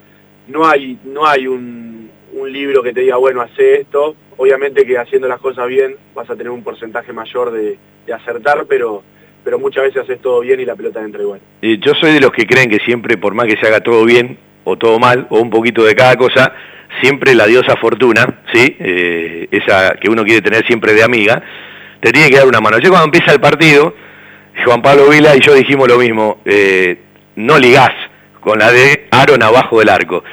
no 0.48 0.66
hay, 0.68 0.98
no 1.04 1.26
hay 1.26 1.46
un, 1.46 2.10
un 2.34 2.52
libro 2.52 2.82
que 2.82 2.92
te 2.92 3.00
diga, 3.00 3.16
bueno, 3.16 3.40
hace 3.40 3.80
esto. 3.80 4.14
Obviamente 4.36 4.84
que 4.86 4.96
haciendo 4.98 5.28
las 5.28 5.40
cosas 5.40 5.66
bien 5.68 5.96
vas 6.14 6.28
a 6.30 6.34
tener 6.36 6.50
un 6.50 6.62
porcentaje 6.64 7.12
mayor 7.12 7.50
de, 7.52 7.78
de 8.06 8.12
acertar, 8.12 8.64
pero, 8.68 9.02
pero 9.44 9.58
muchas 9.58 9.84
veces 9.84 10.02
haces 10.02 10.20
todo 10.20 10.40
bien 10.40 10.60
y 10.60 10.64
la 10.64 10.74
pelota 10.76 11.00
entra 11.02 11.22
igual. 11.22 11.40
Eh, 11.60 11.78
yo 11.80 11.92
soy 11.94 12.12
de 12.12 12.20
los 12.20 12.30
que 12.32 12.46
creen 12.46 12.70
que 12.70 12.78
siempre, 12.78 13.16
por 13.18 13.34
más 13.34 13.46
que 13.46 13.56
se 13.56 13.66
haga 13.66 13.80
todo 13.80 14.04
bien 14.04 14.38
o 14.64 14.76
todo 14.76 14.98
mal, 14.98 15.26
o 15.30 15.40
un 15.40 15.50
poquito 15.50 15.84
de 15.84 15.94
cada 15.94 16.16
cosa, 16.16 16.54
siempre 17.00 17.34
la 17.34 17.46
diosa 17.46 17.76
fortuna, 17.76 18.42
¿sí? 18.52 18.76
Eh, 18.78 19.48
esa 19.50 19.94
que 20.00 20.08
uno 20.08 20.24
quiere 20.24 20.40
tener 20.42 20.64
siempre 20.66 20.94
de 20.94 21.02
amiga, 21.02 21.42
te 22.02 22.10
tiene 22.10 22.28
que 22.30 22.36
dar 22.36 22.48
una 22.48 22.60
mano. 22.60 22.78
Yo 22.80 22.90
cuando 22.90 23.06
empieza 23.06 23.32
el 23.32 23.40
partido, 23.40 23.94
Juan 24.64 24.82
Pablo 24.82 25.08
Vila 25.08 25.36
y 25.36 25.40
yo 25.40 25.54
dijimos 25.54 25.88
lo 25.88 25.98
mismo, 25.98 26.40
eh, 26.44 26.98
no 27.36 27.58
ligás 27.58 27.92
con 28.40 28.58
la 28.58 28.72
de 28.72 29.06
Aaron 29.12 29.42
abajo 29.42 29.78
del 29.78 29.88
arco. 29.88 30.24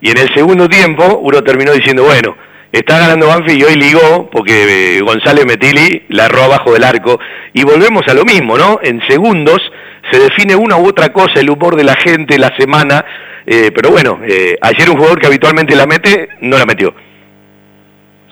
Y 0.00 0.10
en 0.10 0.16
el 0.16 0.32
segundo 0.34 0.68
tiempo 0.68 1.18
uno 1.22 1.44
terminó 1.44 1.72
diciendo, 1.72 2.04
bueno, 2.04 2.34
está 2.72 2.98
ganando 2.98 3.26
Banfield 3.26 3.60
y 3.60 3.64
hoy 3.64 3.74
ligó 3.74 4.30
porque 4.30 4.96
eh, 4.96 5.00
González 5.02 5.44
Metili 5.44 6.06
la 6.08 6.24
erró 6.24 6.44
abajo 6.44 6.72
del 6.72 6.84
arco. 6.84 7.20
Y 7.52 7.62
volvemos 7.62 8.02
a 8.08 8.14
lo 8.14 8.24
mismo, 8.24 8.56
¿no? 8.56 8.80
En 8.82 9.02
segundos 9.06 9.60
se 10.10 10.18
define 10.18 10.56
una 10.56 10.78
u 10.78 10.88
otra 10.88 11.12
cosa, 11.12 11.40
el 11.40 11.50
humor 11.50 11.76
de 11.76 11.84
la 11.84 11.94
gente, 11.94 12.38
la 12.38 12.56
semana. 12.56 13.04
eh, 13.44 13.70
pero 13.74 13.90
bueno, 13.90 14.20
eh, 14.26 14.56
ayer 14.62 14.88
un 14.88 14.96
jugador 14.96 15.20
que 15.20 15.26
habitualmente 15.26 15.76
la 15.76 15.86
mete, 15.86 16.30
no 16.40 16.56
la 16.56 16.64
metió. 16.64 16.94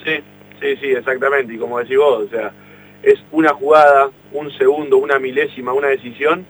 Sí, 0.02 0.12
sí, 0.60 0.77
sí, 0.81 0.86
exactamente. 0.93 1.52
Y 1.52 1.59
como 1.59 1.78
decís 1.78 1.98
vos, 1.98 2.24
o 2.24 2.28
sea, 2.28 2.52
es 3.06 3.22
una 3.30 3.54
jugada, 3.54 4.10
un 4.32 4.50
segundo, 4.58 4.98
una 4.98 5.20
milésima, 5.20 5.72
una 5.72 5.86
decisión 5.86 6.44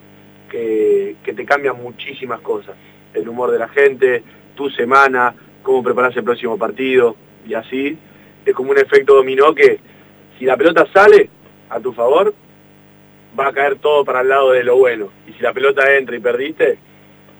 que, 0.51 1.17
que 1.23 1.35
te 1.35 1.45
cambia 1.45 1.75
muchísimas 1.75 2.41
cosas. 2.41 2.75
El 3.13 3.29
humor 3.29 3.51
de 3.51 3.59
la 3.59 3.69
gente, 3.69 4.23
tu 4.55 4.71
semana, 4.71 5.35
cómo 5.63 5.83
preparás 5.83 6.17
el 6.17 6.25
próximo 6.25 6.57
partido 6.57 7.15
y 7.47 7.53
así. 7.53 7.99
Es 8.47 8.55
como 8.55 8.71
un 8.71 8.79
efecto 8.79 9.17
dominó 9.17 9.55
que 9.55 9.79
si 10.39 10.47
la 10.47 10.57
pelota 10.57 10.87
sale 10.95 11.29
a 11.69 11.79
tu 11.79 11.93
favor, 11.93 12.35
va 13.39 13.49
a 13.49 13.53
caer 13.53 13.77
todo 13.77 14.03
para 14.03 14.23
el 14.23 14.29
lado 14.29 14.53
de 14.53 14.65
lo 14.65 14.79
bueno. 14.79 15.11
Y 15.29 15.35
si 15.35 15.43
la 15.43 15.53
pelota 15.53 15.95
entra 15.95 16.17
y 16.17 16.21
perdiste, 16.21 16.79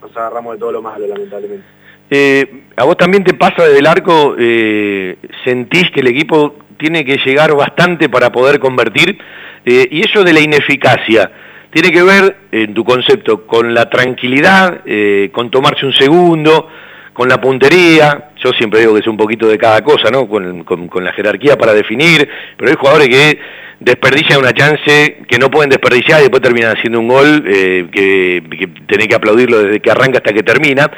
nos 0.03 0.15
agarramos 0.15 0.57
de 0.57 0.61
todo 0.61 0.73
lo 0.73 0.83
malo, 0.83 1.07
lamentablemente. 1.07 1.65
Eh, 2.11 2.65
¿A 2.77 2.85
vos 2.85 2.99
también 2.99 3.25
te 3.25 3.33
pasa 3.33 3.65
desde 3.65 3.79
el 3.79 3.87
arco, 3.87 4.37
eh, 4.39 5.17
sentís 5.43 5.91
que 5.91 6.01
el 6.01 6.09
equipo 6.09 6.66
tiene 6.77 7.05
que 7.05 7.19
llegar 7.25 7.55
bastante 7.55 8.09
para 8.09 8.31
poder 8.31 8.59
convertir? 8.59 9.19
Eh, 9.65 9.89
y 9.91 10.01
eso 10.05 10.23
de 10.23 10.33
la 10.33 10.41
ineficacia, 10.41 11.31
¿tiene 11.71 11.91
que 11.91 12.03
ver, 12.03 12.37
en 12.53 12.75
tu 12.75 12.85
concepto, 12.85 13.47
con 13.47 13.75
la 13.75 13.91
tranquilidad, 13.91 14.83
eh, 14.87 15.31
con 15.33 15.51
tomarse 15.51 15.87
un 15.87 15.93
segundo, 15.93 16.69
con 17.13 17.29
la 17.29 17.41
puntería? 17.41 18.31
yo 18.47 18.53
siempre 18.53 18.81
digo 18.81 18.95
que 18.95 19.01
es 19.01 19.07
un 19.07 19.17
poquito 19.17 19.49
de 19.49 19.59
cada 19.59 19.83
cosa, 19.83 20.11
¿no? 20.11 20.29
Con, 20.29 20.65
la 21.03 21.13
jerarquía 21.13 21.57
para 21.59 21.75
definir, 21.75 22.29
pero 22.57 22.71
hay 22.71 22.77
jugadores 22.77 23.09
que 23.09 23.39
desperdician 23.81 24.39
una 24.39 24.53
chance 24.53 25.19
que 25.29 25.39
no 25.39 25.51
pueden 25.51 25.69
desperdiciar 25.69 26.21
y 26.21 26.23
después 26.23 26.43
terminan 26.43 26.77
haciendo 26.77 27.01
un 27.01 27.09
gol 27.09 27.45
eh, 27.47 27.89
que, 27.93 28.43
que 28.57 28.67
tenés 28.87 29.09
que 29.09 29.15
aplaudirlo 29.15 29.63
desde 29.63 29.81
que 29.81 29.91
arranca 29.91 30.19
hasta 30.19 30.33
que 30.33 30.43
termina. 30.43 30.91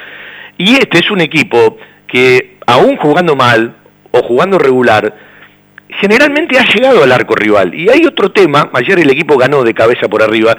Y 0.59 0.75
este 0.75 0.99
es 0.99 1.11
un 1.11 1.21
equipo 1.21 1.79
que, 2.07 2.59
aún 2.67 2.97
jugando 2.97 3.35
mal 3.35 3.77
o 4.11 4.23
jugando 4.23 4.59
regular, 4.59 5.28
generalmente 6.01 6.59
ha 6.59 6.65
llegado 6.65 7.03
al 7.03 7.13
arco 7.13 7.35
rival. 7.35 7.75
Y 7.75 7.89
hay 7.89 8.05
otro 8.07 8.31
tema, 8.31 8.71
ayer 8.73 8.99
el 8.99 9.11
equipo 9.11 9.37
ganó 9.37 9.63
de 9.63 9.75
cabeza 9.75 10.09
por 10.09 10.23
arriba, 10.23 10.57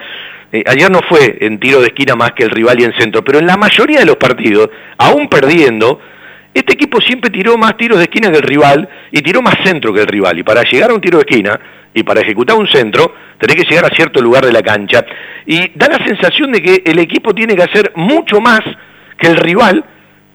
eh, 0.52 0.64
ayer 0.66 0.90
no 0.90 1.02
fue 1.08 1.38
en 1.42 1.60
tiro 1.60 1.80
de 1.80 1.88
esquina 1.88 2.16
más 2.16 2.32
que 2.32 2.44
el 2.44 2.50
rival 2.50 2.80
y 2.80 2.84
en 2.84 2.94
centro, 2.94 3.24
pero 3.24 3.40
en 3.40 3.46
la 3.46 3.58
mayoría 3.58 4.00
de 4.00 4.06
los 4.06 4.16
partidos, 4.16 4.70
aún 4.98 5.30
perdiendo, 5.30 6.00
este 6.54 6.74
equipo 6.74 7.00
siempre 7.00 7.30
tiró 7.30 7.58
más 7.58 7.78
tiros 7.78 8.00
de 8.00 8.06
esquina 8.06 8.32
que 8.32 8.38
el 8.38 8.44
rival 8.44 8.90
y 9.12 9.22
tiró 9.22 9.42
más 9.42 9.56
centro 9.64 9.94
que 9.94 10.02
el 10.02 10.08
rival. 10.08 10.40
Y 10.40 10.44
para 10.44 10.64
llegar 10.64 10.90
a 10.90 10.94
un 10.94 11.02
tiro 11.02 11.20
de 11.20 11.26
esquina 11.30 11.60
y 11.94 12.04
para 12.04 12.22
ejecutar 12.22 12.58
un 12.58 12.68
centro, 12.68 13.14
tenés 13.38 13.56
que 13.56 13.70
llegar 13.70 13.86
a 13.86 13.96
cierto 13.96 14.22
lugar 14.22 14.46
de 14.46 14.52
la 14.52 14.64
cancha. 14.64 15.06
Y 15.46 15.72
da 15.76 15.88
la 15.88 16.04
sensación 16.04 16.52
de 16.52 16.62
que 16.62 16.82
el 16.86 16.98
equipo 17.00 17.34
tiene 17.34 17.56
que 17.56 17.64
hacer 17.64 17.92
mucho 17.96 18.42
más 18.42 18.62
que 19.18 19.28
el 19.28 19.38
rival 19.38 19.84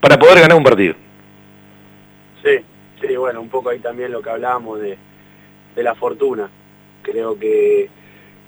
para 0.01 0.19
poder 0.19 0.41
ganar 0.41 0.57
un 0.57 0.65
partido. 0.65 0.95
Sí, 2.45 2.61
sí, 3.06 3.16
bueno, 3.16 3.40
un 3.40 3.48
poco 3.48 3.70
ahí 3.70 3.78
también 3.78 4.12
lo 4.12 4.22
que 4.22 4.31
hablábamos 4.31 4.81
de, 4.81 4.97
de 5.74 5.82
la 5.82 5.94
fortuna. 5.94 6.48
Creo 7.02 7.39
que, 7.39 7.89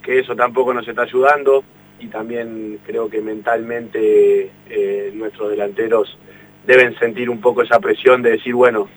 que 0.02 0.18
eso 0.20 0.34
tampoco 0.34 0.72
nos 0.72 0.86
está 0.86 1.02
ayudando 1.02 1.64
y 1.98 2.08
también 2.08 2.80
creo 2.86 3.08
que 3.08 3.20
mentalmente 3.20 4.50
eh, 4.68 5.10
nuestros 5.14 5.50
delanteros 5.50 6.18
deben 6.66 6.98
sentir 6.98 7.30
un 7.30 7.40
poco 7.40 7.62
esa 7.62 7.80
presión 7.80 8.22
de 8.22 8.32
decir, 8.32 8.54
bueno, 8.54 8.88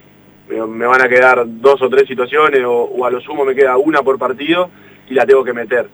me, 0.48 0.86
van 0.86 1.02
a 1.02 1.10
quedar 1.10 1.44
dos 1.46 1.82
o 1.82 1.90
tres 1.90 2.08
situaciones 2.08 2.62
o, 2.66 3.06
a 3.06 3.12
lo 3.12 3.22
sumo 3.22 3.46
me 3.46 3.56
queda 3.56 3.78
una 3.78 4.02
por 4.02 4.18
partido 4.18 4.70
y 5.08 5.14
la 5.14 5.26
tengo 5.26 5.44
que 5.44 5.54
meter. 5.54 5.88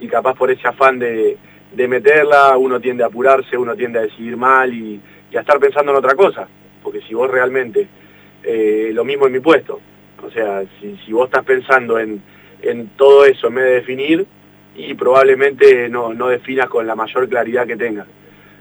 Y 0.00 0.08
capaz 0.08 0.34
por 0.34 0.50
ese 0.50 0.66
afán 0.66 0.98
de, 0.98 1.36
de 1.72 1.88
meterla 1.88 2.56
uno 2.56 2.80
tiende 2.80 3.04
a 3.04 3.06
apurarse, 3.06 3.56
uno 3.56 3.76
tiende 3.76 3.98
a 3.98 4.02
decidir 4.02 4.36
mal 4.36 4.72
y 4.72 5.00
a 5.36 5.40
estar 5.40 5.58
pensando 5.60 5.92
en 5.92 5.98
otra 5.98 6.14
cosa. 6.14 6.48
Porque 6.82 7.02
si 7.02 7.14
vos 7.14 7.30
realmente 7.30 7.86
eh, 8.42 8.90
lo 8.92 9.04
mismo 9.04 9.26
en 9.26 9.32
mi 9.32 9.40
puesto. 9.40 9.80
O 10.22 10.30
sea, 10.30 10.62
si, 10.80 11.12
vos 11.12 11.26
estás 11.26 11.44
pensando 11.44 11.98
en, 11.98 12.22
en 12.62 12.88
todo 12.96 13.24
eso 13.24 13.48
en 13.48 13.54
vez 13.54 13.64
de 13.64 13.70
definir, 13.72 14.26
y 14.76 14.94
probablemente 14.94 15.88
no, 15.88 16.14
no 16.14 16.28
definas 16.28 16.68
con 16.68 16.86
la 16.86 16.94
mayor 16.94 17.28
claridad 17.28 17.66
que 17.66 17.76
tengas. 17.76 18.06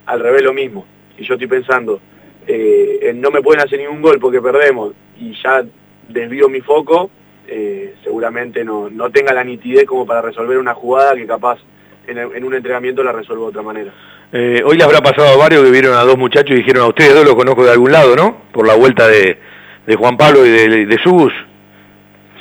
Al 0.06 0.20
revés 0.20 0.42
lo 0.42 0.54
mismo. 0.54 0.86
Si 1.18 1.24
yo 1.24 1.36
estoy 1.36 1.48
pensando 1.48 2.00
eh, 2.48 3.00
en 3.04 3.22
no 3.22 3.32
me 3.32 3.42
pueden 3.42 3.62
hacer 3.62 3.80
ningún 3.80 4.02
gol 4.02 4.20
porque 4.20 4.42
perdemos 4.42 4.94
y 5.20 5.34
ya 5.44 5.64
desvío 6.08 6.50
mi 6.50 6.62
foco, 6.62 7.12
eh, 7.48 7.96
seguramente 8.04 8.64
no, 8.64 8.90
no 8.90 9.12
tenga 9.12 9.34
la 9.34 9.44
nitidez 9.44 9.86
como 9.86 10.06
para 10.06 10.22
resolver 10.22 10.58
una 10.58 10.74
jugada 10.74 11.16
que 11.16 11.28
capaz 11.28 11.60
en, 12.08 12.44
un 12.44 12.56
entrenamiento 12.56 13.04
la 13.04 13.12
resuelvo 13.12 13.46
de 13.46 13.50
otra 13.50 13.62
manera. 13.62 13.94
Hoy 14.32 14.78
le 14.78 14.84
habrá 14.84 15.02
pasado 15.02 15.28
a 15.28 15.38
varios 15.38 15.64
que 15.64 15.72
vieron 15.72 15.96
a 15.96 16.04
dos 16.04 16.18
muchachos 16.18 16.52
y 16.52 16.60
dijeron 16.60 16.84
a 16.84 16.88
ustedes 16.88 17.14
dos 17.14 17.26
los 17.26 17.36
conozco 17.36 17.64
de 17.64 17.72
algún 17.72 17.92
lado, 17.92 18.16
¿no? 18.16 18.44
Por 18.52 18.68
la 18.68 18.76
vuelta 18.76 19.08
de, 19.08 19.38
de 19.86 19.96
Juan 19.96 20.18
Pablo 20.18 20.46
y 20.46 20.50
de, 20.50 20.86
de 20.86 20.98
Subus. 21.00 21.34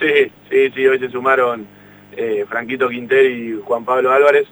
Sí, 0.01 0.31
sí, 0.51 0.71
sí, 0.75 0.87
hoy 0.87 0.99
se 0.99 1.11
sumaron 1.11 1.67
eh, 2.17 2.45
Franquito 2.49 2.89
Quinter 2.89 3.25
y 3.25 3.61
Juan 3.65 3.85
Pablo 3.85 4.13
Álvarez 4.13 4.47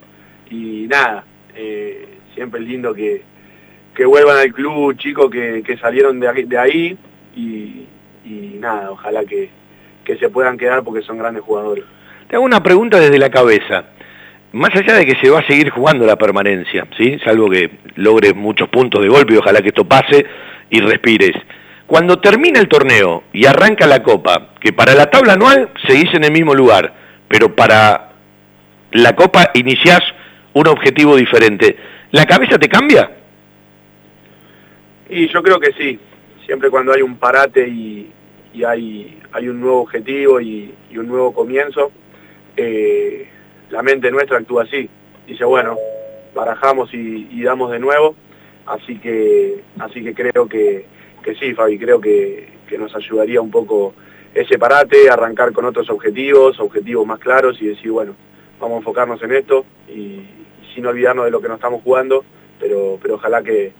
y 0.50 0.86
nada, 0.88 1.24
eh, 1.54 2.06
siempre 2.34 2.60
es 2.60 2.66
lindo 2.66 2.94
que, 2.94 3.22
que 3.94 4.04
vuelvan 4.04 4.38
al 4.38 4.52
club 4.52 4.96
chicos 4.96 5.30
que, 5.30 5.62
que 5.64 5.76
salieron 5.78 6.18
de, 6.20 6.44
de 6.46 6.58
ahí 6.58 6.98
y, 7.34 7.86
y 8.24 8.56
nada, 8.58 8.90
ojalá 8.90 9.24
que, 9.24 9.50
que 10.04 10.16
se 10.16 10.28
puedan 10.28 10.56
quedar 10.56 10.82
porque 10.82 11.02
son 11.02 11.18
grandes 11.18 11.42
jugadores. 11.42 11.84
Te 12.28 12.36
hago 12.36 12.44
una 12.44 12.62
pregunta 12.62 12.98
desde 12.98 13.18
la 13.18 13.30
cabeza. 13.30 13.84
Más 14.52 14.74
allá 14.74 14.94
de 14.94 15.04
que 15.04 15.16
se 15.16 15.28
va 15.28 15.40
a 15.40 15.46
seguir 15.46 15.70
jugando 15.70 16.06
la 16.06 16.16
permanencia, 16.16 16.86
¿sí? 16.96 17.18
Salvo 17.24 17.50
que 17.50 17.70
logres 17.96 18.34
muchos 18.34 18.68
puntos 18.68 19.02
de 19.02 19.08
golpe 19.08 19.34
y 19.34 19.36
ojalá 19.36 19.60
que 19.60 19.68
esto 19.68 19.84
pase 19.84 20.24
y 20.70 20.80
respires. 20.80 21.34
Cuando 21.86 22.18
termina 22.18 22.58
el 22.58 22.68
torneo 22.68 23.22
y 23.32 23.46
arranca 23.46 23.86
la 23.86 24.02
Copa, 24.02 24.54
que 24.60 24.72
para 24.72 24.94
la 24.94 25.08
tabla 25.08 25.34
anual 25.34 25.70
seguís 25.86 26.12
en 26.14 26.24
el 26.24 26.32
mismo 26.32 26.52
lugar, 26.52 26.92
pero 27.28 27.54
para 27.54 28.10
la 28.90 29.14
Copa 29.14 29.50
iniciás 29.54 30.00
un 30.52 30.66
objetivo 30.66 31.16
diferente, 31.16 31.76
¿la 32.10 32.26
cabeza 32.26 32.58
te 32.58 32.68
cambia? 32.68 33.10
Y 35.08 35.28
yo 35.28 35.42
creo 35.42 35.60
que 35.60 35.72
sí, 35.74 36.00
siempre 36.44 36.70
cuando 36.70 36.92
hay 36.92 37.02
un 37.02 37.18
parate 37.18 37.68
y, 37.68 38.12
hay, 38.66 39.20
un 39.42 39.60
nuevo 39.60 39.82
objetivo 39.82 40.40
y, 40.40 40.74
y 40.90 40.98
un 40.98 41.06
nuevo 41.06 41.32
comienzo, 41.32 41.92
eh, 42.56 43.28
la 43.70 43.82
mente 43.82 44.10
nuestra 44.10 44.38
actúa 44.38 44.64
así. 44.64 44.88
Dice, 45.26 45.44
bueno, 45.44 45.76
barajamos 46.34 46.92
y, 46.94 47.28
y 47.30 47.42
damos 47.42 47.70
de 47.70 47.78
nuevo, 47.78 48.16
así 48.66 48.98
que, 48.98 49.62
así 49.78 50.02
que 50.02 50.14
creo 50.14 50.48
que, 50.48 50.86
que 51.27 51.35
sí, 51.35 51.53
Fabi, 51.55 51.77
creo 51.78 52.01
que, 52.01 52.48
que 52.69 52.78
nos 52.78 52.94
ayudaría 52.97 53.40
un 53.40 53.51
poco 53.51 53.93
ese 54.32 54.59
parate, 54.59 55.11
arrancar 55.11 55.53
con 55.53 55.65
otros 55.65 55.90
objetivos, 55.90 56.59
objetivos 56.61 57.05
más 57.07 57.19
claros 57.19 57.61
y 57.61 57.66
decir, 57.66 57.90
bueno, 57.90 58.15
vamos 58.61 58.77
a 58.77 58.78
enfocarnos 58.78 59.20
en 59.24 59.32
esto 59.32 59.65
y, 59.89 60.20
sin 60.74 60.86
olvidarnos 60.86 61.24
de 61.24 61.31
lo 61.32 61.40
que 61.40 61.48
nos 61.48 61.57
estamos 61.57 61.82
jugando, 61.82 62.24
pero, 62.61 62.98
pero 63.03 63.15
ojalá 63.16 63.43
que, 63.43 63.73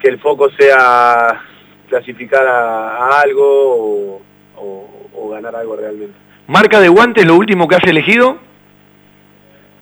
que 0.00 0.08
el 0.08 0.18
foco 0.18 0.50
sea 0.50 1.42
clasificar 1.88 2.46
a, 2.46 2.96
a 2.96 3.20
algo 3.22 3.44
o, 3.46 4.20
o- 4.58 5.08
o 5.14 5.28
ganar 5.30 5.56
algo 5.56 5.74
realmente. 5.76 6.14
¿Marca 6.48 6.80
de 6.80 6.88
guantes 6.88 7.24
lo 7.26 7.36
último 7.36 7.66
que 7.66 7.76
has 7.76 7.84
elegido? 7.84 8.36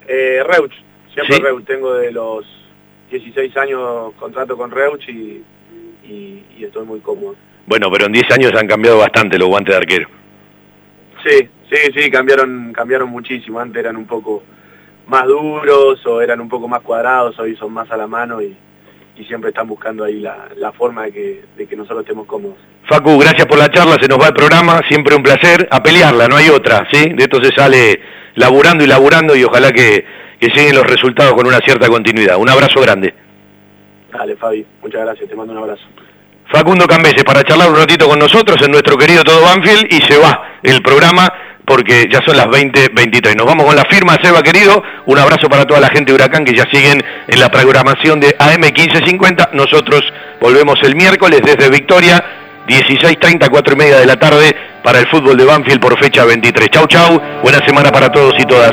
Eh, 0.07 0.43
Reuch, 0.45 0.73
siempre 1.13 1.37
Sí. 1.37 1.43
Reuch, 1.43 1.65
tengo 1.65 1.95
de 1.95 2.13
los 2.13 2.45
16 3.11 3.57
años 3.57 4.13
contrato 4.21 4.57
con 4.57 4.71
Reuch 4.71 5.09
y, 5.09 5.43
y- 6.09 6.45
y 6.59 6.65
estoy 6.65 6.85
muy 6.87 7.01
cómodo. 7.01 7.35
Bueno, 7.67 7.91
pero 7.91 8.07
en 8.07 8.13
10 8.13 8.31
años 8.33 8.53
han 8.55 8.67
cambiado 8.67 8.99
bastante 8.99 9.39
los 9.39 9.49
guantes 9.49 9.75
de 9.75 9.79
arquero. 9.79 10.09
Sí, 11.25 11.49
sí, 11.71 11.93
sí, 11.97 12.11
cambiaron, 12.11 12.73
cambiaron 12.73 13.09
muchísimo, 13.11 13.59
antes 13.59 13.81
eran 13.81 13.97
un 13.97 14.07
poco 14.07 14.43
más 15.09 15.25
duros 15.27 16.05
o 16.07 16.21
eran 16.21 16.41
un 16.41 16.49
poco 16.49 16.69
más 16.69 16.81
cuadrados, 16.83 17.39
hoy 17.39 17.57
son 17.57 17.73
más 17.73 17.91
a 17.91 17.97
la 17.97 18.07
mano 18.07 18.41
y, 18.41 18.57
y 19.17 19.25
siempre 19.25 19.51
están 19.51 19.67
buscando 19.67 20.05
ahí 20.05 20.21
la, 20.21 20.49
la 20.57 20.73
forma 20.73 21.05
de 21.05 21.13
que, 21.13 21.45
de 21.57 21.67
que 21.67 21.77
nosotros 21.77 22.01
estemos 22.03 22.27
cómodos. 22.27 22.57
Facu, 22.89 23.19
gracias 23.19 23.47
por 23.47 23.59
la 23.59 23.69
charla, 23.71 23.97
se 24.01 24.07
nos 24.09 24.21
va 24.21 24.29
el 24.29 24.35
programa, 24.35 24.81
siempre 24.89 25.17
un 25.17 25.23
placer, 25.23 25.67
a 25.71 25.83
pelearla, 25.83 26.29
no 26.29 26.37
hay 26.37 26.49
otra, 26.49 26.87
¿sí? 26.93 27.09
De 27.15 27.25
esto 27.25 27.43
se 27.43 27.51
sale 27.53 28.01
laburando 28.37 28.85
y 28.85 28.87
laburando 28.87 29.35
y 29.35 29.43
ojalá 29.43 29.73
que, 29.73 30.05
que 30.39 30.49
lleguen 30.49 30.77
los 30.77 30.87
resultados 30.87 31.35
con 31.35 31.47
una 31.47 31.59
cierta 31.59 31.89
continuidad. 31.89 32.37
Un 32.37 32.49
abrazo 32.51 32.81
grande. 32.81 33.13
Dale, 34.17 34.35
Fabi, 34.37 34.65
muchas 34.81 35.03
gracias, 35.03 35.29
te 35.29 35.37
mando 35.37 35.53
un 35.53 35.59
abrazo. 35.59 35.83
Facundo 36.51 36.87
Cambese 36.87 37.23
para 37.23 37.43
charlar 37.43 37.69
un 37.69 37.77
ratito 37.77 38.09
con 38.09 38.19
nosotros 38.19 38.57
en 38.63 38.71
nuestro 38.71 38.97
querido 38.97 39.23
Todo 39.23 39.43
Banfield 39.43 39.93
y 39.93 40.01
se 40.01 40.17
va 40.17 40.59
el 40.63 40.81
programa 40.81 41.31
porque 41.67 42.09
ya 42.11 42.21
son 42.25 42.37
las 42.37 42.47
20.23. 42.47 43.37
Nos 43.37 43.45
vamos 43.45 43.67
con 43.67 43.77
la 43.77 43.85
firma, 43.85 44.17
Seba 44.23 44.43
querido. 44.43 44.83
Un 45.07 45.19
abrazo 45.19 45.49
para 45.49 45.67
toda 45.67 45.81
la 45.81 45.89
gente 45.89 46.13
de 46.13 46.15
Huracán 46.15 46.45
que 46.45 46.55
ya 46.55 46.65
siguen 46.71 47.05
en 47.27 47.41
la 47.41 47.51
programación 47.51 48.21
de 48.21 48.35
AM 48.39 48.61
1550. 48.61 49.51
Nosotros 49.53 50.01
volvemos 50.41 50.79
el 50.85 50.95
miércoles 50.95 51.43
desde 51.45 51.69
Victoria, 51.69 52.25
16.30, 52.69 53.51
4 53.51 53.75
y 53.75 53.77
media 53.77 53.99
de 53.99 54.07
la 54.07 54.17
tarde 54.17 54.57
para 54.83 55.01
el 55.01 55.09
fútbol 55.09 55.37
de 55.37 55.45
Banfield 55.45 55.81
por 55.81 55.99
fecha 55.99 56.25
23. 56.25 56.71
Chau, 56.71 56.87
chau. 56.87 57.21
Buena 57.43 57.59
semana 57.67 57.91
para 57.91 58.11
todos 58.11 58.35
y 58.39 58.45
todas. 58.47 58.73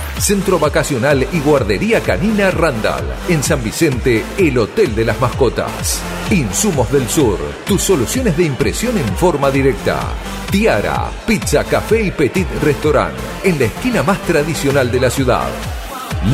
Centro 0.21 0.59
Vacacional 0.59 1.27
y 1.33 1.39
Guardería 1.39 1.99
Canina 2.01 2.51
Randall. 2.51 3.03
En 3.27 3.41
San 3.41 3.63
Vicente, 3.63 4.23
el 4.37 4.55
Hotel 4.59 4.93
de 4.93 5.03
las 5.03 5.19
Mascotas. 5.19 5.99
Insumos 6.29 6.91
del 6.91 7.09
Sur, 7.09 7.39
tus 7.65 7.81
soluciones 7.81 8.37
de 8.37 8.43
impresión 8.43 8.95
en 8.99 9.15
forma 9.15 9.49
directa. 9.49 9.99
Tiara, 10.51 11.09
Pizza, 11.25 11.63
Café 11.63 12.03
y 12.03 12.11
Petit 12.11 12.47
Restaurant, 12.61 13.15
en 13.43 13.57
la 13.57 13.65
esquina 13.65 14.03
más 14.03 14.21
tradicional 14.21 14.91
de 14.91 14.99
la 14.99 15.09
ciudad. 15.09 15.49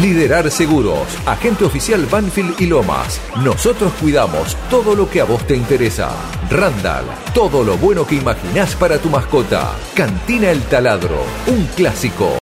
Liderar 0.02 0.52
Seguros, 0.52 1.08
agente 1.26 1.64
oficial 1.64 2.06
Banfield 2.08 2.60
y 2.60 2.66
Lomas. 2.66 3.22
Nosotros 3.42 3.94
cuidamos 4.02 4.58
todo 4.70 4.96
lo 4.96 5.10
que 5.10 5.22
a 5.22 5.24
vos 5.24 5.48
te 5.48 5.56
interesa. 5.56 6.10
Randall, 6.50 7.06
todo 7.34 7.64
lo 7.64 7.78
bueno 7.78 8.06
que 8.06 8.16
imaginás 8.16 8.76
para 8.76 8.98
tu 8.98 9.10
mascota. 9.10 9.72
Cantina 9.96 10.52
El 10.52 10.62
Taladro, 10.64 11.24
un 11.48 11.66
clásico. 11.68 12.30